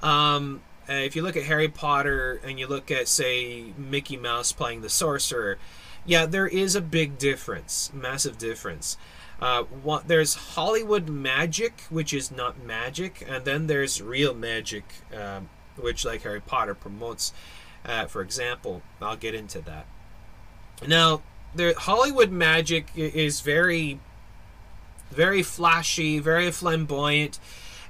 [0.03, 4.81] Um, if you look at Harry Potter and you look at, say, Mickey Mouse playing
[4.81, 5.57] the sorcerer,
[6.05, 8.97] yeah, there is a big difference, massive difference.
[9.39, 14.83] Uh, what, there's Hollywood magic, which is not magic, and then there's real magic,
[15.15, 15.49] um,
[15.79, 17.33] which like Harry Potter promotes.
[17.83, 19.87] Uh, for example, I'll get into that.
[20.87, 21.21] Now,
[21.55, 23.99] the Hollywood magic is very,
[25.09, 27.39] very flashy, very flamboyant,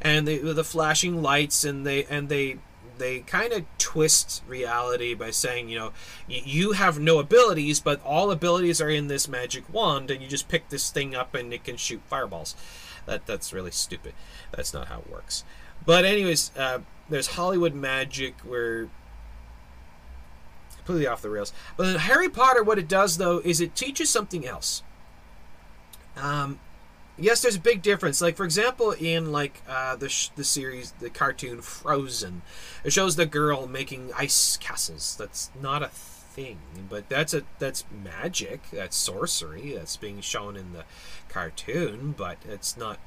[0.01, 2.57] and the the flashing lights and they and they
[3.01, 5.91] they kind of twist reality by saying, you know,
[6.27, 10.47] you have no abilities, but all abilities are in this magic wand, and you just
[10.47, 12.55] pick this thing up and it can shoot fireballs.
[13.05, 14.13] That that's really stupid.
[14.55, 15.43] That's not how it works.
[15.85, 16.79] But anyways, uh,
[17.09, 18.89] there's Hollywood magic where
[20.77, 21.53] completely off the rails.
[21.77, 24.83] But Harry Potter, what it does though is it teaches something else.
[26.15, 26.59] Um,
[27.21, 28.21] yes, there's a big difference.
[28.21, 32.41] Like for example, in like uh, the sh- the series, the cartoon Frozen,
[32.83, 35.15] it shows the girl making ice castles.
[35.17, 38.61] That's not a thing, but that's a that's magic.
[38.71, 39.73] That's sorcery.
[39.75, 40.83] That's being shown in the
[41.29, 42.97] cartoon, but it's not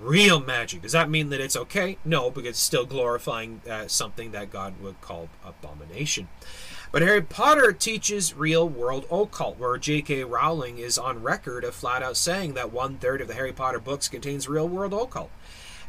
[0.00, 0.82] real magic.
[0.82, 1.98] Does that mean that it's okay?
[2.04, 6.28] No, because it's still glorifying uh, something that God would call abomination.
[6.92, 10.24] But Harry Potter teaches real world occult, where J.K.
[10.24, 13.80] Rowling is on record of flat out saying that one third of the Harry Potter
[13.80, 15.30] books contains real world occult.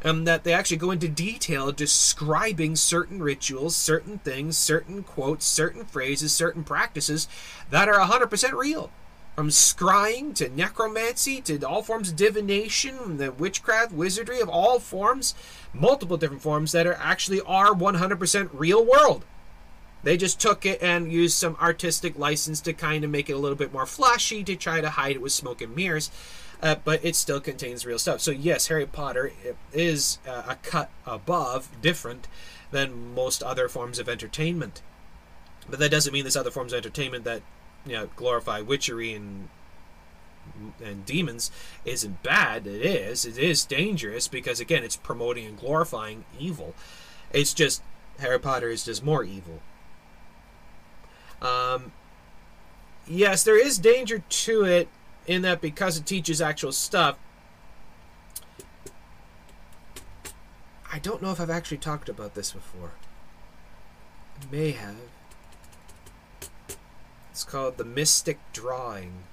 [0.02, 5.84] And that they actually go into detail describing certain rituals, certain things, certain quotes, certain
[5.84, 7.28] phrases, certain practices
[7.70, 8.90] that are 100% real
[9.36, 15.36] from scrying to necromancy to all forms of divination, the witchcraft, wizardry of all forms,
[15.74, 19.26] multiple different forms that are actually are 100% real world.
[20.04, 23.38] They just took it and used some artistic license to kind of make it a
[23.38, 26.12] little bit more flashy to try to hide it with smoke and mirrors.
[26.62, 28.22] Uh, but it still contains real stuff.
[28.22, 29.34] So yes, Harry Potter
[29.74, 32.28] is uh, a cut above, different
[32.72, 34.82] than most other forms of entertainment.
[35.70, 37.42] But that doesn't mean there's other forms of entertainment that
[37.86, 39.50] you know glorify witchery and
[40.84, 41.52] and demons
[41.86, 42.68] isn't bad.
[42.68, 43.26] It is.
[43.26, 46.74] It is dangerous because again, it's promoting and glorifying evil.
[47.32, 47.82] It's just
[48.20, 49.62] Harry Potter is just more evil.
[51.44, 51.92] Um,
[53.06, 54.88] yes, there is danger to it
[55.28, 57.18] in that because it teaches actual stuff.
[60.92, 62.92] I don't know if I've actually talked about this before.
[64.52, 64.96] May have.
[67.32, 69.24] It's called the Mystic Drawing.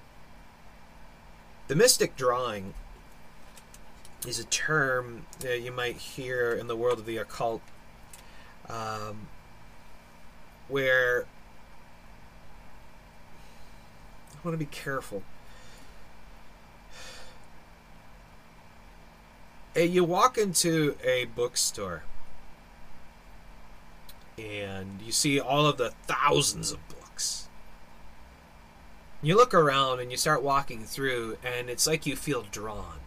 [1.69, 2.75] The Mystic Drawing
[4.27, 7.63] is a term that you might hear in the world of the occult,
[8.69, 9.29] um,
[10.69, 11.27] where
[14.43, 15.23] I want to be careful.
[19.77, 22.05] You walk into a bookstore
[24.39, 27.49] and you see all of the thousands of books.
[29.23, 33.01] You look around and you start walking through, and it's like you feel drawn.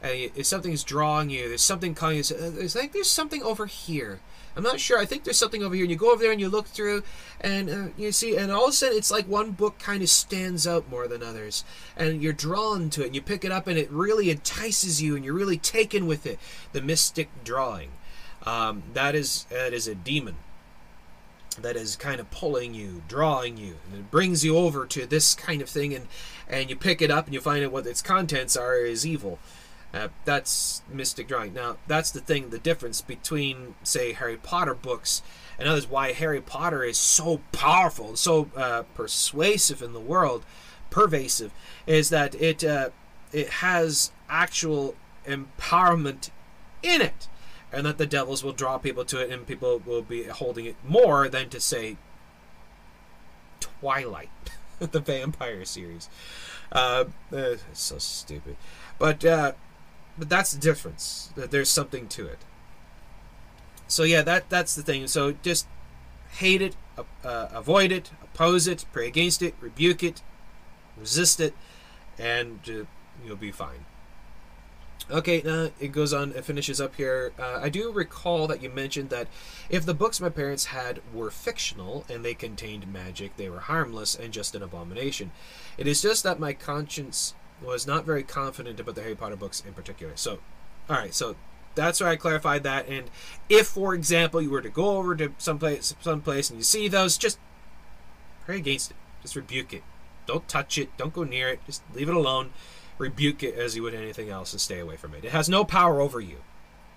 [0.00, 2.22] And if something's drawing you, there's something calling you.
[2.30, 4.20] It's like there's something over here.
[4.56, 4.98] I'm not sure.
[4.98, 5.84] I think there's something over here.
[5.84, 7.02] And you go over there and you look through,
[7.40, 10.08] and uh, you see, and all of a sudden it's like one book kind of
[10.08, 11.64] stands out more than others,
[11.96, 15.16] and you're drawn to it, and you pick it up, and it really entices you,
[15.16, 16.38] and you're really taken with it.
[16.72, 17.90] The mystic drawing.
[18.44, 20.36] Um, that is that is a demon
[21.60, 25.34] that is kind of pulling you, drawing you, and it brings you over to this
[25.34, 26.06] kind of thing, and
[26.48, 29.38] and you pick it up and you find out what its contents are is evil.
[29.92, 31.52] Uh, that's mystic drawing.
[31.52, 35.22] Now that's the thing, the difference between say Harry Potter books
[35.58, 35.88] and others.
[35.88, 40.44] Why Harry Potter is so powerful and so uh, persuasive in the world,
[40.90, 41.52] pervasive,
[41.86, 42.90] is that it uh,
[43.32, 44.94] it has actual
[45.26, 46.30] empowerment
[46.82, 47.28] in it
[47.72, 50.76] and that the devils will draw people to it and people will be holding it
[50.86, 51.96] more than to say
[53.60, 54.30] Twilight,
[54.78, 56.08] the vampire series.
[56.72, 58.56] Uh, uh, it's so stupid,
[58.98, 59.52] but uh,
[60.18, 61.32] but that's the difference.
[61.36, 62.38] That there's something to it.
[63.88, 65.06] So yeah, that that's the thing.
[65.08, 65.66] So just
[66.32, 70.22] hate it, uh, avoid it, oppose it, pray against it, rebuke it,
[70.96, 71.54] resist it,
[72.18, 72.84] and uh,
[73.24, 73.84] you'll be fine.
[75.10, 77.32] Okay, uh, it goes on, it finishes up here.
[77.36, 79.26] Uh, I do recall that you mentioned that
[79.68, 84.14] if the books my parents had were fictional and they contained magic, they were harmless
[84.14, 85.32] and just an abomination.
[85.76, 89.62] It is just that my conscience was not very confident about the Harry Potter books
[89.66, 90.12] in particular.
[90.16, 90.38] So,
[90.88, 91.36] alright, so
[91.74, 92.88] that's why I clarified that.
[92.88, 93.10] And
[93.48, 97.16] if, for example, you were to go over to someplace, someplace and you see those,
[97.18, 97.38] just
[98.44, 98.96] pray against it.
[99.22, 99.82] Just rebuke it.
[100.26, 100.96] Don't touch it.
[100.96, 101.60] Don't go near it.
[101.66, 102.50] Just leave it alone
[103.00, 105.24] rebuke it as you would anything else and stay away from it.
[105.24, 106.36] It has no power over you.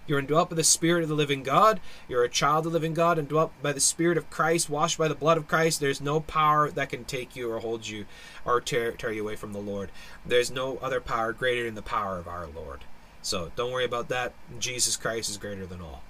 [0.06, 1.80] You're indwelt by the Spirit of the living God.
[2.08, 5.08] You're a child of the living God, indwelt by the Spirit of Christ, washed by
[5.08, 5.80] the blood of Christ.
[5.80, 8.06] There's no power that can take you or hold you
[8.46, 9.90] or tear, tear you away from the Lord.
[10.26, 12.82] There's no other power greater than the power of our Lord.
[13.22, 14.34] So don't worry about that.
[14.60, 16.04] Jesus Christ is greater than all.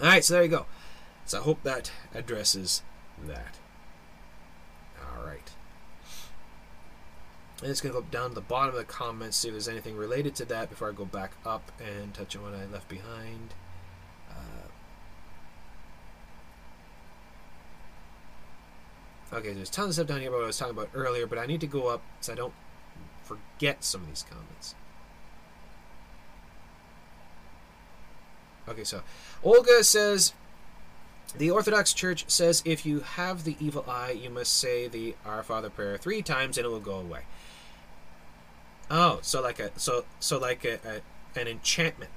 [0.00, 0.66] All right, so there you go.
[1.24, 2.82] So I hope that addresses
[3.26, 3.54] that.
[7.64, 9.68] I'm just going to go down to the bottom of the comments, see if there's
[9.68, 12.90] anything related to that before I go back up and touch on what I left
[12.90, 13.54] behind.
[14.30, 14.66] Uh,
[19.36, 21.38] okay, there's tons of stuff down here about what I was talking about earlier, but
[21.38, 22.52] I need to go up so I don't
[23.22, 24.74] forget some of these comments.
[28.68, 29.00] Okay, so
[29.42, 30.34] Olga says
[31.38, 35.42] the Orthodox Church says if you have the evil eye, you must say the Our
[35.42, 37.22] Father prayer three times and it will go away.
[38.90, 42.10] Oh, so like a so so like a, a an enchantment.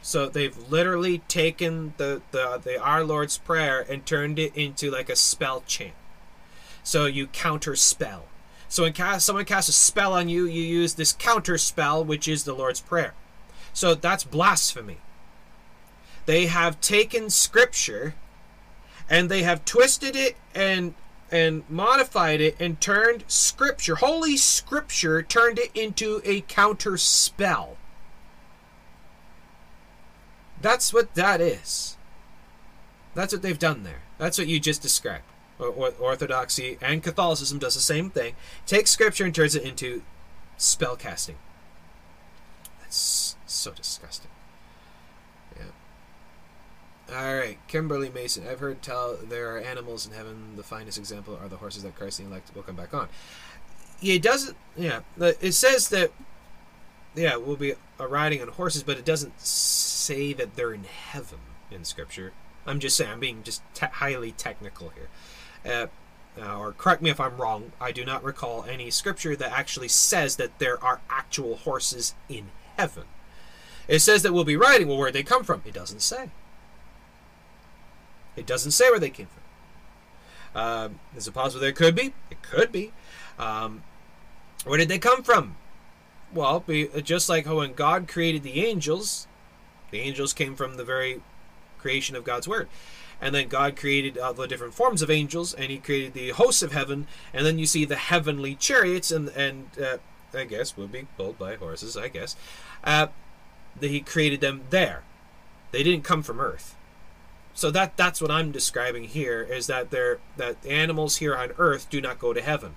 [0.00, 5.08] So they've literally taken the, the the Our Lord's prayer and turned it into like
[5.08, 5.94] a spell chant.
[6.82, 8.24] So you counter spell.
[8.68, 12.28] So when cast, someone casts a spell on you, you use this counter spell, which
[12.28, 13.14] is the Lord's prayer.
[13.72, 14.98] So that's blasphemy.
[16.26, 18.14] They have taken scripture
[19.08, 20.94] and they have twisted it and
[21.30, 27.76] and modified it and turned scripture, holy scripture, turned it into a counter spell.
[30.60, 31.96] That's what that is.
[33.14, 34.02] That's what they've done there.
[34.16, 35.24] That's what you just described.
[35.58, 38.34] Orthodoxy and Catholicism does the same thing.
[38.66, 40.02] Takes scripture and turns it into
[40.56, 41.36] spell casting.
[42.80, 44.27] That's so disgusting.
[47.10, 48.46] All right, Kimberly Mason.
[48.46, 50.56] I've heard tell there are animals in heaven.
[50.56, 53.08] The finest example are the horses that Christ the elect will come back on.
[54.02, 54.56] It doesn't.
[54.76, 56.12] Yeah, it says that.
[57.14, 61.38] Yeah, we'll be riding on horses, but it doesn't say that they're in heaven
[61.70, 62.32] in Scripture.
[62.66, 63.10] I'm just saying.
[63.10, 65.08] I'm being just te- highly technical here.
[65.64, 65.86] Uh,
[66.40, 67.72] uh, or correct me if I'm wrong.
[67.80, 72.48] I do not recall any Scripture that actually says that there are actual horses in
[72.76, 73.04] heaven.
[73.88, 74.88] It says that we'll be riding.
[74.88, 75.62] Well, where'd they come from?
[75.64, 76.28] It doesn't say.
[78.38, 80.60] It doesn't say where they came from.
[80.60, 82.14] Um, is it possible there could be?
[82.30, 82.92] It could be.
[83.38, 83.82] Um,
[84.64, 85.56] where did they come from?
[86.32, 86.64] Well,
[87.02, 89.26] just like when God created the angels,
[89.90, 91.22] the angels came from the very
[91.78, 92.68] creation of God's word.
[93.20, 96.62] And then God created all the different forms of angels, and He created the hosts
[96.62, 97.06] of heaven.
[97.32, 99.98] And then you see the heavenly chariots, and and uh,
[100.32, 102.36] I guess, would be pulled by horses, I guess.
[102.84, 103.08] Uh,
[103.80, 105.02] that he created them there.
[105.72, 106.74] They didn't come from Earth.
[107.58, 111.90] So that that's what I'm describing here is that they're that animals here on Earth
[111.90, 112.76] do not go to heaven.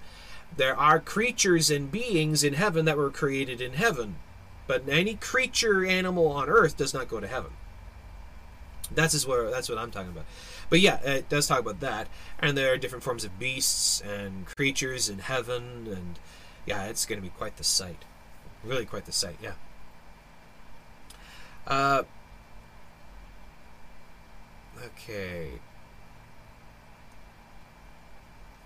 [0.58, 4.16] There are creatures and beings in heaven that were created in heaven,
[4.66, 7.52] but any creature animal on Earth does not go to heaven.
[8.90, 10.26] That's is where that's what I'm talking about.
[10.72, 12.08] But yeah, it does talk about that,
[12.40, 16.18] and there are different forms of beasts and creatures in heaven, and
[16.66, 18.04] yeah, it's going to be quite the sight.
[18.64, 19.36] Really, quite the sight.
[19.44, 19.54] Yeah.
[21.68, 22.02] Uh,
[24.86, 25.60] okay.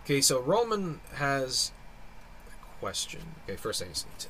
[0.04, 1.72] Okay, so Roman has
[2.48, 3.22] a question.
[3.44, 4.28] Okay, first I need to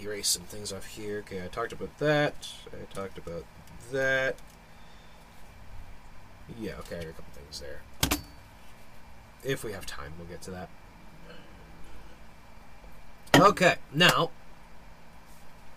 [0.00, 1.18] erase some things off here.
[1.18, 2.48] Okay, I talked about that.
[2.72, 3.44] I talked about
[3.92, 4.36] that.
[6.58, 7.82] Yeah, okay, I got a couple things there.
[9.44, 10.68] If we have time, we'll get to that.
[13.34, 14.30] Okay, now,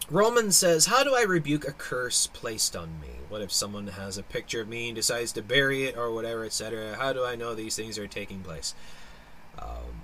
[0.10, 3.10] Roman says, How do I rebuke a curse placed on me?
[3.28, 6.46] What if someone has a picture of me and decides to bury it or whatever,
[6.46, 6.96] etc.?
[6.96, 8.76] How do I know these things are taking place?
[9.58, 10.04] Um,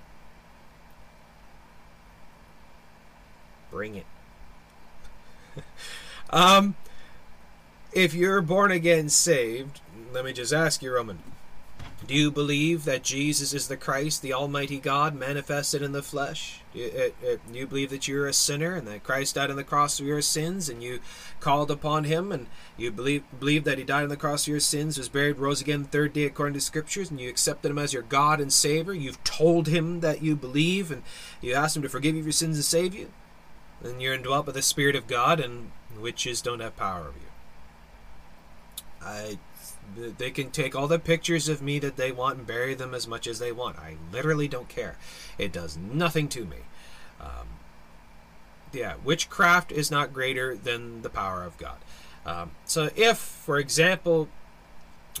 [3.70, 4.06] bring it.
[6.30, 6.74] um,
[7.92, 9.80] if you're born again saved,
[10.12, 11.20] let me just ask you, Roman.
[12.04, 16.60] Do you believe that Jesus is the Christ, the Almighty God, manifested in the flesh?
[16.72, 19.56] Do you, uh, uh, you, believe that you're a sinner and that Christ died on
[19.56, 20.98] the cross for your sins and you
[21.38, 24.60] called upon him and you believe, believe that he died on the cross for your
[24.60, 27.78] sins, was buried, rose again the third day according to scriptures, and you accepted him
[27.78, 28.94] as your God and Savior?
[28.94, 31.04] You've told him that you believe and
[31.40, 33.12] you asked him to forgive you your sins and save you?
[33.80, 37.32] Then you're indwelt by the Spirit of God and witches don't have power over you.
[39.00, 39.38] I
[39.96, 43.06] they can take all the pictures of me that they want and bury them as
[43.06, 43.78] much as they want.
[43.78, 44.96] I literally don't care.
[45.38, 46.58] It does nothing to me.
[47.20, 47.48] Um,
[48.72, 51.76] yeah, witchcraft is not greater than the power of God.
[52.24, 54.28] Um, so if, for example,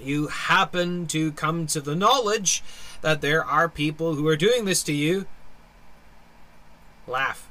[0.00, 2.62] you happen to come to the knowledge
[3.02, 5.26] that there are people who are doing this to you,
[7.06, 7.48] laugh.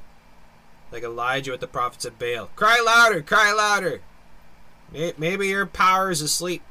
[0.92, 2.50] Like Elijah with the prophets of Baal.
[2.56, 4.02] Cry louder, cry louder.
[4.92, 6.64] Maybe your power is asleep.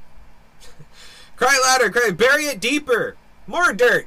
[1.40, 3.16] Cry louder, cry, bury it deeper.
[3.46, 4.06] More dirt.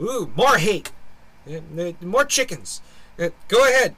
[0.00, 0.92] Ooh, more hate.
[2.00, 2.80] More chickens.
[3.18, 3.94] Uh, go ahead.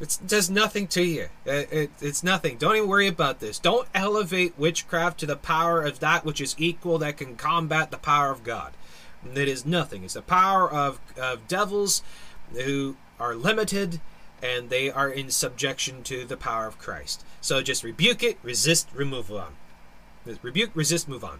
[0.00, 1.28] It does nothing to you.
[1.44, 2.56] It, uh, it, it's nothing.
[2.56, 3.60] Don't even worry about this.
[3.60, 7.96] Don't elevate witchcraft to the power of that which is equal that can combat the
[7.96, 8.72] power of God.
[9.32, 10.02] It is nothing.
[10.02, 12.02] It's the power of, of devils
[12.54, 14.00] who are limited
[14.42, 17.24] and they are in subjection to the power of Christ.
[17.40, 19.54] So just rebuke it, resist, remove on.
[20.42, 21.38] Rebuke, resist, move on.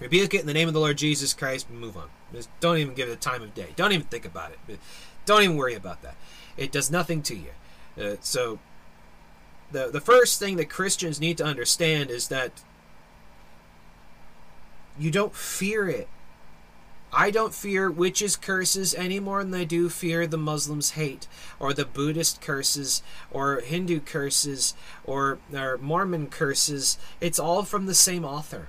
[0.00, 2.08] Rebuke it in the name of the Lord Jesus Christ and move on.
[2.32, 3.68] Just don't even give it a time of day.
[3.76, 4.78] Don't even think about it.
[5.24, 6.16] Don't even worry about that.
[6.56, 7.50] It does nothing to you.
[8.00, 8.58] Uh, so,
[9.70, 12.62] the, the first thing that Christians need to understand is that
[14.98, 16.08] you don't fear it.
[17.12, 21.28] I don't fear witches' curses any more than I do fear the Muslims' hate,
[21.60, 26.98] or the Buddhist curses, or Hindu curses, or, or Mormon curses.
[27.20, 28.68] It's all from the same author.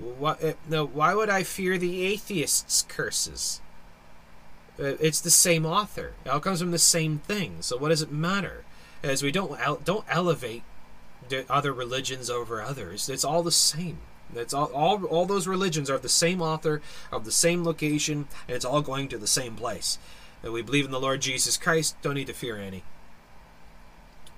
[0.00, 3.60] What, uh, no, why would I fear the atheists' curses?
[4.78, 6.14] Uh, it's the same author.
[6.24, 7.56] It all comes from the same thing.
[7.60, 8.64] So what does it matter?
[9.02, 10.62] As we don't don't elevate
[11.48, 13.08] other religions over others.
[13.08, 13.98] It's all the same.
[14.34, 18.56] It's all, all all those religions are the same author of the same location, and
[18.56, 19.98] it's all going to the same place.
[20.42, 21.96] And we believe in the Lord Jesus Christ.
[22.02, 22.82] Don't need to fear any.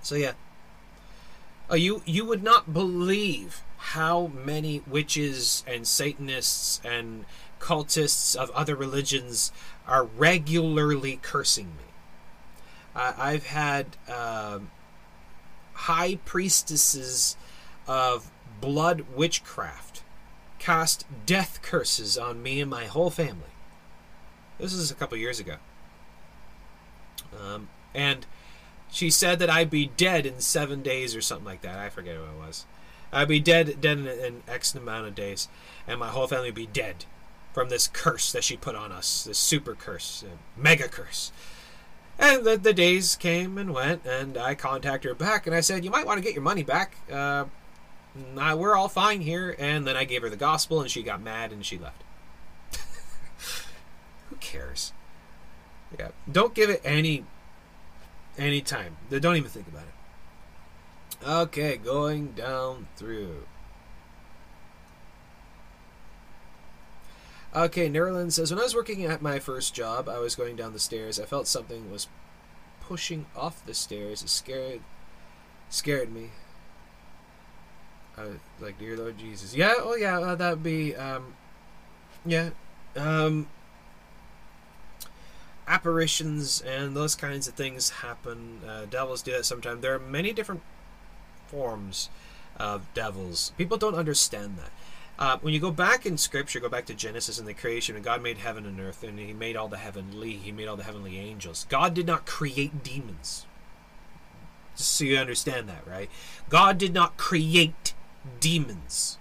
[0.03, 0.33] So yeah.
[1.71, 7.25] Oh, you you would not believe how many witches and Satanists and
[7.59, 9.51] cultists of other religions
[9.89, 11.93] are regularly cursing me.
[12.95, 14.61] Uh, I've had uh,
[15.73, 17.37] high priestesses
[17.89, 18.31] of
[18.61, 20.05] blood witchcraft
[20.61, 23.51] cast death curses on me and my whole family.
[24.61, 25.57] This is a couple years ago.
[27.37, 28.27] Um, and
[28.93, 31.81] she said that I'd be dead in seven days or something like that.
[31.81, 32.65] I forget who it was.
[33.13, 35.49] I'd be dead, dead in, in X amount of days,
[35.87, 37.05] and my whole family would be dead
[37.53, 40.25] from this curse that she put on us, this super curse,
[40.57, 41.33] mega curse.
[42.19, 45.85] And the, the days came and went, and I contacted her back, and I said,
[45.85, 46.97] "You might want to get your money back.
[47.11, 47.47] Uh,
[48.35, 51.53] we're all fine here." And then I gave her the gospel, and she got mad,
[51.53, 52.03] and she left.
[54.31, 54.93] Who cares?
[55.99, 57.25] Yeah, don't give it any
[58.39, 58.97] any time.
[59.11, 59.92] Don't even think about it.
[61.27, 63.45] Okay, going down through.
[67.55, 70.73] Okay, Nerlin says, When I was working at my first job, I was going down
[70.73, 71.21] the stairs.
[71.21, 72.09] I felt something was
[72.81, 74.23] pushing off the stairs.
[74.23, 74.81] It scared
[75.69, 76.31] scared me.
[78.17, 79.55] I was like, dear Lord Jesus.
[79.55, 81.35] Yeah, oh yeah, uh, that'd be um
[82.25, 82.51] yeah.
[82.97, 83.49] Um
[85.67, 88.61] apparitions and those kinds of things happen.
[88.67, 89.81] Uh, devils do that sometimes.
[89.81, 90.61] There are many different
[91.53, 92.09] forms
[92.57, 93.53] of devils.
[93.59, 94.71] People don't understand that.
[95.19, 98.05] Uh, when you go back in Scripture, go back to Genesis and the creation, and
[98.05, 100.85] God made heaven and earth, and He made all the heavenly, He made all the
[100.85, 101.67] heavenly angels.
[101.69, 103.47] God did not create demons.
[104.77, 106.11] Just so you understand that, right?
[106.49, 107.93] God did not create
[108.41, 109.19] demons.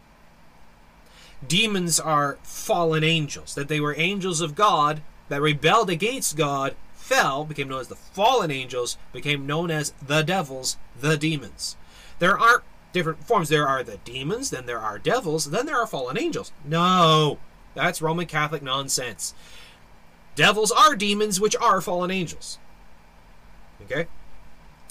[1.46, 3.54] Demons are fallen angels.
[3.56, 7.96] That they were angels of God that rebelled against God, fell, became known as the
[7.96, 11.76] fallen angels, became known as the devils, the demons.
[12.22, 12.62] There aren't
[12.94, 13.50] different forms.
[13.50, 16.52] There are the demons, then there are devils, then there are fallen angels.
[16.64, 17.40] No,
[17.74, 19.34] that's Roman Catholic nonsense.
[20.36, 22.60] Devils are demons, which are fallen angels.
[23.82, 24.06] Okay?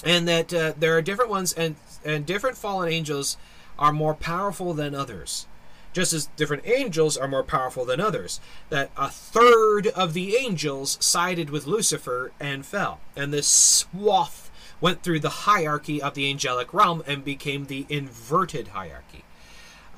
[0.05, 3.37] And that uh, there are different ones, and, and different fallen angels
[3.79, 5.47] are more powerful than others
[5.93, 8.39] just as different angels are more powerful than others.
[8.69, 13.01] That a third of the angels sided with Lucifer and fell.
[13.17, 14.50] And this swath
[14.81, 19.25] went through the hierarchy of the angelic realm and became the inverted hierarchy.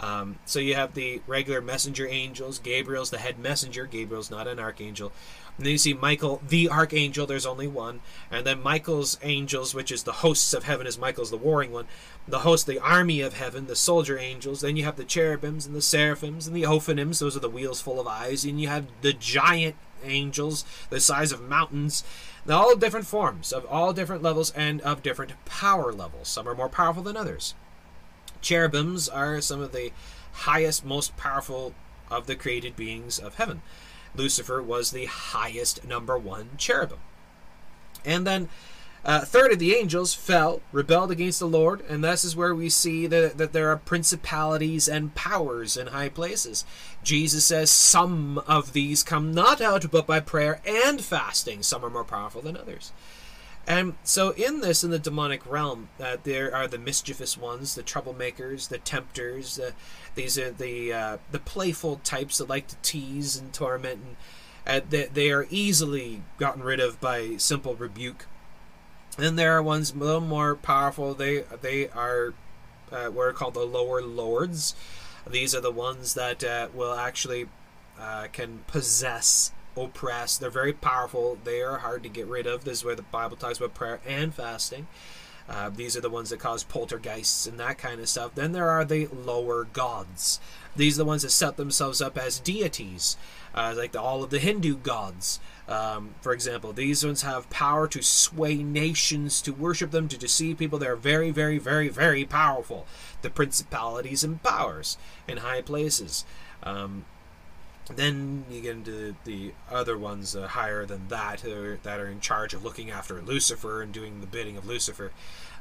[0.01, 2.59] Um, so you have the regular messenger angels.
[2.59, 3.87] Gabriel's the head messenger.
[3.87, 5.13] Gabriel's not an archangel.
[5.57, 7.27] And then you see Michael, the archangel.
[7.27, 8.01] There's only one.
[8.31, 11.87] And then Michael's angels, which is the hosts of heaven, is Michael's the warring one.
[12.27, 14.63] The host, the army of heaven, the soldier angels.
[14.63, 17.21] Then you have the cherubims and the seraphims and the ophanims.
[17.21, 18.45] Those are the wheels full of eyes.
[18.45, 22.05] And you have the giant angels, the size of mountains.
[22.49, 26.29] All different forms, of all different levels, and of different power levels.
[26.29, 27.55] Some are more powerful than others.
[28.41, 29.93] Cherubims are some of the
[30.33, 31.75] highest, most powerful
[32.11, 33.63] of the created beings of heaven.
[34.15, 36.99] Lucifer was the highest number one cherubim.
[38.05, 38.49] And then
[39.05, 42.69] uh, third of the angels fell, rebelled against the Lord, and this is where we
[42.69, 46.65] see that, that there are principalities and powers in high places.
[47.03, 51.63] Jesus says some of these come not out but by prayer and fasting.
[51.65, 52.93] Some are more powerful than others.
[53.67, 57.83] And so, in this, in the demonic realm, uh, there are the mischievous ones, the
[57.83, 59.59] troublemakers, the tempters.
[59.59, 59.71] Uh,
[60.17, 64.01] these are the uh, the playful types that like to tease and torment,
[64.67, 68.27] and uh, they, they are easily gotten rid of by simple rebuke.
[69.19, 71.15] And there are ones a little more powerful.
[71.15, 72.35] They they are
[72.91, 74.75] uh, what are called the lower lords.
[75.29, 77.49] These are the ones that uh, will actually
[78.33, 80.37] can possess oppress.
[80.37, 81.39] They're very powerful.
[81.45, 82.65] They are hard to get rid of.
[82.65, 84.87] This is where the Bible talks about prayer and fasting.
[85.49, 88.35] Uh, these are the ones that cause poltergeists and that kind of stuff.
[88.35, 90.41] Then there are the lower gods.
[90.77, 93.17] These are the ones that set themselves up as deities,
[93.55, 95.41] uh, like the, all of the Hindu gods.
[95.73, 100.59] Um, for example, these ones have power to sway nations, to worship them, to deceive
[100.59, 100.79] people.
[100.79, 102.87] They're very, very, very, very powerful.
[103.23, 106.27] The principalities and powers in high places.
[106.63, 107.07] Um,
[107.97, 111.43] then you get into the other ones uh, higher than that
[111.83, 115.11] that are in charge of looking after Lucifer and doing the bidding of Lucifer.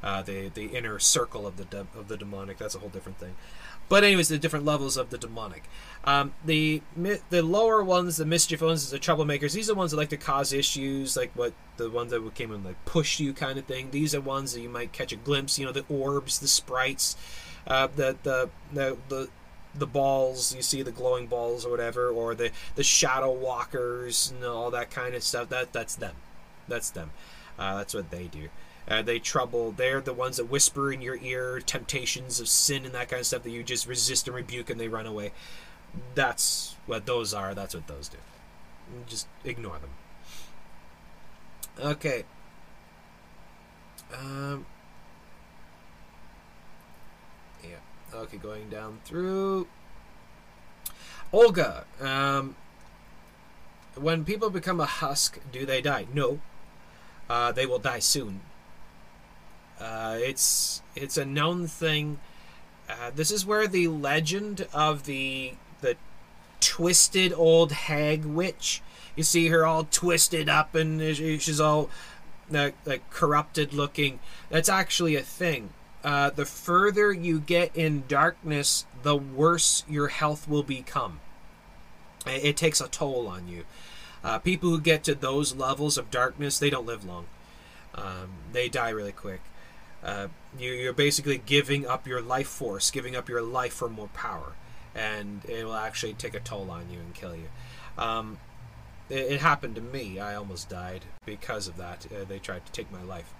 [0.02, 2.58] Uh, the the inner circle of the de- of the demonic.
[2.58, 3.34] That's a whole different thing.
[3.92, 5.64] But anyways, the different levels of the demonic.
[6.04, 6.80] Um, the
[7.28, 9.52] the lower ones, the mischief ones, the troublemakers.
[9.52, 12.52] These are the ones that like to cause issues, like what the ones that came
[12.52, 13.90] and like push you kind of thing.
[13.90, 15.58] These are ones that you might catch a glimpse.
[15.58, 17.18] You know, the orbs, the sprites,
[17.66, 19.28] uh, the, the the the
[19.74, 24.42] the balls you see the glowing balls or whatever or the the shadow walkers and
[24.42, 26.14] all that kind of stuff that that's them
[26.66, 27.10] that's them
[27.58, 28.48] uh, that's what they do
[28.88, 32.94] uh, they trouble they're the ones that whisper in your ear temptations of sin and
[32.94, 35.32] that kind of stuff that you just resist and rebuke and they run away
[36.14, 38.18] that's what those are that's what those do
[39.06, 39.90] just ignore them
[41.80, 42.24] okay
[44.14, 44.66] um
[47.62, 48.18] yeah.
[48.18, 49.66] Okay, going down through.
[51.32, 52.56] Olga, um,
[53.94, 56.06] when people become a husk, do they die?
[56.12, 56.40] No.
[57.30, 58.40] Uh, they will die soon.
[59.82, 62.20] Uh, it's it's a known thing.
[62.88, 65.96] Uh, this is where the legend of the the
[66.60, 68.82] twisted old hag witch.
[69.16, 71.90] You see her all twisted up and she's all
[72.50, 74.20] like, like corrupted looking.
[74.48, 75.70] That's actually a thing
[76.04, 81.20] uh, the further you get in darkness, the worse your health will become.
[82.26, 83.64] It takes a toll on you.
[84.22, 87.26] Uh, people who get to those levels of darkness, they don't live long.
[87.94, 89.40] Um, they die really quick.
[90.02, 94.08] Uh, you, are basically giving up your life force, giving up your life for more
[94.08, 94.52] power,
[94.94, 97.48] and it will actually take a toll on you and kill you.
[97.96, 98.38] Um,
[99.08, 100.18] it, it happened to me.
[100.18, 102.06] I almost died because of that.
[102.06, 103.32] Uh, they tried to take my life.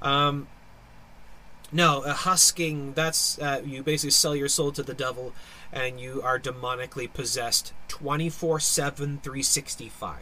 [0.00, 0.48] Um,
[1.72, 5.32] no, a husking, that's, uh, you basically sell your soul to the devil
[5.72, 10.18] and you are demonically possessed 24 7, 365.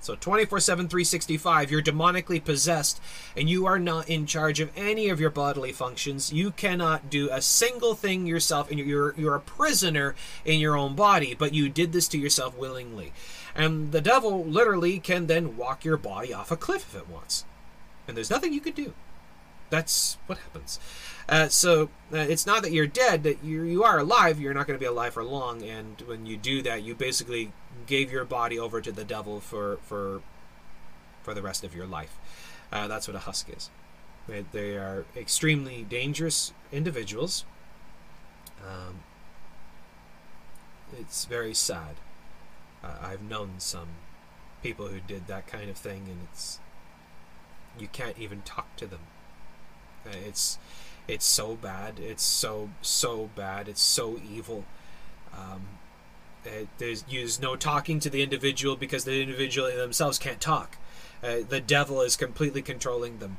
[0.00, 3.00] So 24 7, 365, you're demonically possessed
[3.36, 6.32] and you are not in charge of any of your bodily functions.
[6.32, 10.14] You cannot do a single thing yourself and you're, you're a prisoner
[10.44, 13.12] in your own body, but you did this to yourself willingly.
[13.54, 17.44] And the devil literally can then walk your body off a cliff if it wants.
[18.06, 18.94] And there's nothing you can do.
[19.70, 20.78] That's what happens.
[21.28, 24.40] Uh, so uh, it's not that you're dead; that you you are alive.
[24.40, 25.62] You're not going to be alive for long.
[25.62, 27.52] And when you do that, you basically
[27.86, 30.22] gave your body over to the devil for for
[31.22, 32.16] for the rest of your life.
[32.72, 33.70] Uh, that's what a husk is.
[34.52, 37.46] They, are extremely dangerous individuals.
[38.62, 39.00] Um,
[40.98, 41.96] it's very sad.
[42.84, 43.88] Uh, I've known some
[44.62, 46.60] people who did that kind of thing, and it's
[47.78, 49.00] you can't even talk to them.
[50.06, 50.58] Uh, it's
[51.08, 51.98] it's so bad.
[51.98, 53.66] It's so so bad.
[53.68, 54.64] It's so evil.
[55.32, 55.62] Um,
[56.44, 60.76] it, there's, there's no talking to the individual because the individual themselves can't talk.
[61.22, 63.38] Uh, the devil is completely controlling them.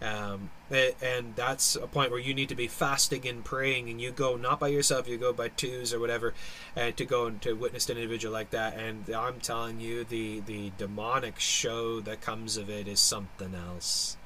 [0.00, 4.10] Um, and that's a point where you need to be fasting and praying, and you
[4.10, 6.34] go not by yourself, you go by twos or whatever,
[6.76, 8.76] uh, to go and to witness an individual like that.
[8.76, 14.18] And I'm telling you, the the demonic show that comes of it is something else.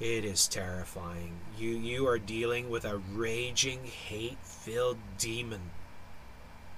[0.00, 1.38] It is terrifying.
[1.56, 5.70] You you are dealing with a raging, hate-filled demon,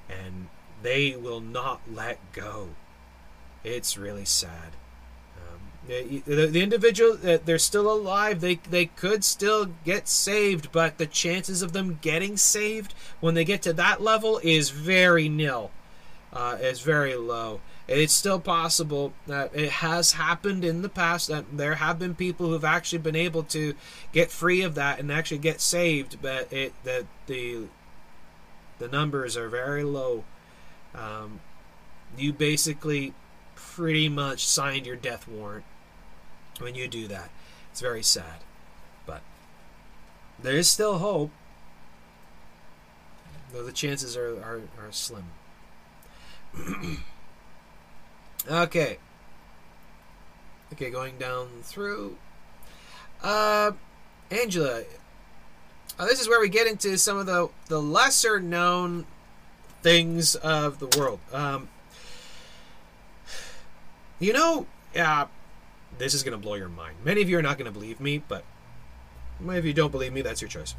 [0.09, 0.49] and
[0.83, 2.69] they will not let go.
[3.65, 4.77] It's really sad.
[5.37, 8.41] Um, the, the, the individual, uh, they're still alive.
[8.41, 13.45] They they could still get saved, but the chances of them getting saved when they
[13.45, 15.71] get to that level is very nil.
[16.33, 17.61] Uh, is very low.
[17.89, 22.49] It's still possible that it has happened in the past that there have been people
[22.49, 23.75] who've actually been able to
[24.13, 27.67] get free of that and actually get saved, but it that the
[28.79, 30.25] the numbers are very low.
[30.97, 31.41] Um,
[32.19, 33.15] you basically
[33.55, 35.65] pretty much signed your death warrant
[36.59, 37.31] when you do that.
[37.71, 38.43] It's very sad,
[39.07, 39.21] but
[40.43, 41.31] there is still hope,
[43.53, 45.27] though the chances are are, are slim.
[48.49, 48.99] Okay.
[50.73, 52.17] Okay, going down through.
[53.23, 53.73] Uh,
[54.31, 54.83] Angela.
[55.99, 59.07] Uh, this is where we get into some of the, the lesser known
[59.83, 61.21] things of the world.
[61.33, 61.69] Um,
[64.19, 64.67] you know,
[64.99, 65.27] uh,
[65.99, 66.97] this is going to blow your mind.
[67.05, 68.45] Many of you are not going to believe me, but
[69.47, 70.75] of you don't believe me, that's your choice.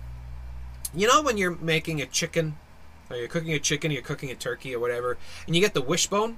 [0.96, 2.58] You know, when you're making a chicken,
[3.10, 5.82] or you're cooking a chicken, you're cooking a turkey, or whatever, and you get the
[5.82, 6.38] wishbone?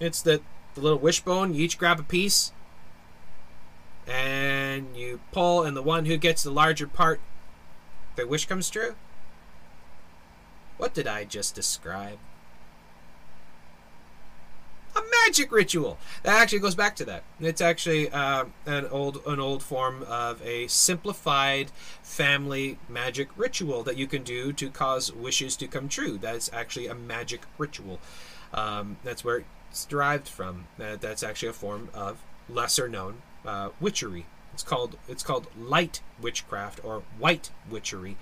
[0.00, 0.40] It's the,
[0.74, 1.54] the little wishbone.
[1.54, 2.52] You each grab a piece.
[4.06, 7.20] And you pull, and the one who gets the larger part,
[8.16, 8.96] the wish comes true.
[10.76, 12.18] What did I just describe?
[14.96, 15.98] a magic ritual.
[16.22, 17.24] That actually goes back to that.
[17.40, 21.70] It's actually uh, an old an old form of a simplified
[22.02, 26.18] family magic ritual that you can do to cause wishes to come true.
[26.18, 27.98] That's actually a magic ritual.
[28.52, 29.44] Um, that's where
[29.74, 30.68] it's derived from.
[30.80, 34.26] Uh, that's actually a form of lesser known uh, witchery.
[34.52, 38.16] It's called it's called light witchcraft or white witchery.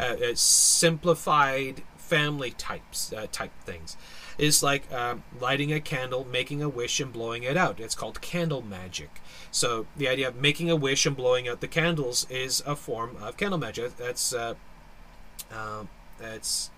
[0.00, 3.96] Uh, simplified family types uh, type things.
[4.36, 7.78] It's like um, lighting a candle, making a wish, and blowing it out.
[7.78, 9.20] It's called candle magic.
[9.52, 13.16] So the idea of making a wish and blowing out the candles is a form
[13.22, 13.96] of candle magic.
[13.96, 14.54] That's uh,
[15.52, 15.84] uh,
[16.18, 16.70] that's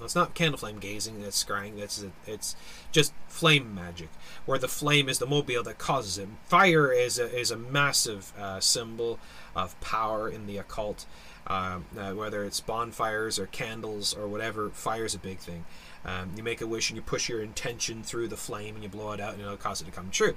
[0.00, 1.22] it's not candle flame gazing.
[1.22, 1.78] That's scrying.
[1.78, 2.56] That's it's
[2.90, 4.08] just flame magic,
[4.44, 6.28] where the flame is the mobile that causes it.
[6.46, 9.18] Fire is a, is a massive uh, symbol
[9.54, 11.06] of power in the occult.
[11.46, 15.66] Um, uh, whether it's bonfires or candles or whatever, fire is a big thing.
[16.04, 18.88] Um, you make a wish and you push your intention through the flame and you
[18.88, 20.34] blow it out and it'll cause it to come true.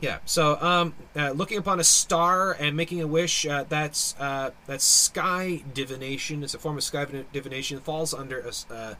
[0.00, 0.18] Yeah.
[0.24, 4.84] So, um, uh, looking upon a star and making a wish, uh, that's uh, that's
[4.84, 6.42] sky divination.
[6.42, 7.78] It's a form of sky divination.
[7.78, 8.94] It falls under a, uh,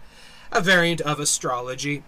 [0.52, 2.04] a variant of astrology,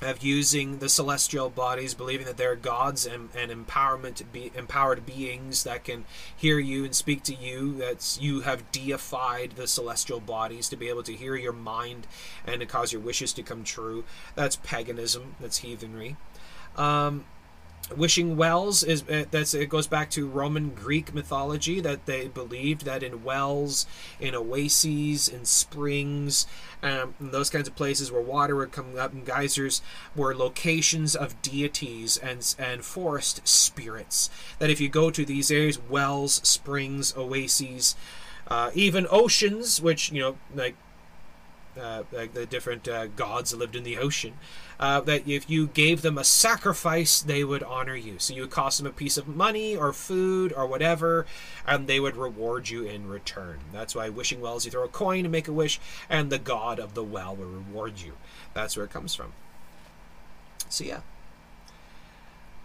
[0.00, 5.64] of using the celestial bodies, believing that they're gods and, and empowerment be empowered beings
[5.64, 6.04] that can
[6.34, 7.74] hear you and speak to you.
[7.78, 12.06] That's you have deified the celestial bodies to be able to hear your mind
[12.46, 14.04] and to cause your wishes to come true.
[14.36, 15.34] That's paganism.
[15.40, 16.16] That's heathenry.
[16.76, 17.24] Um,
[17.96, 22.84] wishing wells is uh, that's it goes back to roman greek mythology that they believed
[22.84, 23.86] that in wells
[24.20, 26.46] in oases in springs
[26.84, 29.80] um, those kinds of places where water would come up in geysers
[30.14, 34.28] were locations of deities and and forest spirits.
[34.58, 37.96] That if you go to these areas wells springs oases
[38.48, 40.76] uh, even oceans which you know like
[41.80, 44.34] uh, the different uh, gods lived in the ocean,
[44.78, 48.18] uh, that if you gave them a sacrifice, they would honor you.
[48.18, 51.26] So you would cost them a piece of money or food or whatever,
[51.66, 53.60] and they would reward you in return.
[53.72, 56.78] That's why wishing wells, you throw a coin and make a wish, and the god
[56.78, 58.12] of the well will reward you.
[58.52, 59.32] That's where it comes from.
[60.68, 61.00] So yeah.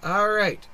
[0.03, 0.65] All right.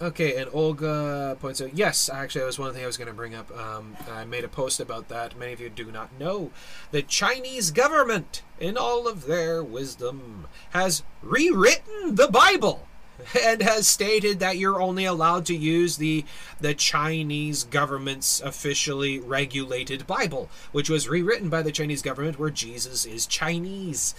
[0.00, 3.14] Okay, and Olga points out, yes, actually, that was one thing I was going to
[3.14, 3.50] bring up.
[3.56, 5.38] Um, I made a post about that.
[5.38, 6.50] Many of you do not know.
[6.90, 12.86] The Chinese government, in all of their wisdom, has rewritten the Bible
[13.42, 16.26] and has stated that you're only allowed to use the
[16.60, 23.06] the Chinese government's officially regulated Bible, which was rewritten by the Chinese government where Jesus
[23.06, 24.14] is Chinese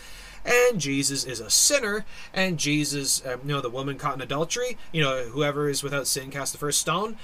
[0.48, 4.78] and Jesus is a sinner, and Jesus, um, you know, the woman caught in adultery,
[4.94, 7.18] you know, whoever is without sin cast the first stone.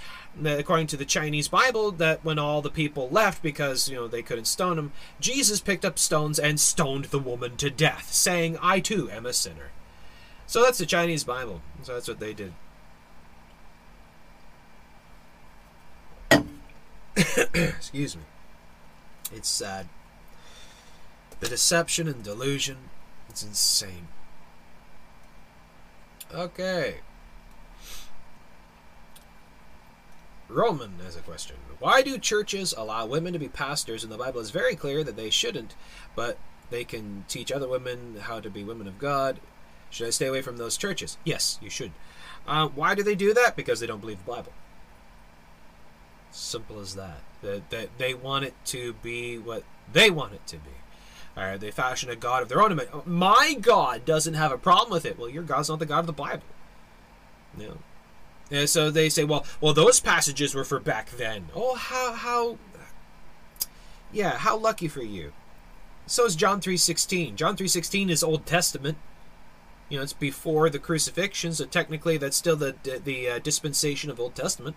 [0.44, 4.24] According to the Chinese Bible, that when all the people left because, you know, they
[4.24, 8.80] couldn't stone him, Jesus picked up stones and stoned the woman to death, saying, I
[8.80, 9.70] too am a sinner.
[10.46, 11.62] So that's the Chinese Bible.
[11.84, 12.54] So that's what they did.
[17.54, 18.24] Excuse me.
[19.32, 19.88] It's sad.
[21.40, 22.90] The deception and delusion
[23.34, 24.08] it's insane.
[26.32, 26.98] Okay.
[30.48, 31.56] Roman has a question.
[31.80, 34.04] Why do churches allow women to be pastors?
[34.04, 35.74] And the Bible is very clear that they shouldn't,
[36.16, 36.38] but
[36.70, 39.40] they can teach other women how to be women of God.
[39.90, 41.18] Should I stay away from those churches?
[41.24, 41.92] Yes, you should.
[42.48, 43.56] Uh, why do they do that?
[43.56, 44.54] Because they don't believe the Bible.
[46.30, 47.24] Simple as that.
[47.42, 50.70] That, that they want it to be what they want it to be.
[51.36, 52.80] They fashion a god of their own.
[53.06, 55.18] My God doesn't have a problem with it.
[55.18, 56.44] Well, your God's not the God of the Bible.
[57.58, 57.78] No.
[58.52, 61.48] And so they say, well, well, those passages were for back then.
[61.56, 62.58] Oh, how how
[64.12, 65.34] yeah, how lucky for you.
[66.06, 67.36] So is John 3:16.
[67.36, 68.98] John 3:16 is Old Testament.
[69.90, 74.20] You know, it's before the crucifixion, so technically that's still the the uh, dispensation of
[74.20, 74.76] Old Testament.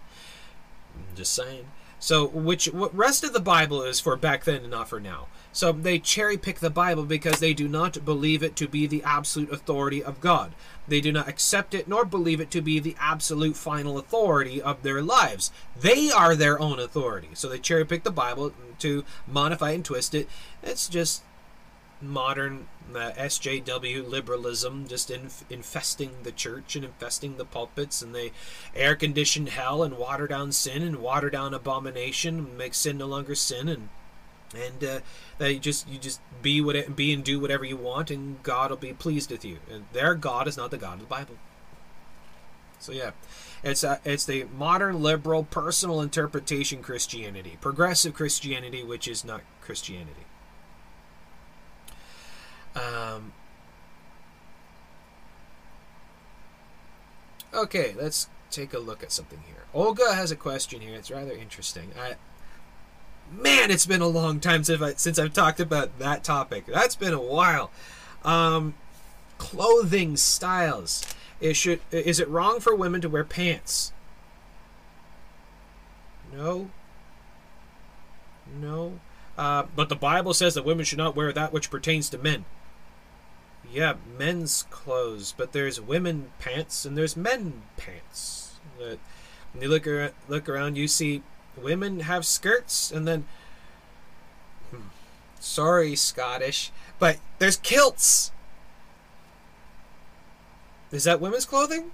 [0.95, 1.67] I'm just saying.
[1.99, 5.27] So, which what rest of the Bible is for back then and not for now.
[5.57, 9.03] So they cherry pick the Bible because they do not believe it to be the
[9.03, 10.53] absolute authority of God.
[10.87, 14.83] They do not accept it nor believe it to be the absolute final authority of
[14.83, 15.51] their lives.
[15.75, 17.31] They are their own authority.
[17.33, 20.29] So they cherry pick the Bible to modify and twist it.
[20.63, 21.23] It's just
[22.03, 28.33] modern uh, SJW liberalism just inf- infesting the church and infesting the pulpits, and they
[28.75, 33.07] air condition hell and water down sin and water down abomination, and make sin no
[33.07, 33.89] longer sin, and
[34.55, 35.01] and uh,
[35.39, 38.43] that you just you just be what it, be and do whatever you want, and
[38.43, 39.59] God will be pleased with you.
[39.71, 41.37] And their God is not the God of the Bible.
[42.79, 43.13] So yeah,
[43.65, 50.26] it's a, it's the modern liberal personal interpretation Christianity, progressive Christianity, which is not Christianity.
[52.77, 53.33] Um,
[57.53, 59.65] okay, let's take a look at something here.
[59.75, 60.95] Olga has a question here.
[60.95, 61.91] It's rather interesting.
[61.99, 62.17] I
[63.31, 66.67] man, it's been a long time since, I, since I've talked about that topic.
[66.67, 67.71] That's been a while.
[68.25, 68.75] Um,
[69.39, 71.05] clothing styles.
[71.41, 73.93] Is should is it wrong for women to wear pants?
[76.35, 76.71] No.
[78.59, 79.01] No.
[79.37, 82.47] Uh, but the Bible says that women should not wear that which pertains to men.
[83.73, 88.57] Yeah, men's clothes, but there's women pants and there's men pants.
[88.79, 88.99] when
[89.61, 91.23] you look around, look around, you see
[91.57, 93.27] women have skirts, and then.
[94.71, 94.89] Hmm,
[95.41, 98.31] sorry, Scottish, but there's kilts.
[100.93, 101.91] Is that women's clothing?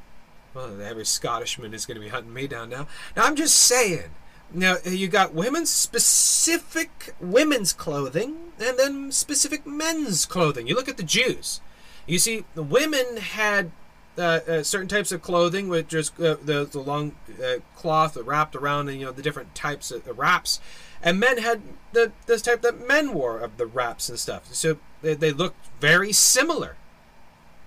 [0.55, 2.87] Well, every Scottishman is going to be hunting me down now.
[3.17, 4.11] Now, I'm just saying.
[4.55, 10.67] Now, you got women's specific women's clothing and then specific men's clothing.
[10.67, 11.61] You look at the Jews.
[12.07, 13.71] You see, the women had
[14.19, 18.55] uh, uh, certain types of clothing which just uh, the, the long uh, cloth wrapped
[18.55, 20.61] around and you know the different types of wraps
[21.03, 21.63] and men had
[21.93, 25.67] the this type that men wore of the wraps and stuff so they, they looked
[25.81, 26.77] very similar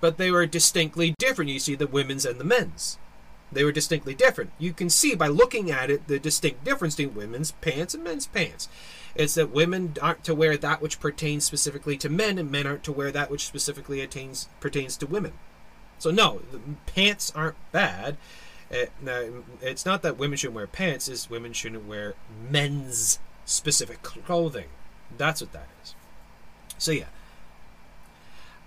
[0.01, 2.99] but they were distinctly different you see the women's and the men's
[3.55, 7.15] they were distinctly different you can see by looking at it the distinct difference between
[7.15, 8.69] women's pants and men's pants
[9.15, 12.83] It's that women aren't to wear that which pertains specifically to men, and men aren't
[12.83, 15.31] to wear that which specifically attains, pertains to women.
[15.99, 16.41] So no,
[16.85, 18.17] pants aren't bad.
[18.69, 18.91] It,
[19.61, 22.15] it's not that women shouldn't wear pants; it's women shouldn't wear
[22.49, 24.67] men's specific clothing.
[25.17, 25.95] That's what that is.
[26.77, 27.05] So yeah.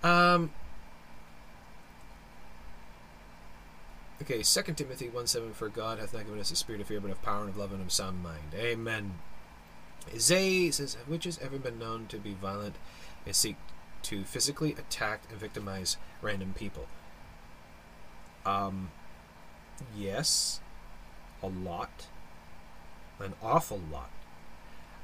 [0.03, 0.51] Um.
[4.21, 5.53] Okay, Second Timothy one seven.
[5.53, 7.57] For God hath not given us a spirit of fear, but of power and of
[7.57, 8.53] love and of sound mind.
[8.55, 9.19] Amen.
[10.17, 12.75] Zay says, "Have witches ever been known to be violent
[13.25, 13.55] and seek
[14.03, 16.87] to physically attack and victimize random people?"
[18.45, 18.91] Um.
[19.95, 20.59] Yes.
[21.41, 22.07] A lot.
[23.19, 24.11] An awful lot.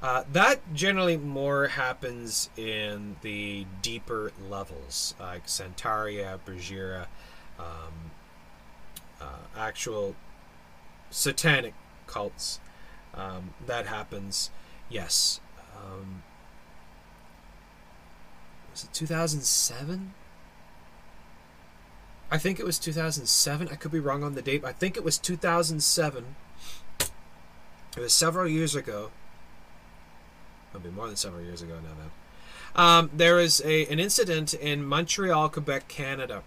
[0.02, 7.08] Uh, that generally more happens in the deeper levels, like Santeria, Brujeria,
[7.58, 8.12] um,
[9.22, 10.16] uh, actual
[11.10, 11.74] satanic
[12.08, 12.60] cults.
[13.14, 14.50] Um, that happens,
[14.90, 15.40] yes.
[15.76, 16.24] Um,
[18.72, 20.14] was it 2007?
[22.32, 23.70] I think it was 2007.
[23.70, 24.66] I could be wrong on the date.
[24.66, 26.36] I think it was 2007.
[27.00, 27.10] It
[28.02, 29.12] was several years ago.
[30.72, 31.94] It'll be more than several years ago now.
[31.98, 32.12] Then
[32.76, 33.10] um,
[33.64, 36.44] a an incident in Montreal, Quebec, Canada.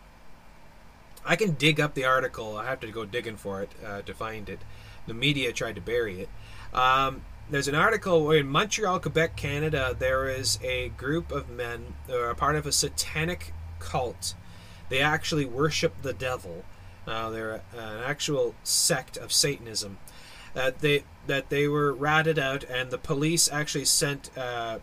[1.29, 2.57] I can dig up the article.
[2.57, 4.61] I have to go digging for it uh, to find it.
[5.07, 6.29] The media tried to bury it.
[6.75, 12.21] Um, there's an article in Montreal, Quebec, Canada, there is a group of men that
[12.21, 14.35] are part of a satanic cult.
[14.89, 16.65] They actually worship the devil.
[17.07, 19.99] Uh, they're an actual sect of Satanism
[20.55, 24.79] that they that they were ratted out, and the police actually sent uh,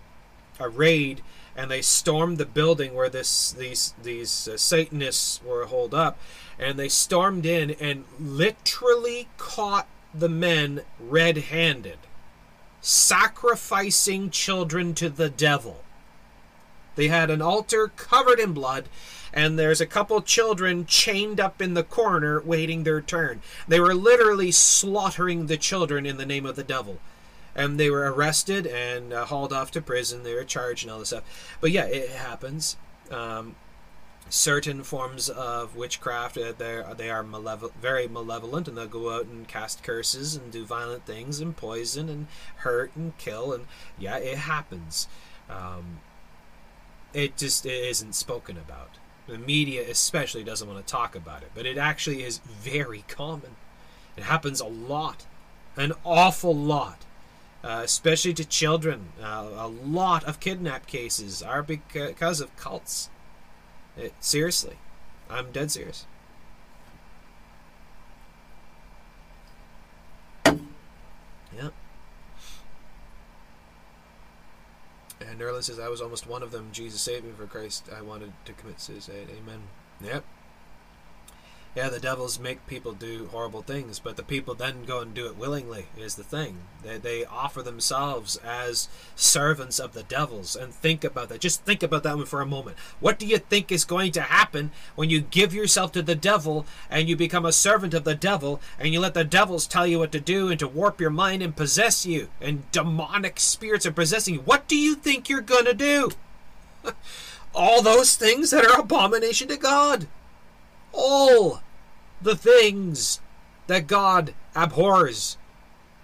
[0.60, 1.22] a raid,
[1.56, 6.20] and they stormed the building where this these these uh, Satanists were holed up,
[6.60, 11.98] and they stormed in and literally caught the men red-handed,
[12.82, 15.84] sacrificing children to the devil.
[16.96, 18.86] They had an altar covered in blood,
[19.34, 23.42] and there's a couple children chained up in the corner waiting their turn.
[23.68, 27.00] They were literally slaughtering the children in the name of the devil.
[27.56, 30.24] And they were arrested and uh, hauled off to prison.
[30.24, 31.58] They were charged and all this stuff.
[31.62, 32.78] But yeah, it happens.
[33.10, 33.56] Um,
[34.28, 37.24] certain forms of witchcraft uh, they are
[37.80, 42.10] very malevolent and they'll go out and cast curses and do violent things and poison
[42.10, 42.26] and
[42.58, 43.68] hurt and kill and
[44.00, 45.08] yeah it happens
[45.48, 46.00] um,
[47.14, 51.52] it just it isn't spoken about the media especially doesn't want to talk about it,
[51.56, 53.56] but it actually is very common.
[54.16, 55.26] It happens a lot,
[55.76, 57.05] an awful lot,
[57.66, 59.08] uh, especially to children.
[59.22, 63.10] Uh, a lot of kidnap cases are because of cults.
[63.98, 64.76] It, seriously,
[65.30, 66.06] I'm dead serious.
[70.46, 71.70] Yeah.
[75.22, 76.70] And Nerlin says, I was almost one of them.
[76.72, 77.90] Jesus saved me for Christ.
[77.96, 79.28] I wanted to commit suicide.
[79.32, 79.62] Amen.
[80.04, 80.24] Yep.
[81.76, 85.26] Yeah, the devils make people do horrible things, but the people then go and do
[85.26, 86.60] it willingly, is the thing.
[86.82, 90.56] They, they offer themselves as servants of the devils.
[90.56, 91.42] And think about that.
[91.42, 92.78] Just think about that one for a moment.
[93.02, 96.66] What do you think is going to happen when you give yourself to the devil
[96.90, 100.00] and you become a servant of the devil and you let the devils tell you
[100.00, 102.30] what to do and to warp your mind and possess you?
[102.40, 104.40] And demonic spirits are possessing you.
[104.40, 106.12] What do you think you're going to do?
[107.54, 110.08] All those things that are abomination to God.
[110.94, 111.62] All
[112.22, 113.20] the things
[113.68, 115.38] that God abhors.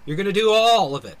[0.04, 1.18] You're going to do all of it.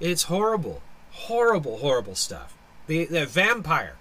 [0.00, 0.82] It's horrible.
[1.10, 2.56] Horrible, horrible stuff.
[2.86, 3.96] The, the vampire.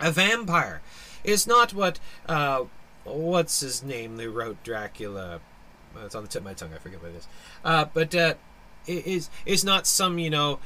[0.00, 0.80] A vampire
[1.24, 1.98] is not what,
[2.28, 2.64] uh,
[3.04, 4.16] what's his name?
[4.16, 5.40] They wrote Dracula.
[6.04, 6.70] It's on the tip of my tongue.
[6.74, 7.28] I forget what it is.
[7.64, 8.34] Uh, but uh,
[8.86, 10.60] it is is not some you know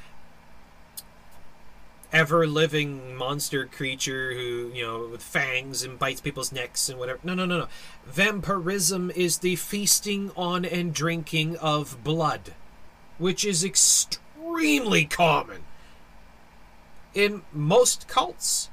[2.13, 7.19] ever living monster creature who, you know, with fangs and bites people's necks and whatever.
[7.23, 7.69] No, no, no, no.
[8.07, 12.53] Vampirism is the feasting on and drinking of blood,
[13.19, 15.63] which is extremely common
[17.15, 18.69] in most cults,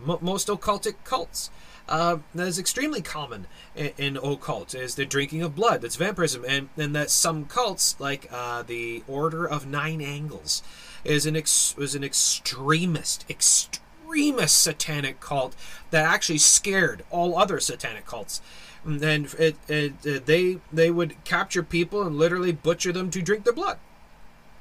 [0.00, 1.50] most occultic cults.
[1.88, 5.80] Uh, that is extremely common in, in, occult is the drinking of blood.
[5.80, 10.62] That's vampirism, and and that some cults like uh, the Order of Nine Angles
[11.04, 15.54] is an ex- was an extremist, extremist satanic cult
[15.90, 18.40] that actually scared all other satanic cults.
[18.84, 23.44] And it, it, it, they they would capture people and literally butcher them to drink
[23.44, 23.78] their blood.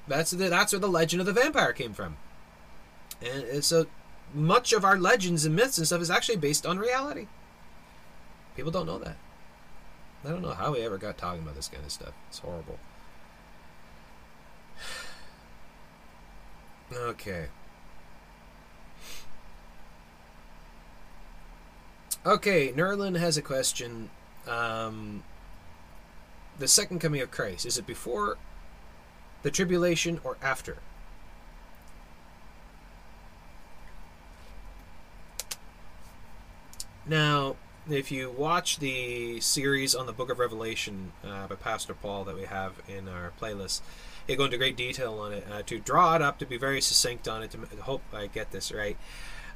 [0.07, 2.17] That's the, that's where the legend of the vampire came from.
[3.21, 3.87] And so
[4.33, 7.27] much of our legends and myths and stuff is actually based on reality.
[8.55, 9.17] People don't know that.
[10.25, 12.13] I don't know how we ever got talking about this kind of stuff.
[12.29, 12.79] It's horrible.
[16.93, 17.47] Okay.
[22.25, 24.09] Okay, Nerlin has a question.
[24.47, 25.23] Um,
[26.59, 28.37] the second coming of Christ, is it before
[29.43, 30.77] the tribulation or after?
[37.05, 37.55] Now,
[37.89, 42.35] if you watch the series on the Book of Revelation uh, by Pastor Paul that
[42.35, 43.79] we have in our playlist,
[44.27, 45.47] they go into great detail on it.
[45.51, 48.51] Uh, to draw it up, to be very succinct on it, to hope I get
[48.51, 48.97] this right.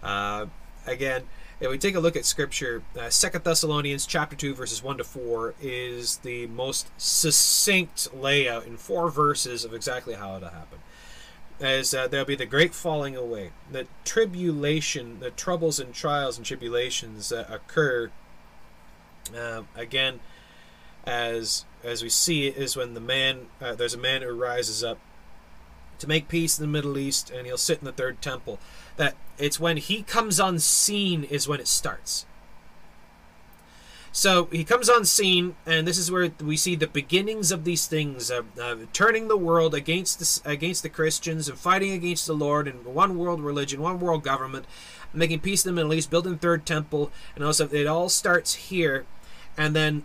[0.01, 0.47] Uh,
[0.87, 1.23] again,
[1.59, 5.03] if we take a look at Scripture, uh, Second Thessalonians chapter two, verses one to
[5.03, 10.79] four, is the most succinct layout in four verses of exactly how it'll happen
[11.61, 16.45] as uh, there'll be the great falling away, the tribulation, the troubles and trials and
[16.45, 18.09] tribulations that occur.
[19.35, 20.19] Uh, again,
[21.05, 24.83] as as we see it, is when the man uh, there's a man who rises
[24.83, 24.97] up
[25.99, 28.59] to make peace in the Middle East, and he'll sit in the third temple.
[28.97, 32.25] That it's when he comes on scene is when it starts.
[34.13, 37.87] So he comes on scene, and this is where we see the beginnings of these
[37.87, 38.29] things:
[38.91, 43.17] turning the world against the, against the Christians and fighting against the Lord, and one
[43.17, 44.65] world religion, one world government,
[45.13, 49.05] making peace in the Middle East, building third temple, and also it all starts here,
[49.55, 50.03] and then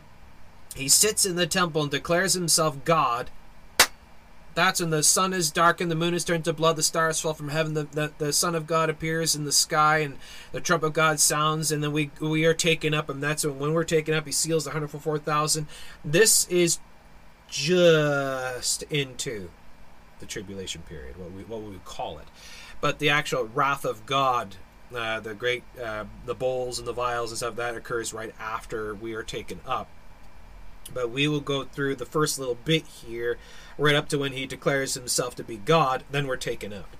[0.76, 3.30] he sits in the temple and declares himself God,
[4.54, 7.34] that's when the sun is darkened, the moon is turned to blood, the stars fall
[7.34, 10.16] from heaven, the, the, the Son of God appears in the sky, and
[10.52, 13.58] the trump of God sounds, and then we we are taken up, and that's when
[13.58, 15.66] when we're taken up, he seals the hundred for four thousand.
[16.02, 16.78] This is
[17.48, 19.50] just into
[20.20, 22.26] the tribulation period, what we what we call it.
[22.80, 24.56] But the actual wrath of God,
[24.94, 28.94] uh, the great uh, the bowls and the vials and stuff, that occurs right after
[28.94, 29.88] we are taken up.
[30.92, 33.38] But we will go through the first little bit here
[33.78, 36.96] right up to when he declares himself to be God, then we're taken up.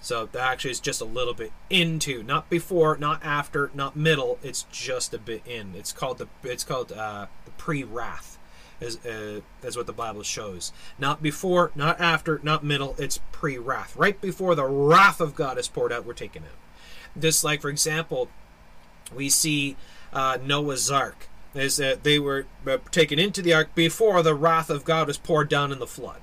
[0.00, 4.38] So that actually is just a little bit into, not before, not after, not middle.
[4.42, 5.74] It's just a bit in.
[5.74, 8.38] It's called the it's called uh, the pre-wrath,
[8.82, 10.74] as uh, what the Bible shows.
[10.98, 12.94] Not before, not after, not middle.
[12.98, 13.96] It's pre-wrath.
[13.96, 17.18] Right before the wrath of God is poured out, we're taken out.
[17.18, 18.28] Just like, for example,
[19.14, 19.74] we see
[20.12, 24.70] uh, Noah's Ark is that they were uh, taken into the ark before the wrath
[24.70, 26.20] of God was poured down in the flood.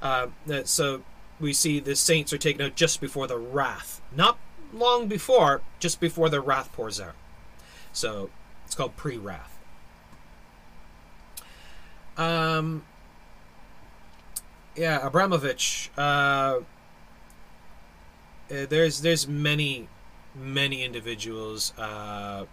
[0.00, 0.26] Uh,
[0.64, 1.02] so
[1.40, 4.38] we see the saints are taken out just before the wrath, not
[4.72, 7.14] long before, just before the wrath pours out.
[7.92, 8.30] So
[8.64, 9.58] it's called pre-wrath.
[12.16, 12.84] Um,
[14.76, 15.88] yeah, Abramović.
[15.96, 16.60] Uh,
[18.50, 19.88] uh, there's there's many
[20.34, 21.72] many individuals.
[21.78, 22.44] Uh,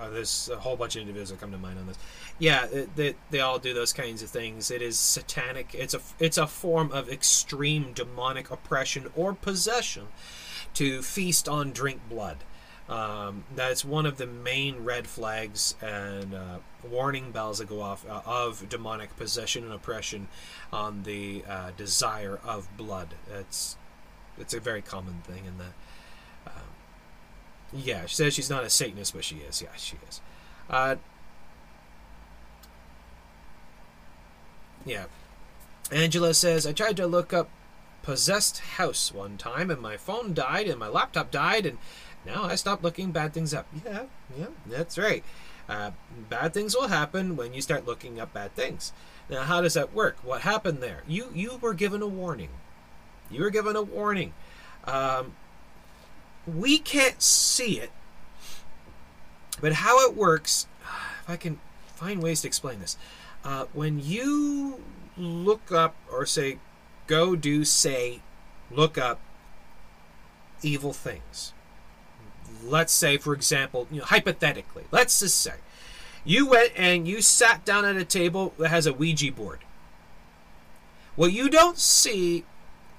[0.00, 1.98] uh, there's a whole bunch of individuals that come to mind on this.
[2.38, 4.70] Yeah, they, they all do those kinds of things.
[4.70, 5.74] It is satanic.
[5.74, 10.08] It's a it's a form of extreme demonic oppression or possession
[10.74, 12.38] to feast on drink blood.
[12.88, 16.58] Um, that's one of the main red flags and uh,
[16.88, 20.28] warning bells that go off uh, of demonic possession and oppression
[20.72, 23.08] on the uh, desire of blood.
[23.30, 23.76] It's
[24.38, 25.72] it's a very common thing in that.
[27.72, 29.60] Yeah, she says she's not a Satanist, but she is.
[29.60, 30.20] Yeah, she is.
[30.70, 30.96] Uh,
[34.84, 35.04] yeah.
[35.90, 37.50] Angela says, I tried to look up
[38.02, 41.78] possessed house one time, and my phone died, and my laptop died, and
[42.24, 43.66] now I stopped looking bad things up.
[43.84, 44.04] Yeah,
[44.38, 45.24] yeah, that's right.
[45.68, 45.90] Uh,
[46.30, 48.92] bad things will happen when you start looking up bad things.
[49.28, 50.16] Now, how does that work?
[50.22, 51.02] What happened there?
[51.06, 52.48] You you were given a warning.
[53.30, 54.32] You were given a warning.
[54.84, 55.34] Um,
[56.56, 57.90] we can't see it,
[59.60, 60.66] but how it works,
[61.22, 61.60] if I can
[61.94, 62.96] find ways to explain this,
[63.44, 64.82] uh, when you
[65.16, 66.58] look up or say,
[67.06, 68.20] go do, say,
[68.70, 69.20] look up
[70.62, 71.52] evil things.
[72.64, 75.54] Let's say, for example, you know, hypothetically, let's just say
[76.24, 79.60] you went and you sat down at a table that has a Ouija board.
[81.16, 82.44] What you don't see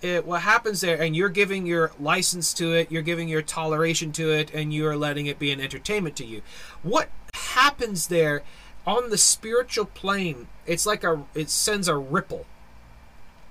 [0.02, 4.12] it, what happens there, and you're giving your license to it, you're giving your toleration
[4.14, 6.42] to it, and you are letting it be an entertainment to you.
[6.84, 8.44] What happens there
[8.88, 10.48] on the spiritual plane?
[10.66, 12.46] It's like a, it sends a ripple,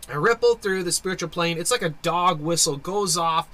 [0.09, 1.59] a ripple through the spiritual plane.
[1.59, 3.49] It's like a dog whistle goes off,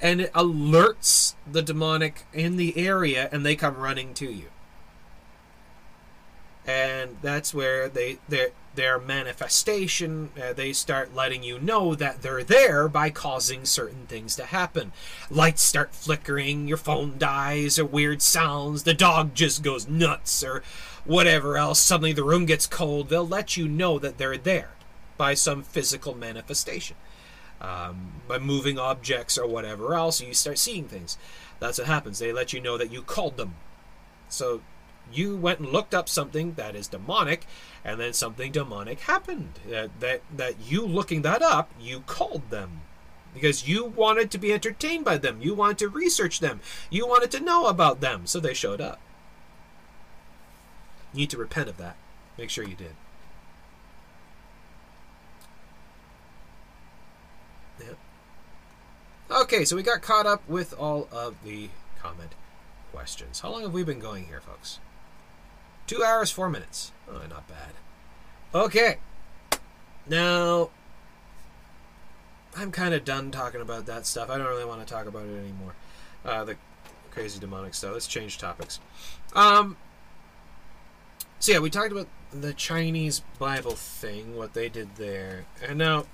[0.00, 4.46] and it alerts the demonic in the area, and they come running to you.
[6.66, 12.44] And that's where they they their manifestation, uh, they start letting you know that they're
[12.44, 14.92] there by causing certain things to happen.
[15.28, 20.62] Lights start flickering, your phone dies, or weird sounds, the dog just goes nuts, or
[21.04, 21.80] whatever else.
[21.80, 23.08] Suddenly the room gets cold.
[23.08, 24.70] They'll let you know that they're there.
[25.18, 26.96] by some physical manifestation.
[27.60, 31.18] Um, by moving objects or whatever else, you start seeing things.
[31.58, 32.20] That's what happens.
[32.20, 33.56] They let you know that you called them.
[34.28, 34.62] So
[35.12, 37.46] you went and looked up something that is demonic,
[37.84, 39.58] and then something demonic happened.
[39.66, 42.82] Uh, that that you looking that up, you called them
[43.34, 45.40] because you wanted to be entertained by them.
[45.40, 46.60] You wanted to research them.
[46.90, 49.00] You wanted to know about them, so they showed up.
[51.12, 51.96] You need to repent of that.
[52.36, 52.94] Make sure you did.
[57.80, 57.94] Yeah.
[59.30, 61.70] Okay, so we got caught up with all of the
[62.00, 62.34] comment
[62.92, 63.40] questions.
[63.40, 64.78] How long have we been going here, folks?
[65.88, 66.92] Two hours, four minutes.
[67.10, 67.72] Oh, not bad.
[68.54, 68.98] Okay.
[70.06, 70.70] Now,
[72.56, 74.30] I'm kind of done talking about that stuff.
[74.30, 75.74] I don't really want to talk about it anymore.
[76.24, 76.56] Uh, the
[77.10, 77.94] crazy demonic stuff.
[77.94, 78.80] Let's change topics.
[79.34, 79.76] Um,
[81.40, 86.04] so yeah, we talked about the Chinese Bible thing, what they did there, and now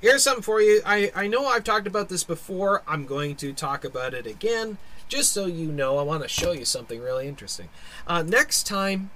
[0.00, 0.80] here's something for you.
[0.86, 2.82] I, I know I've talked about this before.
[2.86, 4.78] I'm going to talk about it again.
[5.08, 7.68] Just so you know, I want to show you something really interesting.
[8.06, 9.10] Uh, next time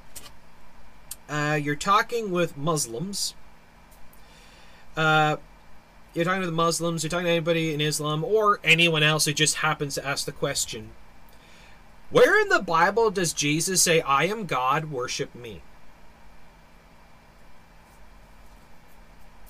[1.28, 3.34] uh, you're talking with Muslims,
[4.96, 5.36] uh,
[6.14, 9.32] you're talking to the Muslims, you're talking to anybody in Islam, or anyone else who
[9.32, 10.90] just happens to ask the question,
[12.10, 15.62] where in the Bible does Jesus say, I am God, worship me?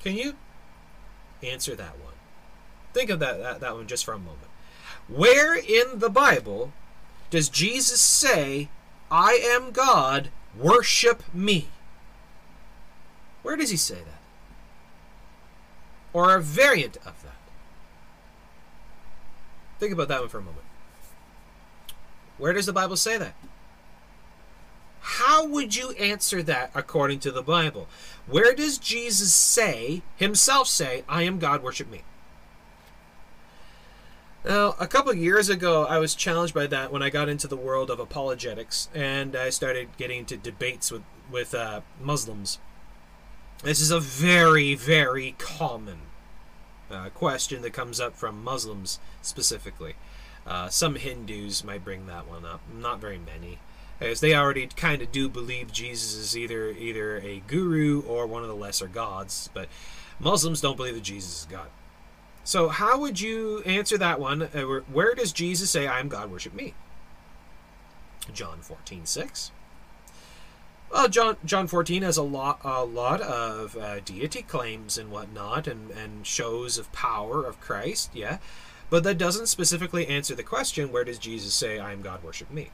[0.03, 0.35] Can you
[1.43, 2.15] Answer that one.
[2.93, 4.42] Think of that, that, that one just for a moment.
[5.15, 6.73] Where in the Bible
[7.31, 8.69] does Jesus say,
[9.11, 11.69] I am God, worship me?
[13.43, 14.21] Where does he say that?
[16.13, 17.37] Or a variant of that?
[19.79, 20.65] Think about that one for a moment.
[22.39, 23.35] Where does the Bible say that?
[25.01, 27.89] How would you answer that according to the Bible?
[28.27, 32.03] Where does Jesus say, himself say, I am God, worship me?
[34.45, 37.57] Now, a couple years ago, I was challenged by that when I got into the
[37.57, 42.59] world of apologetics and I started getting into debates with, with uh, Muslims.
[43.63, 45.99] This is a very, very common
[46.91, 49.95] uh, question that comes up from Muslims specifically.
[50.45, 53.59] Uh, some Hindus might bring that one up, not very many
[54.03, 58.43] as they already kind of do believe Jesus is either either a guru or one
[58.43, 59.69] of the lesser gods, but
[60.19, 61.69] Muslims don't believe that Jesus is God.
[62.45, 64.43] So how would you answer that one?
[64.43, 66.75] Uh, where does Jesus say, "I am God, worship me"?
[68.33, 69.53] John fourteen six.
[70.91, 75.67] Well, John John fourteen has a lot a lot of uh, deity claims and whatnot,
[75.67, 78.39] and and shows of power of Christ, yeah,
[78.91, 82.51] but that doesn't specifically answer the question: Where does Jesus say, "I am God, worship
[82.51, 82.71] me"?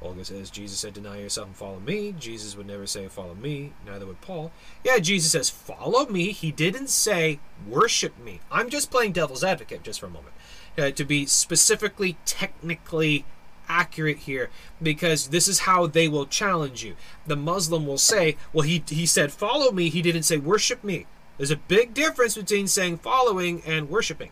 [0.00, 2.14] Olga says, Jesus said, deny yourself and follow me.
[2.18, 3.72] Jesus would never say, follow me.
[3.84, 4.52] Neither would Paul.
[4.84, 6.30] Yeah, Jesus says, follow me.
[6.30, 8.40] He didn't say, worship me.
[8.50, 10.34] I'm just playing devil's advocate just for a moment.
[10.78, 13.24] Uh, to be specifically, technically
[13.68, 14.50] accurate here,
[14.80, 16.94] because this is how they will challenge you.
[17.26, 19.88] The Muslim will say, well, he, he said, follow me.
[19.88, 21.06] He didn't say, worship me.
[21.36, 24.30] There's a big difference between saying following and worshiping.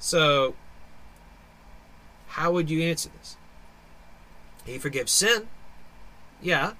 [0.00, 0.56] So
[2.32, 3.36] how would you answer this?
[4.64, 5.48] He forgives sin.
[6.40, 6.72] Yeah.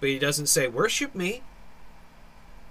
[0.00, 1.42] But he doesn't say, worship me.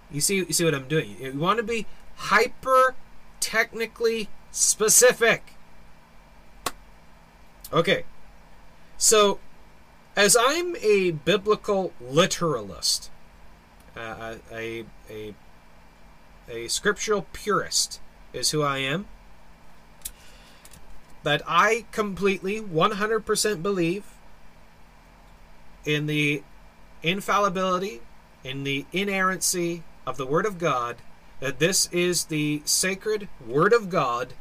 [0.10, 1.15] You see, you see what I'm doing?
[1.19, 2.95] You want to be hyper
[3.40, 5.53] technically specific.
[7.72, 8.03] Okay.
[8.98, 9.40] So,
[10.15, 13.11] as I'm a biblical literalist,
[13.95, 15.36] uh, a, a,
[16.49, 18.02] a scriptural purist
[18.34, 19.06] is who I am
[21.23, 24.06] that I completely 100% believe
[25.85, 26.43] in the
[27.03, 28.02] infallibility,
[28.43, 30.98] in the inerrancy of the Word of God,
[31.39, 34.34] that this is the sacred Word of God,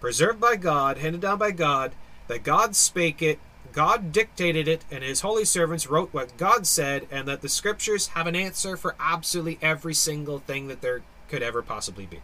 [0.00, 1.92] preserved by God, handed down by God,
[2.28, 3.38] that God spake it,
[3.72, 8.08] God dictated it, and His holy servants wrote what God said, and that the Scriptures
[8.08, 12.20] have an answer for absolutely every single thing that there could ever possibly be.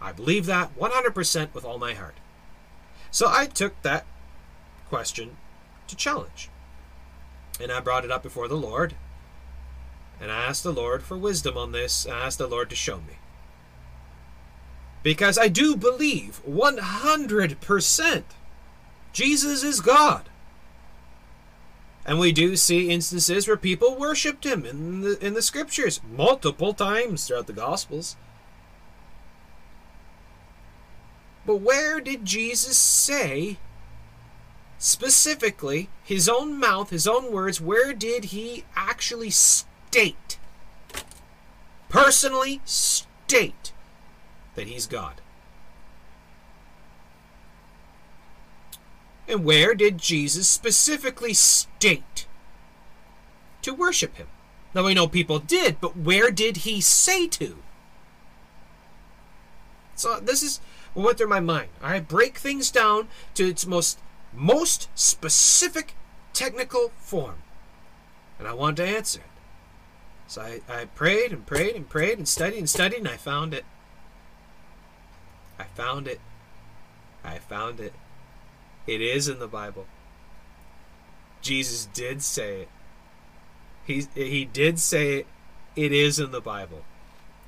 [0.00, 2.16] I believe that 100% with all my heart.
[3.16, 4.04] So I took that
[4.90, 5.38] question
[5.88, 6.50] to challenge.
[7.58, 8.94] And I brought it up before the Lord.
[10.20, 12.06] And I asked the Lord for wisdom on this.
[12.06, 13.14] I asked the Lord to show me.
[15.02, 18.24] Because I do believe 100%
[19.14, 20.28] Jesus is God.
[22.04, 26.74] And we do see instances where people worshipped him in the, in the scriptures multiple
[26.74, 28.14] times throughout the Gospels.
[31.46, 33.58] But where did Jesus say
[34.78, 40.38] specifically his own mouth, his own words, where did he actually state,
[41.88, 43.72] personally state,
[44.56, 45.20] that he's God?
[49.28, 52.26] And where did Jesus specifically state
[53.62, 54.28] to worship him?
[54.74, 57.56] Now we know people did, but where did he say to?
[59.96, 60.60] So this is
[61.02, 61.68] went through my mind.
[61.82, 63.98] I break things down to its most
[64.32, 65.94] most specific
[66.32, 67.36] technical form.
[68.38, 69.26] And I wanted to answer it.
[70.28, 73.54] So I, I prayed and prayed and prayed and studied and studied and I found
[73.54, 73.64] it.
[75.58, 76.20] I found it.
[77.24, 77.94] I found it.
[78.86, 79.86] It is in the Bible.
[81.40, 82.68] Jesus did say it.
[83.86, 85.26] He, he did say it.
[85.74, 86.84] It is in the Bible.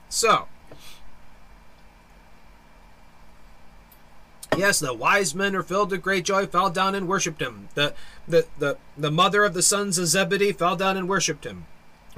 [0.09, 0.49] So,
[4.57, 7.69] Yes, the wise men are filled with great joy, fell down and worshipped him.
[7.75, 7.95] The,
[8.27, 11.67] the, the, the mother of the sons of Zebedee fell down and worshipped him.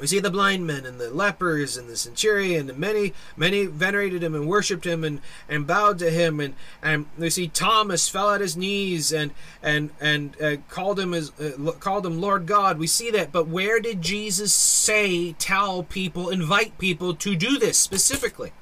[0.00, 4.22] We see the blind men and the lepers and the centurion and many, many venerated
[4.22, 6.40] him and worshipped him and, and bowed to him.
[6.40, 9.32] And, and we see Thomas fell at his knees and
[9.62, 12.78] and and uh, called him as uh, called him Lord God.
[12.78, 17.76] We see that, but where did Jesus say, tell people, invite people to do this
[17.76, 18.52] specifically?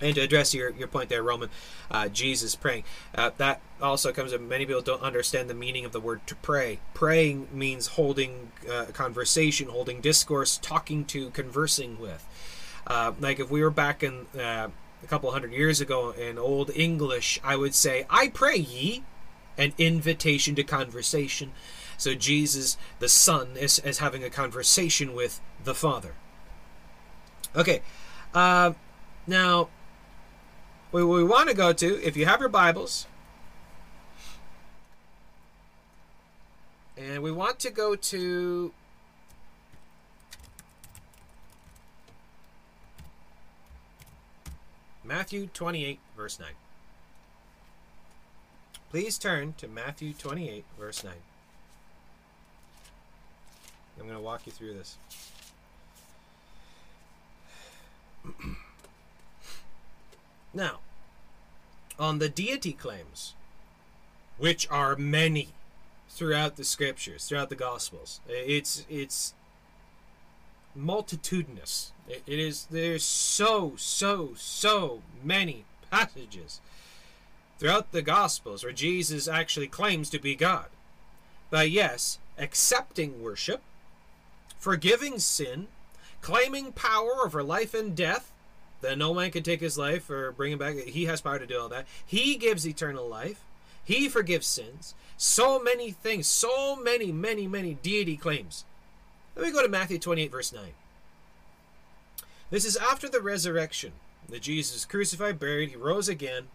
[0.00, 1.48] And to address your, your point there, Roman,
[1.90, 4.42] uh, Jesus praying, uh, that also comes up.
[4.42, 6.80] Many people don't understand the meaning of the word to pray.
[6.92, 12.26] Praying means holding uh, conversation, holding discourse, talking to, conversing with.
[12.86, 14.68] Uh, like if we were back in uh,
[15.02, 19.02] a couple hundred years ago in Old English, I would say, I pray ye,
[19.56, 21.52] an invitation to conversation.
[21.96, 26.14] So Jesus, the Son, is, is having a conversation with the Father.
[27.54, 27.80] Okay,
[28.34, 28.74] uh,
[29.26, 29.68] now
[30.90, 33.06] what we want to go to, if you have your Bibles,
[36.96, 38.72] and we want to go to
[45.04, 46.48] Matthew 28, verse 9.
[48.90, 51.12] Please turn to Matthew 28, verse 9.
[53.98, 54.96] I'm going to walk you through this.
[60.56, 60.78] Now,
[61.98, 63.34] on the deity claims,
[64.38, 65.48] which are many
[66.08, 69.34] throughout the scriptures, throughout the gospels, it's it's
[70.74, 71.92] multitudinous.
[72.08, 76.62] it, it is there's so so so many passages
[77.58, 80.68] throughout the gospels where Jesus actually claims to be God.
[81.50, 83.60] But yes, accepting worship,
[84.58, 85.68] forgiving sin,
[86.22, 88.32] claiming power over life and death,
[88.80, 90.76] that no man can take his life or bring him back.
[90.76, 91.86] He has power to do all that.
[92.04, 93.42] He gives eternal life.
[93.84, 94.94] He forgives sins.
[95.16, 98.64] So many things, so many, many, many deity claims.
[99.34, 100.62] Let me go to Matthew 28, verse 9.
[102.50, 103.92] This is after the resurrection.
[104.28, 106.48] That Jesus crucified, buried, he rose again,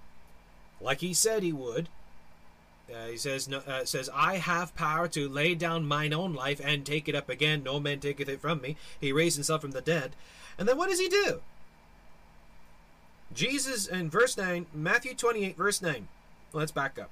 [0.81, 1.87] like he said he would.
[2.93, 6.59] Uh, he says, no, uh, says, I have power to lay down mine own life
[6.61, 7.63] and take it up again.
[7.63, 8.75] No man taketh it from me.
[8.99, 10.15] He raised himself from the dead.
[10.57, 11.39] And then what does he do?
[13.33, 16.07] Jesus in verse 9, Matthew 28, verse 9.
[16.53, 17.09] Let's back up.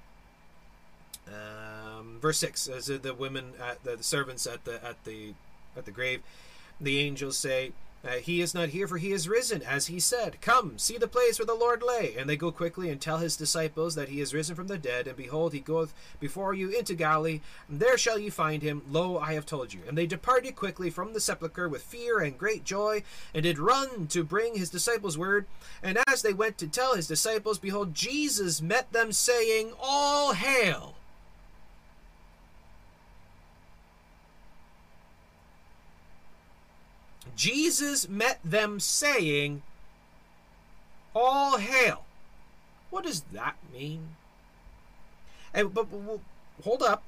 [1.28, 5.34] Um, verse 6 as the women at the, the servants at the at the
[5.78, 6.24] at the grave
[6.82, 7.72] the angels say
[8.04, 10.40] uh, he is not here, for he is risen, as he said.
[10.40, 12.16] Come, see the place where the Lord lay.
[12.18, 15.08] And they go quickly and tell his disciples that he is risen from the dead.
[15.08, 17.42] And behold, he goeth before you into Galilee.
[17.68, 18.84] And there shall ye find him.
[18.90, 19.82] Lo, I have told you.
[19.88, 23.04] And they departed quickly from the sepulchre with fear and great joy,
[23.34, 25.46] and did run to bring his disciples word.
[25.84, 30.99] And as they went to tell his disciples, behold, Jesus met them, saying, All hail!
[37.40, 39.62] Jesus met them saying,
[41.16, 42.04] All hail.
[42.90, 44.10] What does that mean?
[45.54, 46.20] And, but, but
[46.66, 47.02] hold up.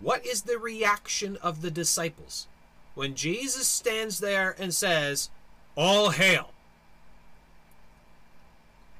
[0.00, 2.48] What is the reaction of the disciples
[2.96, 5.30] when Jesus stands there and says,
[5.76, 6.50] All hail?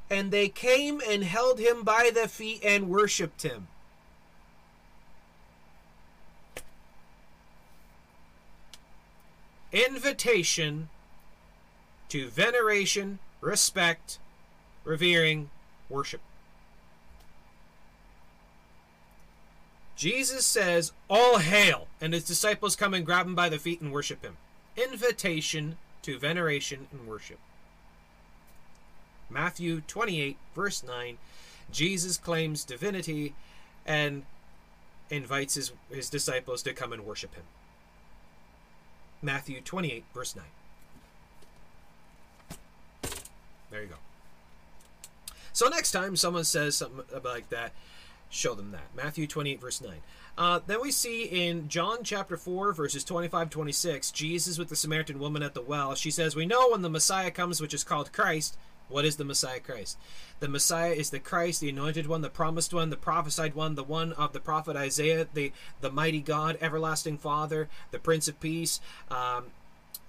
[0.09, 3.67] And they came and held him by the feet and worshiped him.
[9.75, 10.89] Invitation
[12.09, 14.19] to veneration, respect,
[14.85, 15.51] revering,
[15.91, 16.21] worship.
[19.97, 23.93] Jesus says, All hail, and his disciples come and grab him by the feet and
[23.93, 24.37] worship him.
[24.77, 27.39] Invitation to veneration and worship.
[29.31, 31.19] Matthew 28, verse 9.
[31.73, 33.35] Jesus claims divinity
[33.87, 34.25] and
[35.11, 37.45] invites his, his disciples to come and worship him.
[39.25, 40.45] Matthew 28, verse 9.
[43.71, 43.97] There you go.
[45.53, 47.73] So next time someone says something like that,
[48.29, 48.95] show them that.
[48.95, 49.93] Matthew 28, verse 9.
[50.37, 55.19] Uh, then we see in John chapter 4, verses 25 26, Jesus with the Samaritan
[55.19, 55.95] woman at the well.
[55.95, 58.57] She says, We know when the Messiah comes, which is called Christ.
[58.89, 59.99] What is the Messiah Christ?
[60.41, 63.85] The Messiah is the Christ, the anointed one, the promised one, the prophesied one, the
[63.85, 68.81] one of the prophet Isaiah, the, the mighty God, everlasting Father, the Prince of Peace.
[69.11, 69.47] Um,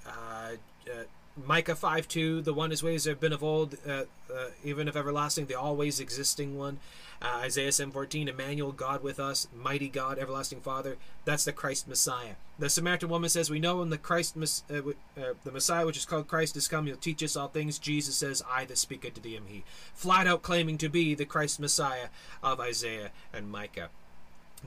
[0.05, 0.55] uh,
[0.91, 1.03] uh,
[1.43, 4.03] Micah 5 2, the one whose ways have been of old, uh,
[4.33, 6.79] uh, even of everlasting, the always existing one.
[7.21, 10.97] Uh, Isaiah 7 14, Emmanuel, God with us, mighty God, everlasting Father.
[11.23, 12.35] That's the Christ Messiah.
[12.59, 16.05] The Samaritan woman says, We know when the Christ, uh, uh, the Messiah, which is
[16.05, 17.79] called Christ, is come, he'll teach us all things.
[17.79, 19.63] Jesus says, I that speak unto thee am he.
[19.93, 22.09] Flat out claiming to be the Christ Messiah
[22.43, 23.89] of Isaiah and Micah,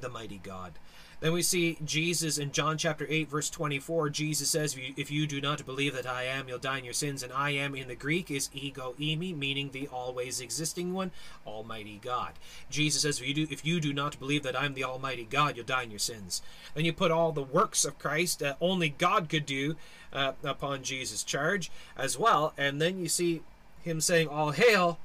[0.01, 0.73] the mighty God.
[1.21, 4.09] Then we see Jesus in John chapter 8, verse 24.
[4.11, 7.25] Jesus says, If you do not believe that I am, you'll die in your sins.
[7.25, 11.11] And I am in the Greek is ego eimi, meaning the always existing one,
[11.45, 12.35] Almighty God.
[12.71, 15.57] Jesus says, if you, do, if you do not believe that I'm the Almighty God,
[15.57, 16.41] you'll die in your sins.
[16.75, 19.75] Then you put all the works of Christ that only God could do
[20.13, 22.53] uh, upon Jesus' charge as well.
[22.57, 23.43] And then you see
[23.83, 24.99] him saying, All hail.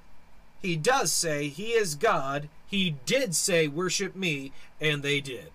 [0.62, 2.50] He does say he is God.
[2.68, 5.52] He did say, Worship me, and they did.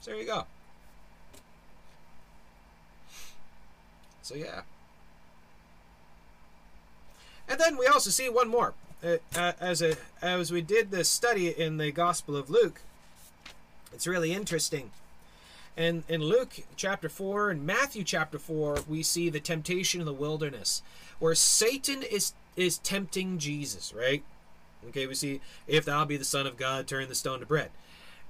[0.00, 0.46] So there you go.
[4.22, 4.62] So yeah.
[7.48, 8.74] And then we also see one more.
[9.02, 12.80] Uh, uh, as a as we did this study in the Gospel of Luke,
[13.92, 14.90] it's really interesting.
[15.76, 20.12] And in Luke chapter 4 and Matthew chapter 4, we see the temptation in the
[20.12, 20.82] wilderness,
[21.20, 24.22] where Satan is is tempting Jesus, right?
[24.88, 27.70] Okay, we see if thou be the Son of God, turn the stone to bread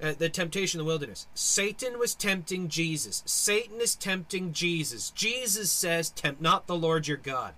[0.01, 1.27] uh, the temptation in the wilderness.
[1.33, 3.21] Satan was tempting Jesus.
[3.25, 5.09] Satan is tempting Jesus.
[5.11, 7.53] Jesus says, Tempt not the Lord your God.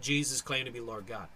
[0.00, 1.28] Jesus claimed to be Lord God.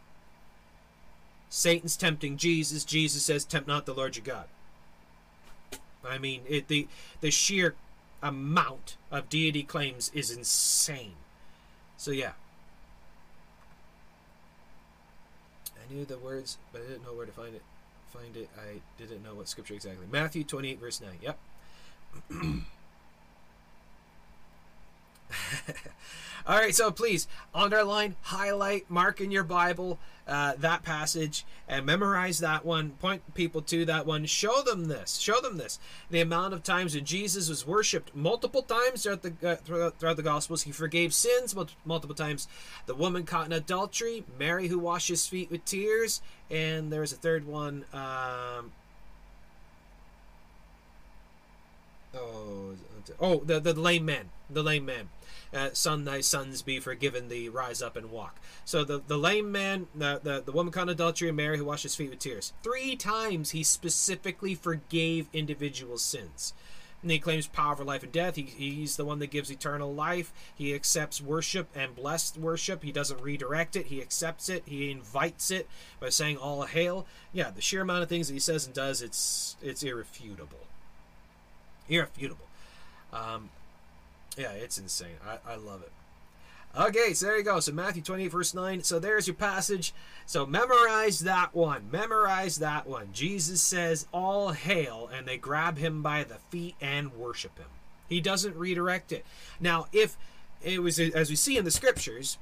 [1.49, 2.85] Satan's tempting Jesus.
[2.85, 4.47] Jesus says, Tempt not the Lord your God.
[6.05, 6.89] I mean, it, the,
[7.21, 7.75] the sheer
[8.23, 11.15] amount of deity claims is insane.
[11.97, 12.33] So, yeah.
[15.91, 17.63] Knew the words, but I didn't know where to find it.
[18.13, 18.49] Find it.
[18.57, 20.07] I didn't know what scripture exactly.
[20.11, 21.11] Matthew 28, verse 9.
[21.23, 21.39] Yep.
[26.47, 29.99] All right, so please underline, highlight, mark in your Bible
[30.31, 32.91] uh, that passage and memorize that one.
[33.01, 34.27] Point people to that one.
[34.27, 35.17] Show them this.
[35.17, 35.81] Show them this.
[36.09, 40.17] The amount of times that Jesus was worshipped multiple times throughout the uh, throughout, throughout
[40.17, 40.63] the Gospels.
[40.63, 42.47] He forgave sins multiple times.
[42.87, 47.17] The woman caught in adultery, Mary who washed his feet with tears, and there's a
[47.17, 47.85] third one.
[47.93, 48.71] Um,
[52.15, 52.77] oh,
[53.19, 55.09] oh, the the lame man, the lame man
[55.53, 59.51] uh, son thy sons be forgiven thee rise up and walk so the, the lame
[59.51, 62.19] man the, the, the woman caught in adultery and mary who washed his feet with
[62.19, 66.55] tears three times he specifically forgave individual sins
[67.03, 68.37] and he claims power for life and death.
[68.37, 70.33] He, he's the one that gives eternal life.
[70.55, 72.83] He accepts worship and blessed worship.
[72.83, 73.87] He doesn't redirect it.
[73.87, 74.65] He accepts it.
[74.67, 78.41] He invites it by saying "All hail." Yeah, the sheer amount of things that he
[78.41, 80.67] says and does, it's it's irrefutable.
[81.89, 82.47] Irrefutable.
[83.13, 83.51] Um,
[84.37, 85.17] yeah, it's insane.
[85.27, 85.93] I, I love it.
[86.79, 87.59] Okay, so there you go.
[87.59, 88.85] So Matthew 28, verse 9.
[88.85, 89.93] So there's your passage.
[90.25, 91.89] So memorize that one.
[91.91, 93.09] Memorize that one.
[93.13, 97.67] Jesus says, All hail, and they grab him by the feet and worship him.
[98.09, 99.25] He doesn't redirect it.
[99.59, 100.17] Now, if
[100.63, 102.39] it was, as we see in the scriptures,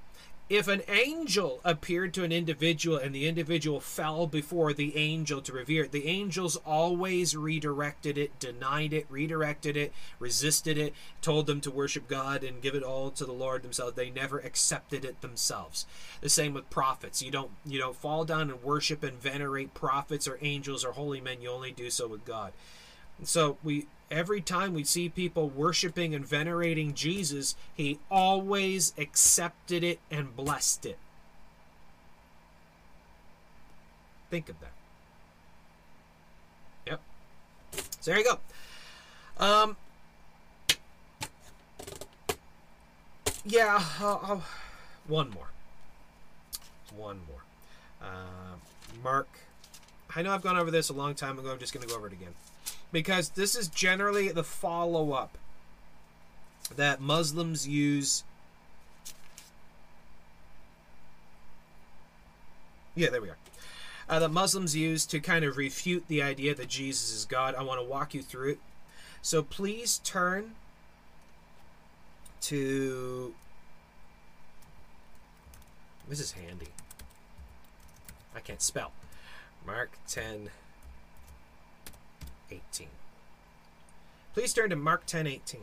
[0.49, 5.53] if an angel appeared to an individual and the individual fell before the angel to
[5.53, 11.61] revere it, the angels always redirected it, denied it, redirected it, resisted it, told them
[11.61, 13.95] to worship God and give it all to the Lord themselves.
[13.95, 15.85] They never accepted it themselves.
[16.23, 17.21] The same with prophets.
[17.21, 21.21] You don't you don't fall down and worship and venerate prophets or angels or holy
[21.21, 21.43] men.
[21.43, 22.53] You only do so with God.
[23.19, 29.85] And so we every time we see people worshiping and venerating Jesus, he always accepted
[29.85, 30.99] it and blessed it.
[34.31, 34.73] Think of that.
[36.87, 37.01] Yep.
[38.01, 38.39] So there you go.
[39.39, 39.77] Um,
[43.45, 44.45] yeah, I'll, I'll,
[45.07, 45.49] one more.
[46.95, 47.43] One more.
[48.03, 48.57] Uh,
[49.03, 49.29] Mark.
[50.15, 51.53] I know I've gone over this a long time ago.
[51.53, 52.35] I'm just going to go over it again
[52.93, 55.37] because this is generally the follow up
[56.77, 58.25] that Muslims use
[62.99, 63.37] Yeah, there we are.
[64.09, 67.55] Uh, that Muslims use to kind of refute the idea that Jesus is God.
[67.55, 68.59] I want to walk you through it.
[69.23, 70.57] So please turn
[72.41, 73.35] to.
[76.09, 76.71] This is handy.
[78.35, 78.91] I can't spell.
[79.65, 80.51] Mark 10
[82.51, 82.89] 18.
[84.35, 85.61] Please turn to Mark 10 18.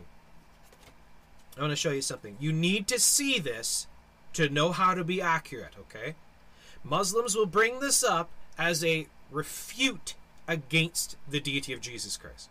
[1.57, 2.35] I want to show you something.
[2.39, 3.87] You need to see this
[4.33, 6.15] to know how to be accurate, okay?
[6.83, 10.15] Muslims will bring this up as a refute
[10.47, 12.49] against the deity of Jesus Christ.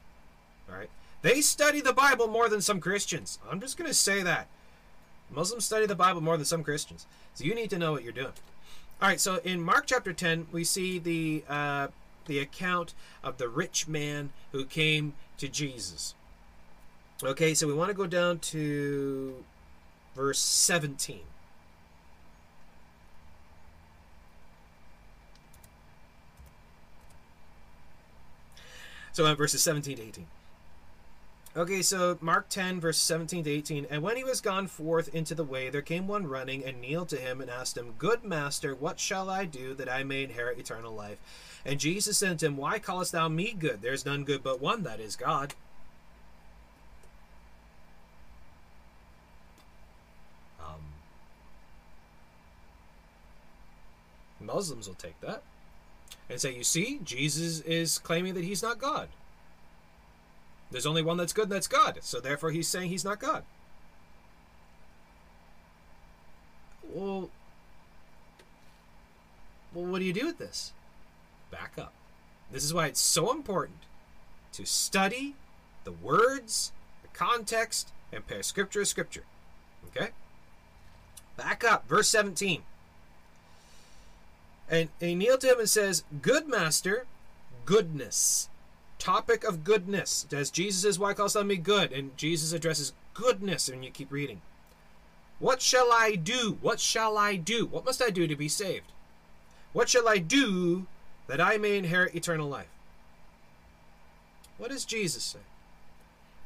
[0.69, 0.91] All right?
[1.23, 3.39] They study the Bible more than some Christians.
[3.51, 4.49] I'm just going to say that.
[5.31, 7.07] Muslims study the Bible more than some Christians.
[7.35, 8.33] So you need to know what you're doing.
[9.01, 11.89] All right, so in Mark chapter 10, we see the uh,
[12.27, 16.15] the account of the rich man who came to Jesus.
[17.23, 19.45] Okay, so we want to go down to
[20.15, 21.21] verse 17.
[29.13, 30.27] So uh, verses 17 to 18.
[31.57, 33.87] Okay, so Mark 10, verse 17 to 18.
[33.89, 37.11] And when he was gone forth into the way, there came one running and kneeled
[37.11, 40.59] to him and asked him, Good master, what shall I do that I may inherit
[40.59, 41.19] eternal life?
[41.67, 43.81] And Jesus said to him, Why callest thou me good?
[43.81, 45.55] There is none good but one, that is God.
[50.61, 50.95] Um,
[54.41, 55.43] Muslims will take that
[56.29, 59.09] and say, You see, Jesus is claiming that he's not God.
[60.71, 61.99] There's only one that's good, and that's God.
[62.03, 63.45] So therefore, he's saying he's not God.
[66.93, 67.31] Well,
[69.73, 70.73] well, what do you do with this?
[71.55, 71.93] Back up.
[72.51, 73.79] This is why it's so important
[74.55, 75.37] to study
[75.85, 79.23] the words, the context, and pair scripture with scripture.
[79.87, 80.09] Okay?
[81.37, 82.63] Back up, verse 17.
[84.69, 87.07] And, he kneeled to him and says, Good master,
[87.65, 88.49] goodness.
[88.99, 90.27] Topic of goodness.
[90.33, 91.93] As Jesus says, Why calls thou me good?
[91.93, 94.41] And Jesus addresses goodness, and you keep reading.
[95.39, 96.59] What shall I do?
[96.61, 97.65] What shall I do?
[97.67, 98.91] What must I do to be saved?
[99.73, 100.87] What shall I do
[101.27, 102.69] that I may inherit eternal life?
[104.59, 105.41] What does Jesus say?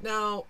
[0.01, 0.45] Now,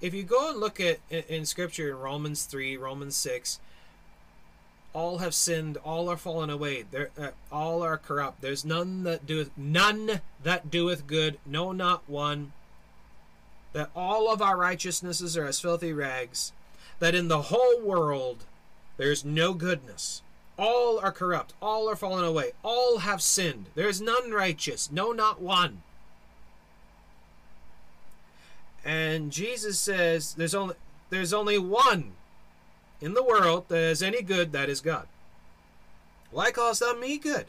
[0.00, 3.60] if you go and look at in, Scripture in Romans 3, Romans 6,
[4.92, 9.50] all have sinned all are fallen away uh, all are corrupt there's none that doeth
[9.54, 12.52] none that doeth good no not one
[13.74, 16.52] that all of our righteousnesses are as filthy rags
[17.00, 18.44] that in the whole world
[18.96, 20.22] there's no goodness
[20.58, 25.12] all are corrupt all are fallen away all have sinned there is none righteous no
[25.12, 25.82] not one
[28.84, 30.74] and jesus says there's only
[31.10, 32.12] there's only one
[33.00, 35.06] in the world that is any good, that is God.
[36.30, 37.46] Why callest thou me good?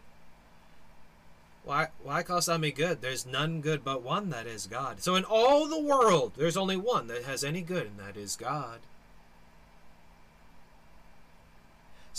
[1.63, 3.01] Why, why callest thou me good?
[3.01, 5.01] There's none good but one, that is God.
[5.01, 8.35] So in all the world, there's only one that has any good, and that is
[8.35, 8.79] God.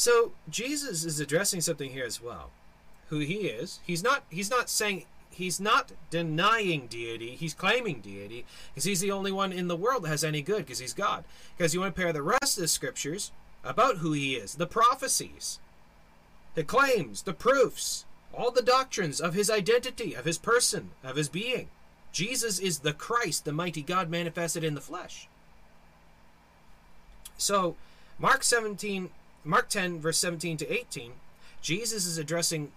[0.01, 2.53] So Jesus is addressing something here as well.
[3.11, 3.81] Who he is.
[3.87, 9.11] He's not he's not saying he's not denying deity, he's claiming deity, because he's the
[9.11, 11.25] only one in the world that has any good, because he's God.
[11.55, 13.31] Because you want to pair the rest of the scriptures
[13.63, 15.59] about who he is, the prophecies,
[16.55, 21.29] the claims, the proofs, all the doctrines of his identity, of his person, of his
[21.29, 21.69] being.
[22.11, 25.29] Jesus is the Christ, the mighty God manifested in the flesh.
[27.37, 27.77] So,
[28.19, 29.11] Mark 17,
[29.45, 31.13] Mark 10, verse 17 to 18,
[31.63, 32.73] Jesus is addressing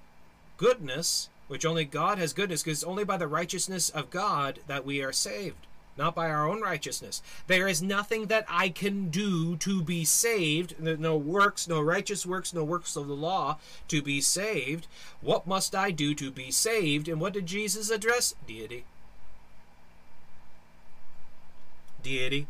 [0.58, 5.03] goodness which only God has goodness, because only by the righteousness of God that we
[5.03, 5.67] are saved,
[5.98, 7.22] not by our own righteousness.
[7.48, 12.53] There is nothing that I can do to be saved, no works, no righteous works,
[12.53, 13.58] no works of the law
[13.90, 14.88] to be saved.
[15.22, 17.08] What must I do to be saved?
[17.08, 18.33] And what did Jesus address?
[18.48, 18.85] Deity.
[22.01, 22.48] Deity.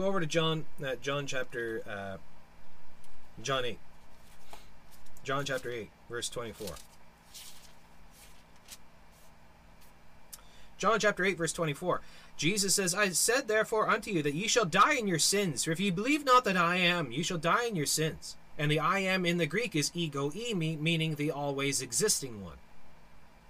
[0.00, 2.16] Go over to John, uh, John chapter, uh,
[3.42, 3.78] John 8.
[5.24, 6.68] John chapter 8 verse 24.
[10.78, 12.00] John chapter 8, verse 24.
[12.38, 15.72] Jesus says, I said therefore unto you that ye shall die in your sins, for
[15.72, 18.36] if ye believe not that I am, ye shall die in your sins.
[18.56, 22.56] And the I am in the Greek is ego eimi, meaning the always existing one,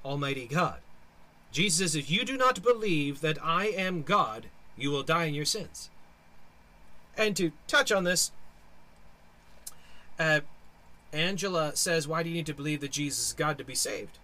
[0.04, 0.80] Almighty God.
[1.52, 4.46] Jesus says, if you do not believe that I am God,
[4.76, 5.90] you will die in your sins.
[7.20, 8.32] And to touch on this,
[10.18, 10.40] uh,
[11.12, 14.16] Angela says, Why do you need to believe that Jesus is God to be saved?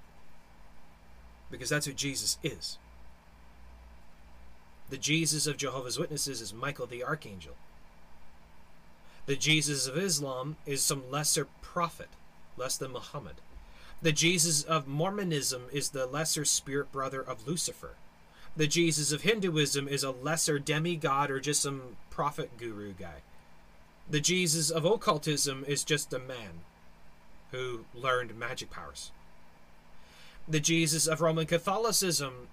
[1.51, 2.79] Because that's who Jesus is.
[4.89, 7.57] The Jesus of Jehovah's Witnesses is Michael the Archangel.
[9.27, 12.09] The Jesus of Islam is some lesser prophet,
[12.57, 13.35] less than Muhammad.
[14.01, 17.97] The Jesus of Mormonism is the lesser spirit brother of Lucifer.
[18.57, 23.21] The Jesus of Hinduism is a lesser demigod or just some prophet guru guy.
[24.09, 26.63] The Jesus of occultism is just a man
[27.51, 29.13] who learned magic powers.
[30.49, 32.49] The Jesus of Roman Catholicism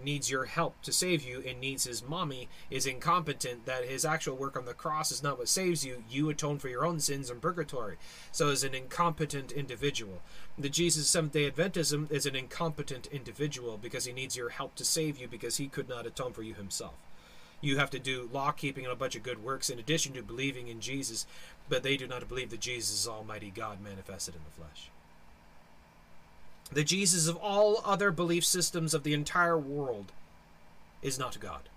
[0.00, 4.36] needs your help to save you and needs his mommy is incompetent that his actual
[4.36, 7.28] work on the cross is not what saves you you atone for your own sins
[7.28, 7.96] in purgatory
[8.32, 10.22] so is an incompetent individual
[10.58, 14.84] the jesus seventh day adventism is an incompetent individual because he needs your help to
[14.84, 16.94] save you because he could not atone for you himself
[17.62, 20.22] you have to do law keeping and a bunch of good works in addition to
[20.22, 21.26] believing in jesus
[21.68, 24.90] but they do not believe that jesus is almighty god manifested in the flesh
[26.72, 30.12] the Jesus of all other belief systems of the entire world
[31.02, 31.68] is not God.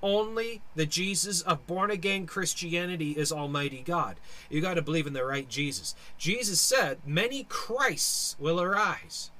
[0.00, 4.16] Only the Jesus of born again Christianity is Almighty God.
[4.50, 5.94] You got to believe in the right Jesus.
[6.18, 9.30] Jesus said, Many Christs will arise.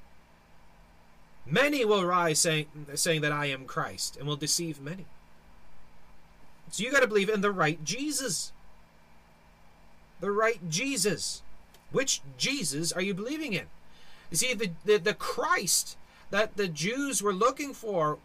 [1.44, 5.06] Many will rise saying, saying that I am Christ and will deceive many.
[6.70, 8.52] So you got to believe in the right Jesus.
[10.20, 11.42] The right Jesus.
[11.90, 13.66] Which Jesus are you believing in?
[14.30, 15.96] You see, the, the, the Christ
[16.30, 18.18] that the Jews were looking for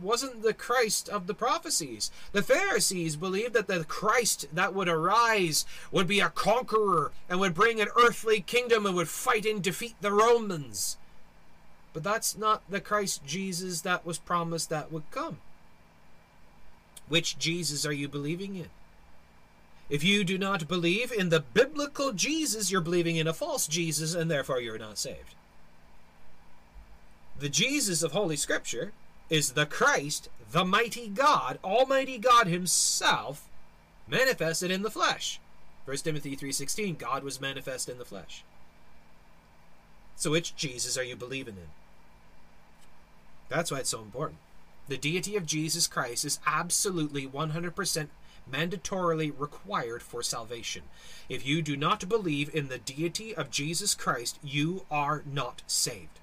[0.00, 2.10] wasn't the Christ of the prophecies.
[2.32, 7.54] The Pharisees believed that the Christ that would arise would be a conqueror and would
[7.54, 10.96] bring an earthly kingdom and would fight and defeat the Romans.
[11.92, 15.38] But that's not the Christ Jesus that was promised that would come.
[17.08, 18.68] Which Jesus are you believing in?
[19.88, 24.14] If you do not believe in the biblical Jesus, you're believing in a false Jesus,
[24.14, 25.34] and therefore you're not saved.
[27.36, 28.92] The Jesus of Holy Scripture
[29.28, 33.48] is the Christ, the mighty God, Almighty God Himself,
[34.06, 35.40] manifested in the flesh.
[35.86, 38.44] 1 Timothy 3.16, God was manifest in the flesh.
[40.20, 41.68] So which Jesus are you believing in?
[43.48, 44.38] That's why it's so important.
[44.86, 48.08] The deity of Jesus Christ is absolutely 100%
[48.52, 50.82] mandatorily required for salvation.
[51.30, 56.20] If you do not believe in the deity of Jesus Christ, you are not saved.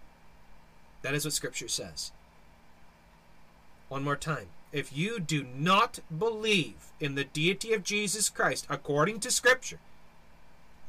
[1.02, 2.12] That is what Scripture says.
[3.90, 4.50] One more time.
[4.72, 9.80] If you do not believe in the deity of Jesus Christ according to Scripture,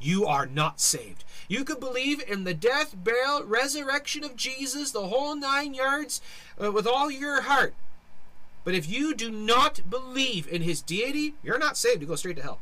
[0.01, 1.25] you are not saved.
[1.49, 6.21] You could believe in the death, burial, resurrection of Jesus, the whole nine yards,
[6.63, 7.75] uh, with all your heart.
[8.65, 12.03] But if you do not believe in his deity, you're not saved.
[12.03, 12.61] You go straight to hell.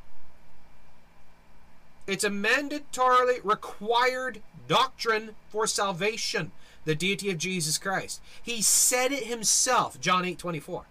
[2.07, 6.53] It's a mandatorily required doctrine for salvation,
[6.85, 8.21] the deity of Jesus Christ.
[8.41, 10.85] He said it himself, John 8 24.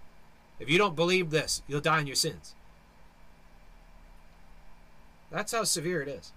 [0.59, 2.53] If you don't believe this, you'll die in your sins.
[5.31, 6.31] That's how severe it is.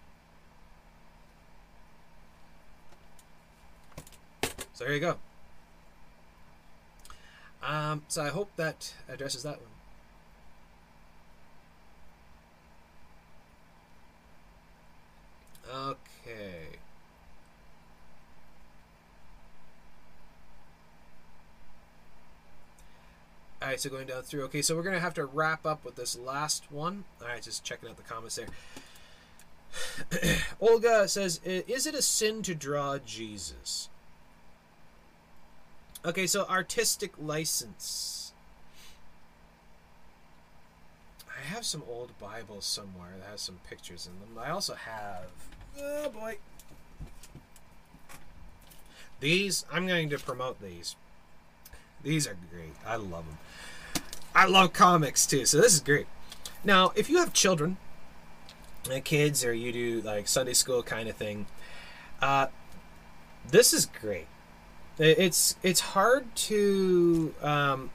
[4.79, 5.17] So there you go.
[7.65, 9.71] Um, so I hope that addresses that one.
[15.75, 16.79] Okay.
[23.61, 24.45] Alright, so going down through.
[24.45, 27.03] Okay, so we're going to have to wrap up with this last one.
[27.21, 28.47] Alright, just checking out the comments there.
[30.61, 33.89] Olga says, Is it a sin to draw Jesus?
[36.09, 38.33] Okay, so artistic license.
[41.29, 44.43] I have some old Bibles somewhere that has some pictures in them.
[44.43, 45.25] I also have.
[45.79, 46.39] Oh boy.
[49.21, 50.97] These, I'm going to promote these.
[52.03, 52.73] These are great.
[52.87, 53.39] I love them.
[54.35, 56.07] I love comics too, so this is great.
[56.65, 57.77] Now, if you have children,
[58.91, 61.45] uh, kids, or you do like Sunday school kind of thing,
[62.23, 62.47] uh,
[63.51, 64.27] this is great
[64.99, 67.91] it's it's hard to um,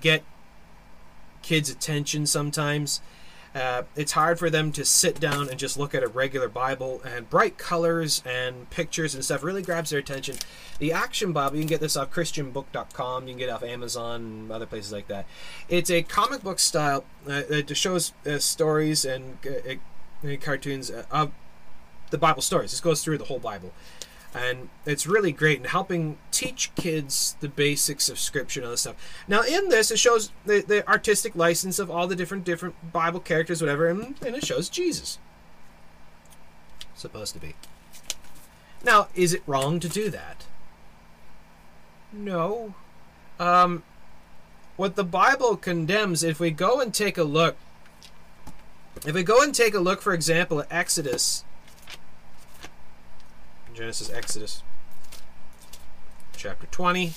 [0.00, 0.22] get
[1.42, 3.00] kids' attention sometimes.
[3.52, 7.02] Uh, it's hard for them to sit down and just look at a regular Bible,
[7.04, 10.36] and bright colors and pictures and stuff really grabs their attention.
[10.78, 14.50] The Action Bible, you can get this off ChristianBook.com, you can get it off Amazon
[14.52, 15.26] other places like that.
[15.68, 17.04] It's a comic book style.
[17.28, 21.32] Uh, it shows uh, stories and uh, cartoons of
[22.10, 22.70] the Bible stories.
[22.70, 23.72] This goes through the whole Bible
[24.34, 29.22] and it's really great in helping teach kids the basics of scripture and other stuff.
[29.26, 33.20] Now, in this, it shows the, the artistic license of all the different different Bible
[33.20, 35.18] characters, whatever, and, and it shows Jesus.
[36.94, 37.54] Supposed to be.
[38.84, 40.44] Now, is it wrong to do that?
[42.12, 42.74] No.
[43.38, 43.82] Um,
[44.76, 47.56] what the Bible condemns, if we go and take a look,
[49.06, 51.44] if we go and take a look, for example, at Exodus,
[53.74, 54.62] Genesis, Exodus,
[56.36, 57.12] chapter 20.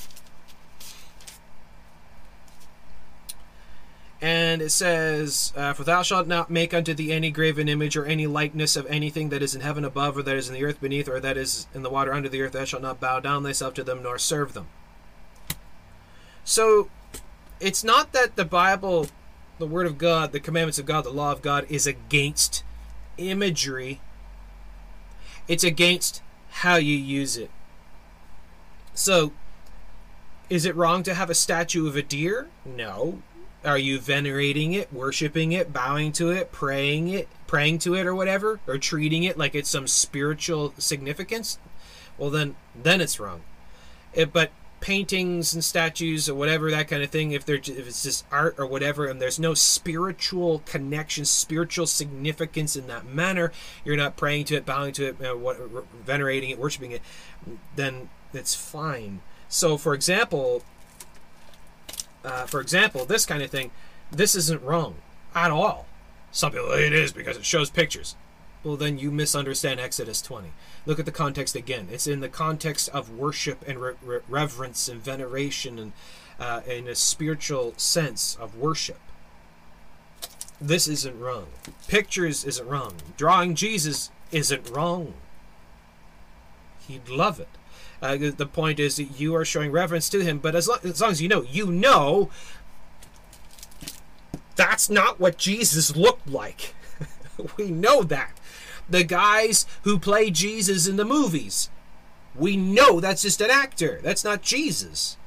[4.24, 8.06] And it says, uh, For thou shalt not make unto thee any graven image or
[8.06, 10.80] any likeness of anything that is in heaven above, or that is in the earth
[10.80, 12.54] beneath, or that is in the water under the earth.
[12.54, 14.68] Thou shalt not bow down thyself to them, nor serve them.
[16.46, 16.90] So,
[17.60, 19.08] it's not that the Bible,
[19.60, 22.64] the Word of God, the commandments of God, the law of God, is against
[23.18, 24.00] imagery,
[25.50, 26.23] it's against
[26.54, 27.50] how you use it.
[28.94, 29.34] So,
[30.50, 32.48] is it wrong to have a statue of a deer?
[32.64, 33.24] No.
[33.66, 38.14] Are you venerating it, worshiping it, bowing to it, praying it, praying to it or
[38.14, 41.58] whatever, or treating it like it's some spiritual significance?
[42.18, 43.42] Well then then it's wrong.
[44.14, 44.52] It, but
[44.84, 48.54] paintings and statues or whatever that kind of thing if they're if it's just art
[48.58, 53.52] or whatever and there's no spiritual connection spiritual significance in that manner
[53.86, 55.58] you're not praying to it bowing to it what,
[56.06, 57.02] venerating it worshiping it
[57.78, 60.64] then it's fine so for example
[62.24, 63.72] uh, for example, this kind of thing,
[64.12, 64.96] this isn't wrong
[65.36, 65.86] at all.
[66.32, 68.16] Some people, it is because it shows pictures.
[68.64, 70.52] Well, then you misunderstand Exodus 20.
[70.86, 71.90] Look at the context again.
[71.92, 75.92] It's in the context of worship and re- re- reverence and veneration and
[76.40, 79.00] uh, in a spiritual sense of worship.
[80.62, 81.48] This isn't wrong.
[81.88, 82.96] Pictures isn't wrong.
[83.18, 85.14] Drawing Jesus isn't wrong.
[86.88, 87.50] He'd love it.
[88.02, 91.12] Uh, the point is that you are showing reverence to him, but as, as long
[91.12, 92.30] as you know, you know
[94.56, 96.76] that's not what Jesus looked like.
[97.58, 98.38] we know that.
[98.94, 101.72] The guys who play Jesus in the movies,
[102.36, 104.00] we know that's just an actor.
[104.04, 105.18] That's not Jesus.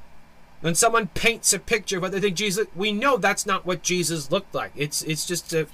[0.61, 3.83] When someone paints a picture of what they think Jesus, we know that's not what
[3.83, 4.71] Jesus looked like.
[4.77, 5.67] It's it's just a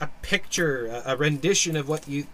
[0.00, 2.26] a picture, a, a rendition of what you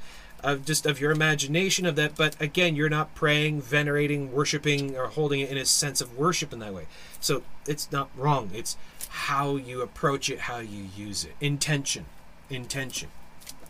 [0.43, 2.17] of just of your imagination of that.
[2.17, 6.51] But again you're not praying venerating worshiping or holding it in a sense of worship
[6.51, 6.87] in that way.
[7.21, 8.53] So it's not wrong.
[8.55, 8.79] It's
[9.11, 11.35] how you approach it how you use it.
[11.43, 12.07] Intention.
[12.49, 13.11] Intention.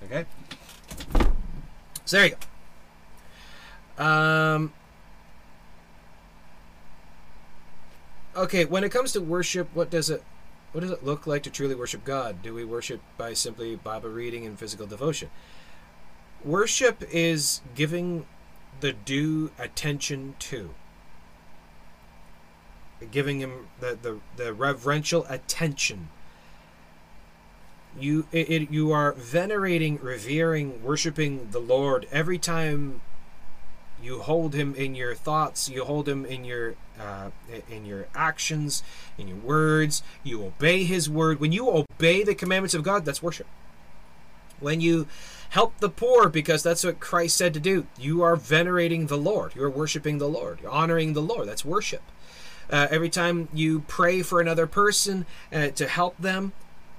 [0.04, 0.26] Okay
[2.04, 2.36] so there you
[3.98, 4.72] go um
[8.36, 10.22] okay when it comes to worship what does it
[10.72, 14.10] what does it look like to truly worship god do we worship by simply bible
[14.10, 15.30] reading and physical devotion
[16.44, 18.26] Worship is giving
[18.80, 20.74] the due attention to.
[23.10, 26.10] Giving him the, the, the reverential attention.
[27.98, 33.00] You it, it, you are venerating, revering, worshiping the Lord every time
[34.02, 37.30] you hold him in your thoughts you hold him in your uh,
[37.70, 38.82] in your actions
[39.16, 43.22] in your words you obey his word when you obey the commandments of god that's
[43.22, 43.46] worship
[44.60, 45.06] when you
[45.50, 47.86] help the poor because that's what Christ said to do.
[47.98, 49.54] You are venerating the Lord.
[49.54, 50.58] You are worshiping the Lord.
[50.60, 51.46] You're honoring the Lord.
[51.46, 52.02] That's worship.
[52.68, 56.52] Uh, every time you pray for another person uh, to help them,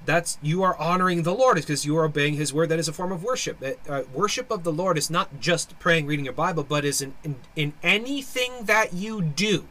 [0.06, 2.70] that's you are honoring the Lord is because you are obeying His word.
[2.70, 3.64] That is a form of worship.
[3.88, 7.14] Uh, worship of the Lord is not just praying, reading your Bible, but is in,
[7.24, 9.66] in, in anything that you do,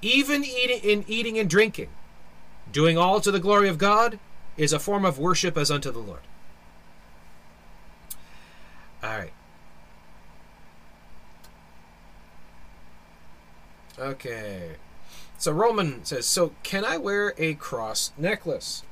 [0.00, 1.88] even eating in eating and drinking,
[2.70, 4.18] doing all to the glory of God
[4.56, 6.20] is a form of worship as unto the Lord.
[9.02, 9.32] All right.
[13.98, 14.76] Okay.
[15.42, 18.84] So Roman says, so can I wear a cross necklace?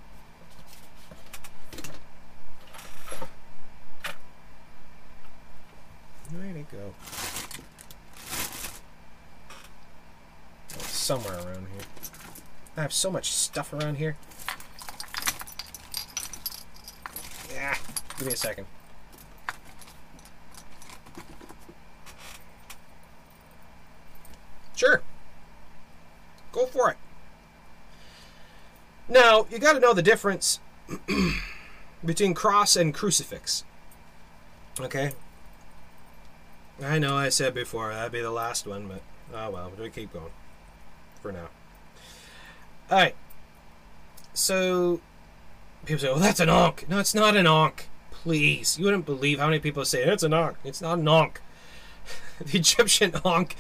[6.35, 6.93] Where'd it go?
[10.79, 11.87] Somewhere around here.
[12.77, 14.17] I have so much stuff around here.
[17.53, 17.77] Yeah,
[18.19, 18.67] give me a second.
[24.75, 25.01] Sure.
[26.53, 26.97] Go for it.
[29.09, 30.61] Now, you got to know the difference
[32.05, 33.65] between cross and crucifix.
[34.81, 35.13] Okay?
[36.83, 39.03] I know I said before that'd be the last one, but
[39.35, 40.31] oh well, we keep going
[41.21, 41.49] for now.
[42.91, 43.15] Alright.
[44.33, 45.01] So,
[45.85, 46.89] people say, well, that's an Ankh.
[46.89, 47.89] No, it's not an Ankh.
[48.11, 48.79] Please.
[48.79, 50.57] You wouldn't believe how many people say, it's an Ankh.
[50.65, 51.41] It's not an Ankh.
[52.47, 53.57] the Egyptian Ankh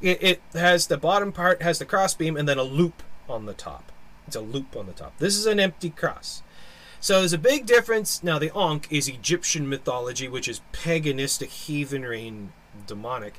[0.00, 3.54] it, it has the bottom part has the crossbeam and then a loop on the
[3.54, 3.90] top.
[4.26, 5.16] It's a loop on the top.
[5.18, 6.42] This is an empty cross.
[7.00, 8.22] So there's a big difference.
[8.22, 12.52] Now the Ankh is Egyptian mythology, which is paganistic, heathenry, and
[12.86, 13.34] demonic.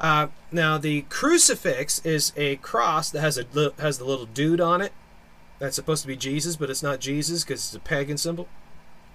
[0.00, 4.80] Uh, now the crucifix is a cross that has a has the little dude on
[4.80, 4.92] it.
[5.58, 8.48] That's supposed to be Jesus, but it's not Jesus because it's a pagan symbol.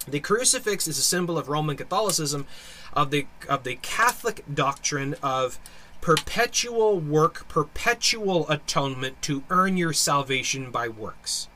[0.07, 2.47] The crucifix is a symbol of Roman Catholicism,
[2.93, 5.59] of the of the Catholic doctrine of
[6.01, 11.47] perpetual work, perpetual atonement to earn your salvation by works.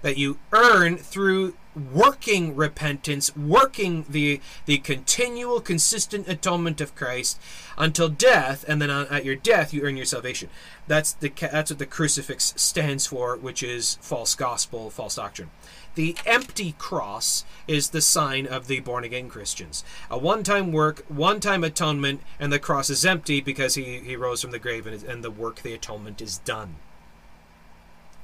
[0.00, 7.38] That you earn through working repentance, working the the continual, consistent atonement of Christ
[7.78, 10.48] until death, and then at your death you earn your salvation.
[10.86, 15.50] That's the that's what the crucifix stands for, which is false gospel, false doctrine.
[15.94, 19.84] The empty cross is the sign of the born again Christians.
[20.10, 24.16] A one time work, one time atonement, and the cross is empty because he, he
[24.16, 26.76] rose from the grave and, and the work, the atonement is done.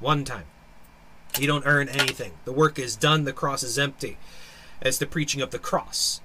[0.01, 0.47] One time.
[1.39, 2.33] You don't earn anything.
[2.45, 4.17] The work is done, the cross is empty.
[4.81, 6.21] It's the preaching of the cross,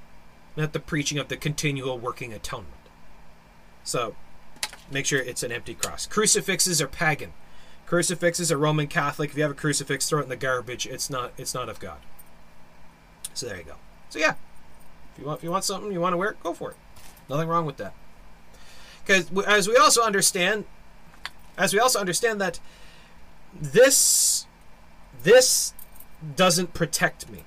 [0.56, 2.74] not the preaching of the continual working atonement.
[3.84, 4.16] So
[4.90, 6.08] make sure it's an empty cross.
[6.08, 7.34] Crucifixes are pagan.
[7.86, 9.32] Crucifixes are Roman Catholic.
[9.32, 10.88] If you have a crucifix, throw it in the garbage.
[10.88, 12.00] It's not it's not of God.
[13.34, 13.76] So there you go.
[14.10, 14.36] So yeah.
[15.14, 16.78] If you want if you want something, you want to wear it, go for it.
[17.30, 17.94] Nothing wrong with that.
[19.06, 20.66] Because as we also understand
[21.58, 22.60] as we also understand that
[23.54, 24.48] this
[25.24, 25.74] this
[26.36, 27.44] doesn't protect me.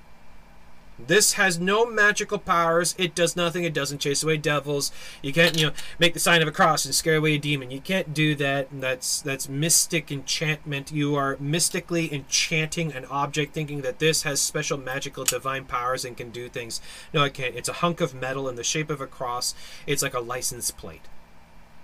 [0.99, 2.95] This has no magical powers.
[2.97, 3.65] It does nothing.
[3.65, 4.91] It doesn't chase away devils.
[5.21, 7.71] You can't, you know, make the sign of a cross and scare away a demon.
[7.71, 8.69] You can't do that.
[8.73, 10.93] That's that's mystic enchantment.
[10.93, 16.17] You are mystically enchanting an object, thinking that this has special magical divine powers and
[16.17, 16.81] can do things.
[17.13, 17.55] No, it can't.
[17.55, 19.55] It's a hunk of metal in the shape of a cross.
[19.87, 21.09] It's like a license plate.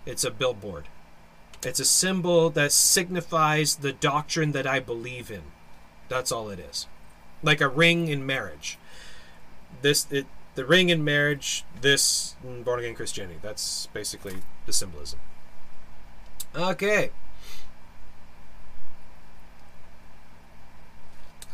[0.06, 0.88] It's a billboard.
[1.62, 5.42] It's a symbol that signifies the doctrine that I believe in.
[6.08, 6.86] That's all it is.
[7.42, 8.78] Like a ring in marriage
[9.82, 13.38] this it the ring in marriage, this born again Christianity.
[13.42, 14.36] That's basically
[14.66, 15.18] the symbolism.
[16.54, 17.10] Okay.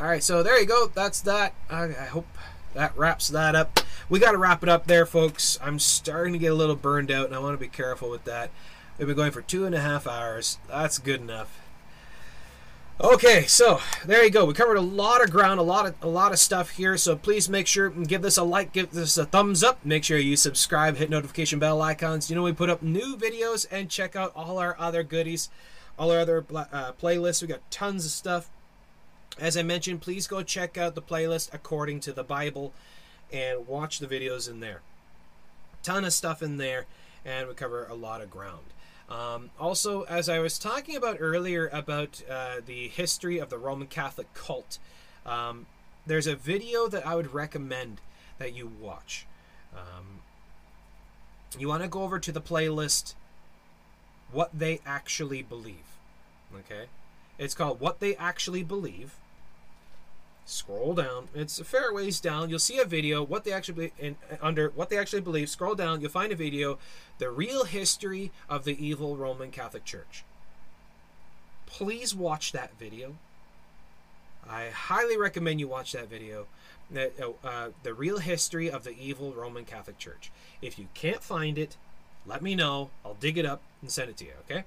[0.00, 0.90] All right, so there you go.
[0.94, 1.54] That's that.
[1.68, 2.26] I, I hope
[2.74, 3.80] that wraps that up.
[4.08, 5.58] We got to wrap it up there, folks.
[5.60, 8.24] I'm starting to get a little burned out, and I want to be careful with
[8.24, 8.50] that.
[8.96, 10.58] We've been going for two and a half hours.
[10.68, 11.60] That's good enough.
[13.00, 14.44] Okay, so there you go.
[14.44, 16.96] We covered a lot of ground, a lot of a lot of stuff here.
[16.96, 19.84] So please make sure and give this a like, give this a thumbs up.
[19.84, 22.28] Make sure you subscribe, hit notification bell icons.
[22.28, 25.48] You know we put up new videos and check out all our other goodies,
[25.96, 27.40] all our other uh, playlists.
[27.40, 28.50] We got tons of stuff.
[29.38, 32.72] As I mentioned, please go check out the playlist according to the Bible,
[33.32, 34.80] and watch the videos in there.
[35.84, 36.86] Ton of stuff in there,
[37.24, 38.64] and we cover a lot of ground.
[39.08, 43.86] Um, also, as I was talking about earlier about uh, the history of the Roman
[43.86, 44.78] Catholic cult,
[45.24, 45.66] um,
[46.06, 48.00] there's a video that I would recommend
[48.38, 49.26] that you watch.
[49.74, 50.20] Um,
[51.58, 53.14] you want to go over to the playlist
[54.30, 55.96] What They Actually Believe.
[56.54, 56.86] Okay?
[57.38, 59.14] It's called What They Actually Believe
[60.48, 61.28] scroll down.
[61.34, 62.50] It's a fair ways down.
[62.50, 65.48] You'll see a video what they actually in, under what they actually believe.
[65.48, 66.00] Scroll down.
[66.00, 66.78] You'll find a video
[67.18, 70.24] the real history of the evil roman catholic church.
[71.66, 73.16] Please watch that video.
[74.48, 76.46] I highly recommend you watch that video.
[76.96, 77.06] Uh,
[77.44, 80.30] uh, the real history of the evil roman catholic church.
[80.62, 81.76] If you can't find it
[82.28, 82.90] let me know.
[83.04, 84.64] I'll dig it up and send it to you okay?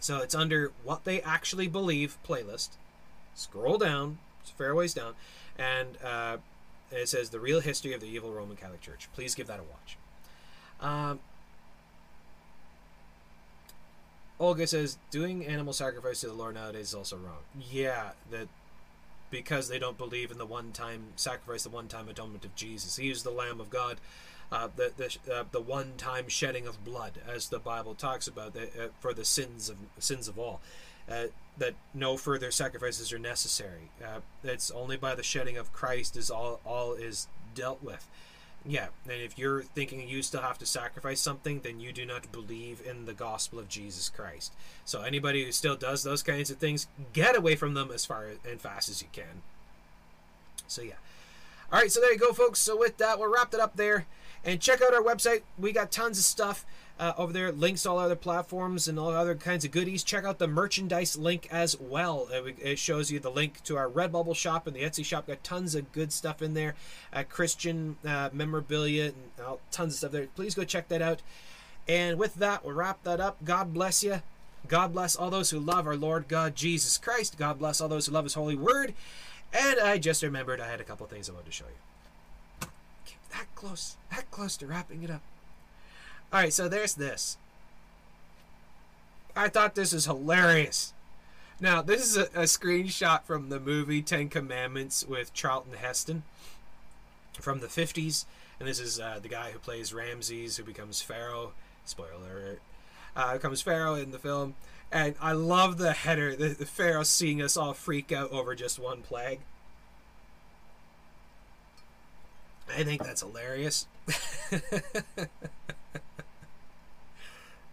[0.00, 2.70] So it's under what they actually believe playlist.
[3.34, 4.18] Scroll down
[4.48, 5.14] it's fair ways down,
[5.58, 6.38] and uh,
[6.90, 9.08] it says the real history of the evil Roman Catholic Church.
[9.14, 9.96] Please give that a watch.
[10.80, 11.20] Um,
[14.40, 17.42] Olga says doing animal sacrifice to the Lord nowadays is also wrong.
[17.70, 18.48] Yeah, that
[19.30, 22.96] because they don't believe in the one-time sacrifice, the one-time atonement of Jesus.
[22.96, 23.98] He is the Lamb of God,
[24.50, 28.88] uh, the the, uh, the one-time shedding of blood, as the Bible talks about, uh,
[29.00, 30.60] for the sins of sins of all
[31.10, 31.26] uh,
[31.58, 33.90] that no further sacrifices are necessary.
[34.02, 38.08] Uh, it's only by the shedding of Christ is all all is dealt with.
[38.66, 42.30] Yeah, and if you're thinking you still have to sacrifice something, then you do not
[42.32, 44.52] believe in the gospel of Jesus Christ.
[44.84, 48.26] So anybody who still does those kinds of things, get away from them as far
[48.48, 49.42] and fast as you can.
[50.66, 50.94] So yeah.
[51.72, 52.58] All right, so there you go, folks.
[52.58, 54.06] So with that, we'll wrap it up there,
[54.44, 55.42] and check out our website.
[55.58, 56.64] We got tons of stuff
[56.98, 57.52] uh, over there.
[57.52, 60.02] Links to all other platforms and all other kinds of goodies.
[60.02, 62.28] Check out the merchandise link as well.
[62.30, 65.26] It shows you the link to our Redbubble shop and the Etsy shop.
[65.26, 66.74] Got tons of good stuff in there.
[67.12, 70.26] Uh, Christian uh, memorabilia and uh, tons of stuff there.
[70.34, 71.22] Please go check that out.
[71.86, 73.42] And with that, we'll wrap that up.
[73.44, 74.22] God bless you.
[74.66, 77.38] God bless all those who love our Lord God Jesus Christ.
[77.38, 78.92] God bless all those who love His holy word.
[79.52, 82.68] And I just remembered I had a couple things I wanted to show you.
[83.06, 85.22] Keep that close, that close to wrapping it up.
[86.32, 87.38] All right, so there's this.
[89.34, 90.92] I thought this was hilarious.
[91.60, 96.22] Now, this is a, a screenshot from the movie Ten Commandments with Charlton Heston
[97.40, 98.26] from the 50s.
[98.58, 101.52] And this is uh, the guy who plays Ramses, who becomes Pharaoh.
[101.84, 102.60] Spoiler alert.
[103.16, 104.54] Uh, becomes Pharaoh in the film.
[104.90, 108.78] And I love the header, the, the Pharaoh seeing us all freak out over just
[108.78, 109.40] one plague.
[112.68, 113.86] I think that's hilarious.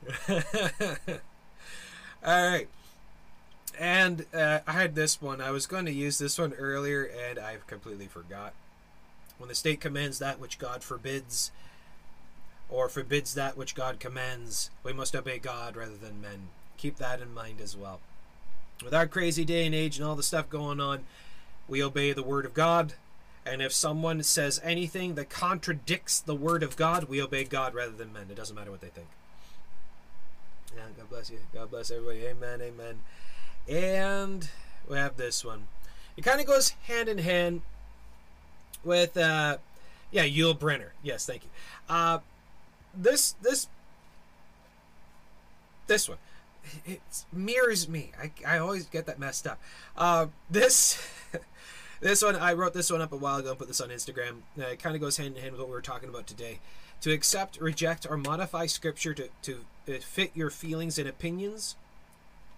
[2.26, 2.68] all right.
[3.78, 5.42] And uh, I had this one.
[5.42, 8.54] I was going to use this one earlier, and I completely forgot.
[9.38, 11.52] When the state commands that which God forbids,
[12.70, 16.50] or forbids that which God commands, we must obey God rather than men.
[16.78, 18.00] Keep that in mind as well.
[18.84, 21.06] With our crazy day and age and all the stuff going on,
[21.68, 22.94] we obey the Word of God.
[23.46, 27.92] And if someone says anything that contradicts the Word of God, we obey God rather
[27.92, 28.28] than men.
[28.30, 29.08] It doesn't matter what they think.
[30.76, 31.40] Yeah, God bless you.
[31.54, 32.26] God bless everybody.
[32.26, 32.62] Amen.
[32.62, 33.00] Amen.
[33.68, 34.50] And
[34.88, 35.68] we have this one.
[36.18, 37.62] It kind of goes hand in hand
[38.84, 39.58] with, uh,
[40.12, 40.90] yeah, Yul Brynner.
[41.04, 41.50] Yes, thank you.
[41.90, 42.20] Uh,
[42.94, 43.68] this this
[45.88, 46.18] this one
[46.86, 48.12] it mirrors me.
[48.20, 49.60] I, I always get that messed up.
[49.98, 51.08] Uh, this
[52.02, 54.42] this one I wrote this one up a while ago and put this on Instagram.
[54.60, 56.60] Uh, it kind of goes hand in hand with what we were talking about today.
[57.02, 61.76] To accept, reject, or modify Scripture to to fit your feelings and opinions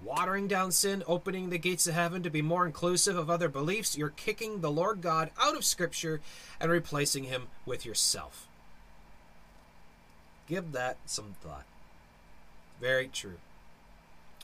[0.03, 3.98] watering down sin, opening the gates of heaven to be more inclusive of other beliefs,
[3.98, 6.22] you're kicking the Lord God out of Scripture
[6.59, 8.48] and replacing him with yourself.
[10.48, 11.66] Give that some thought.
[12.80, 13.38] Very true.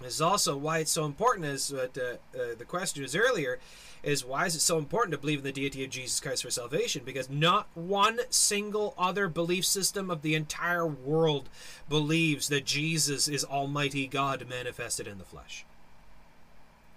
[0.01, 3.59] This is also why it's so important, as what uh, uh, the question was earlier,
[4.01, 6.51] is why is it so important to believe in the deity of Jesus Christ for
[6.51, 7.03] salvation?
[7.05, 11.47] Because not one single other belief system of the entire world
[11.87, 15.63] believes that Jesus is Almighty God manifested in the flesh.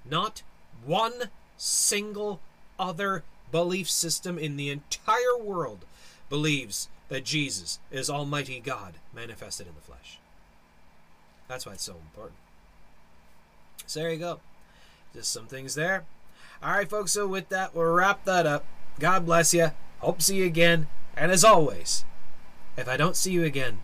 [0.05, 0.43] Not
[0.85, 2.41] one single
[2.79, 5.85] other belief system in the entire world
[6.29, 10.19] believes that Jesus is Almighty God manifested in the flesh.
[11.47, 12.37] That's why it's so important.
[13.87, 14.41] So there you go.
[15.15, 16.05] Just some things there.
[16.63, 17.13] All right, folks.
[17.13, 18.65] So with that, we'll wrap that up.
[18.99, 19.73] God bless you.
[20.01, 20.89] Hope to see you again.
[21.17, 22.05] And as always,
[22.77, 23.81] if I don't see you again,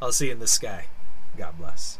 [0.00, 0.86] I'll see you in the sky.
[1.36, 1.98] God bless.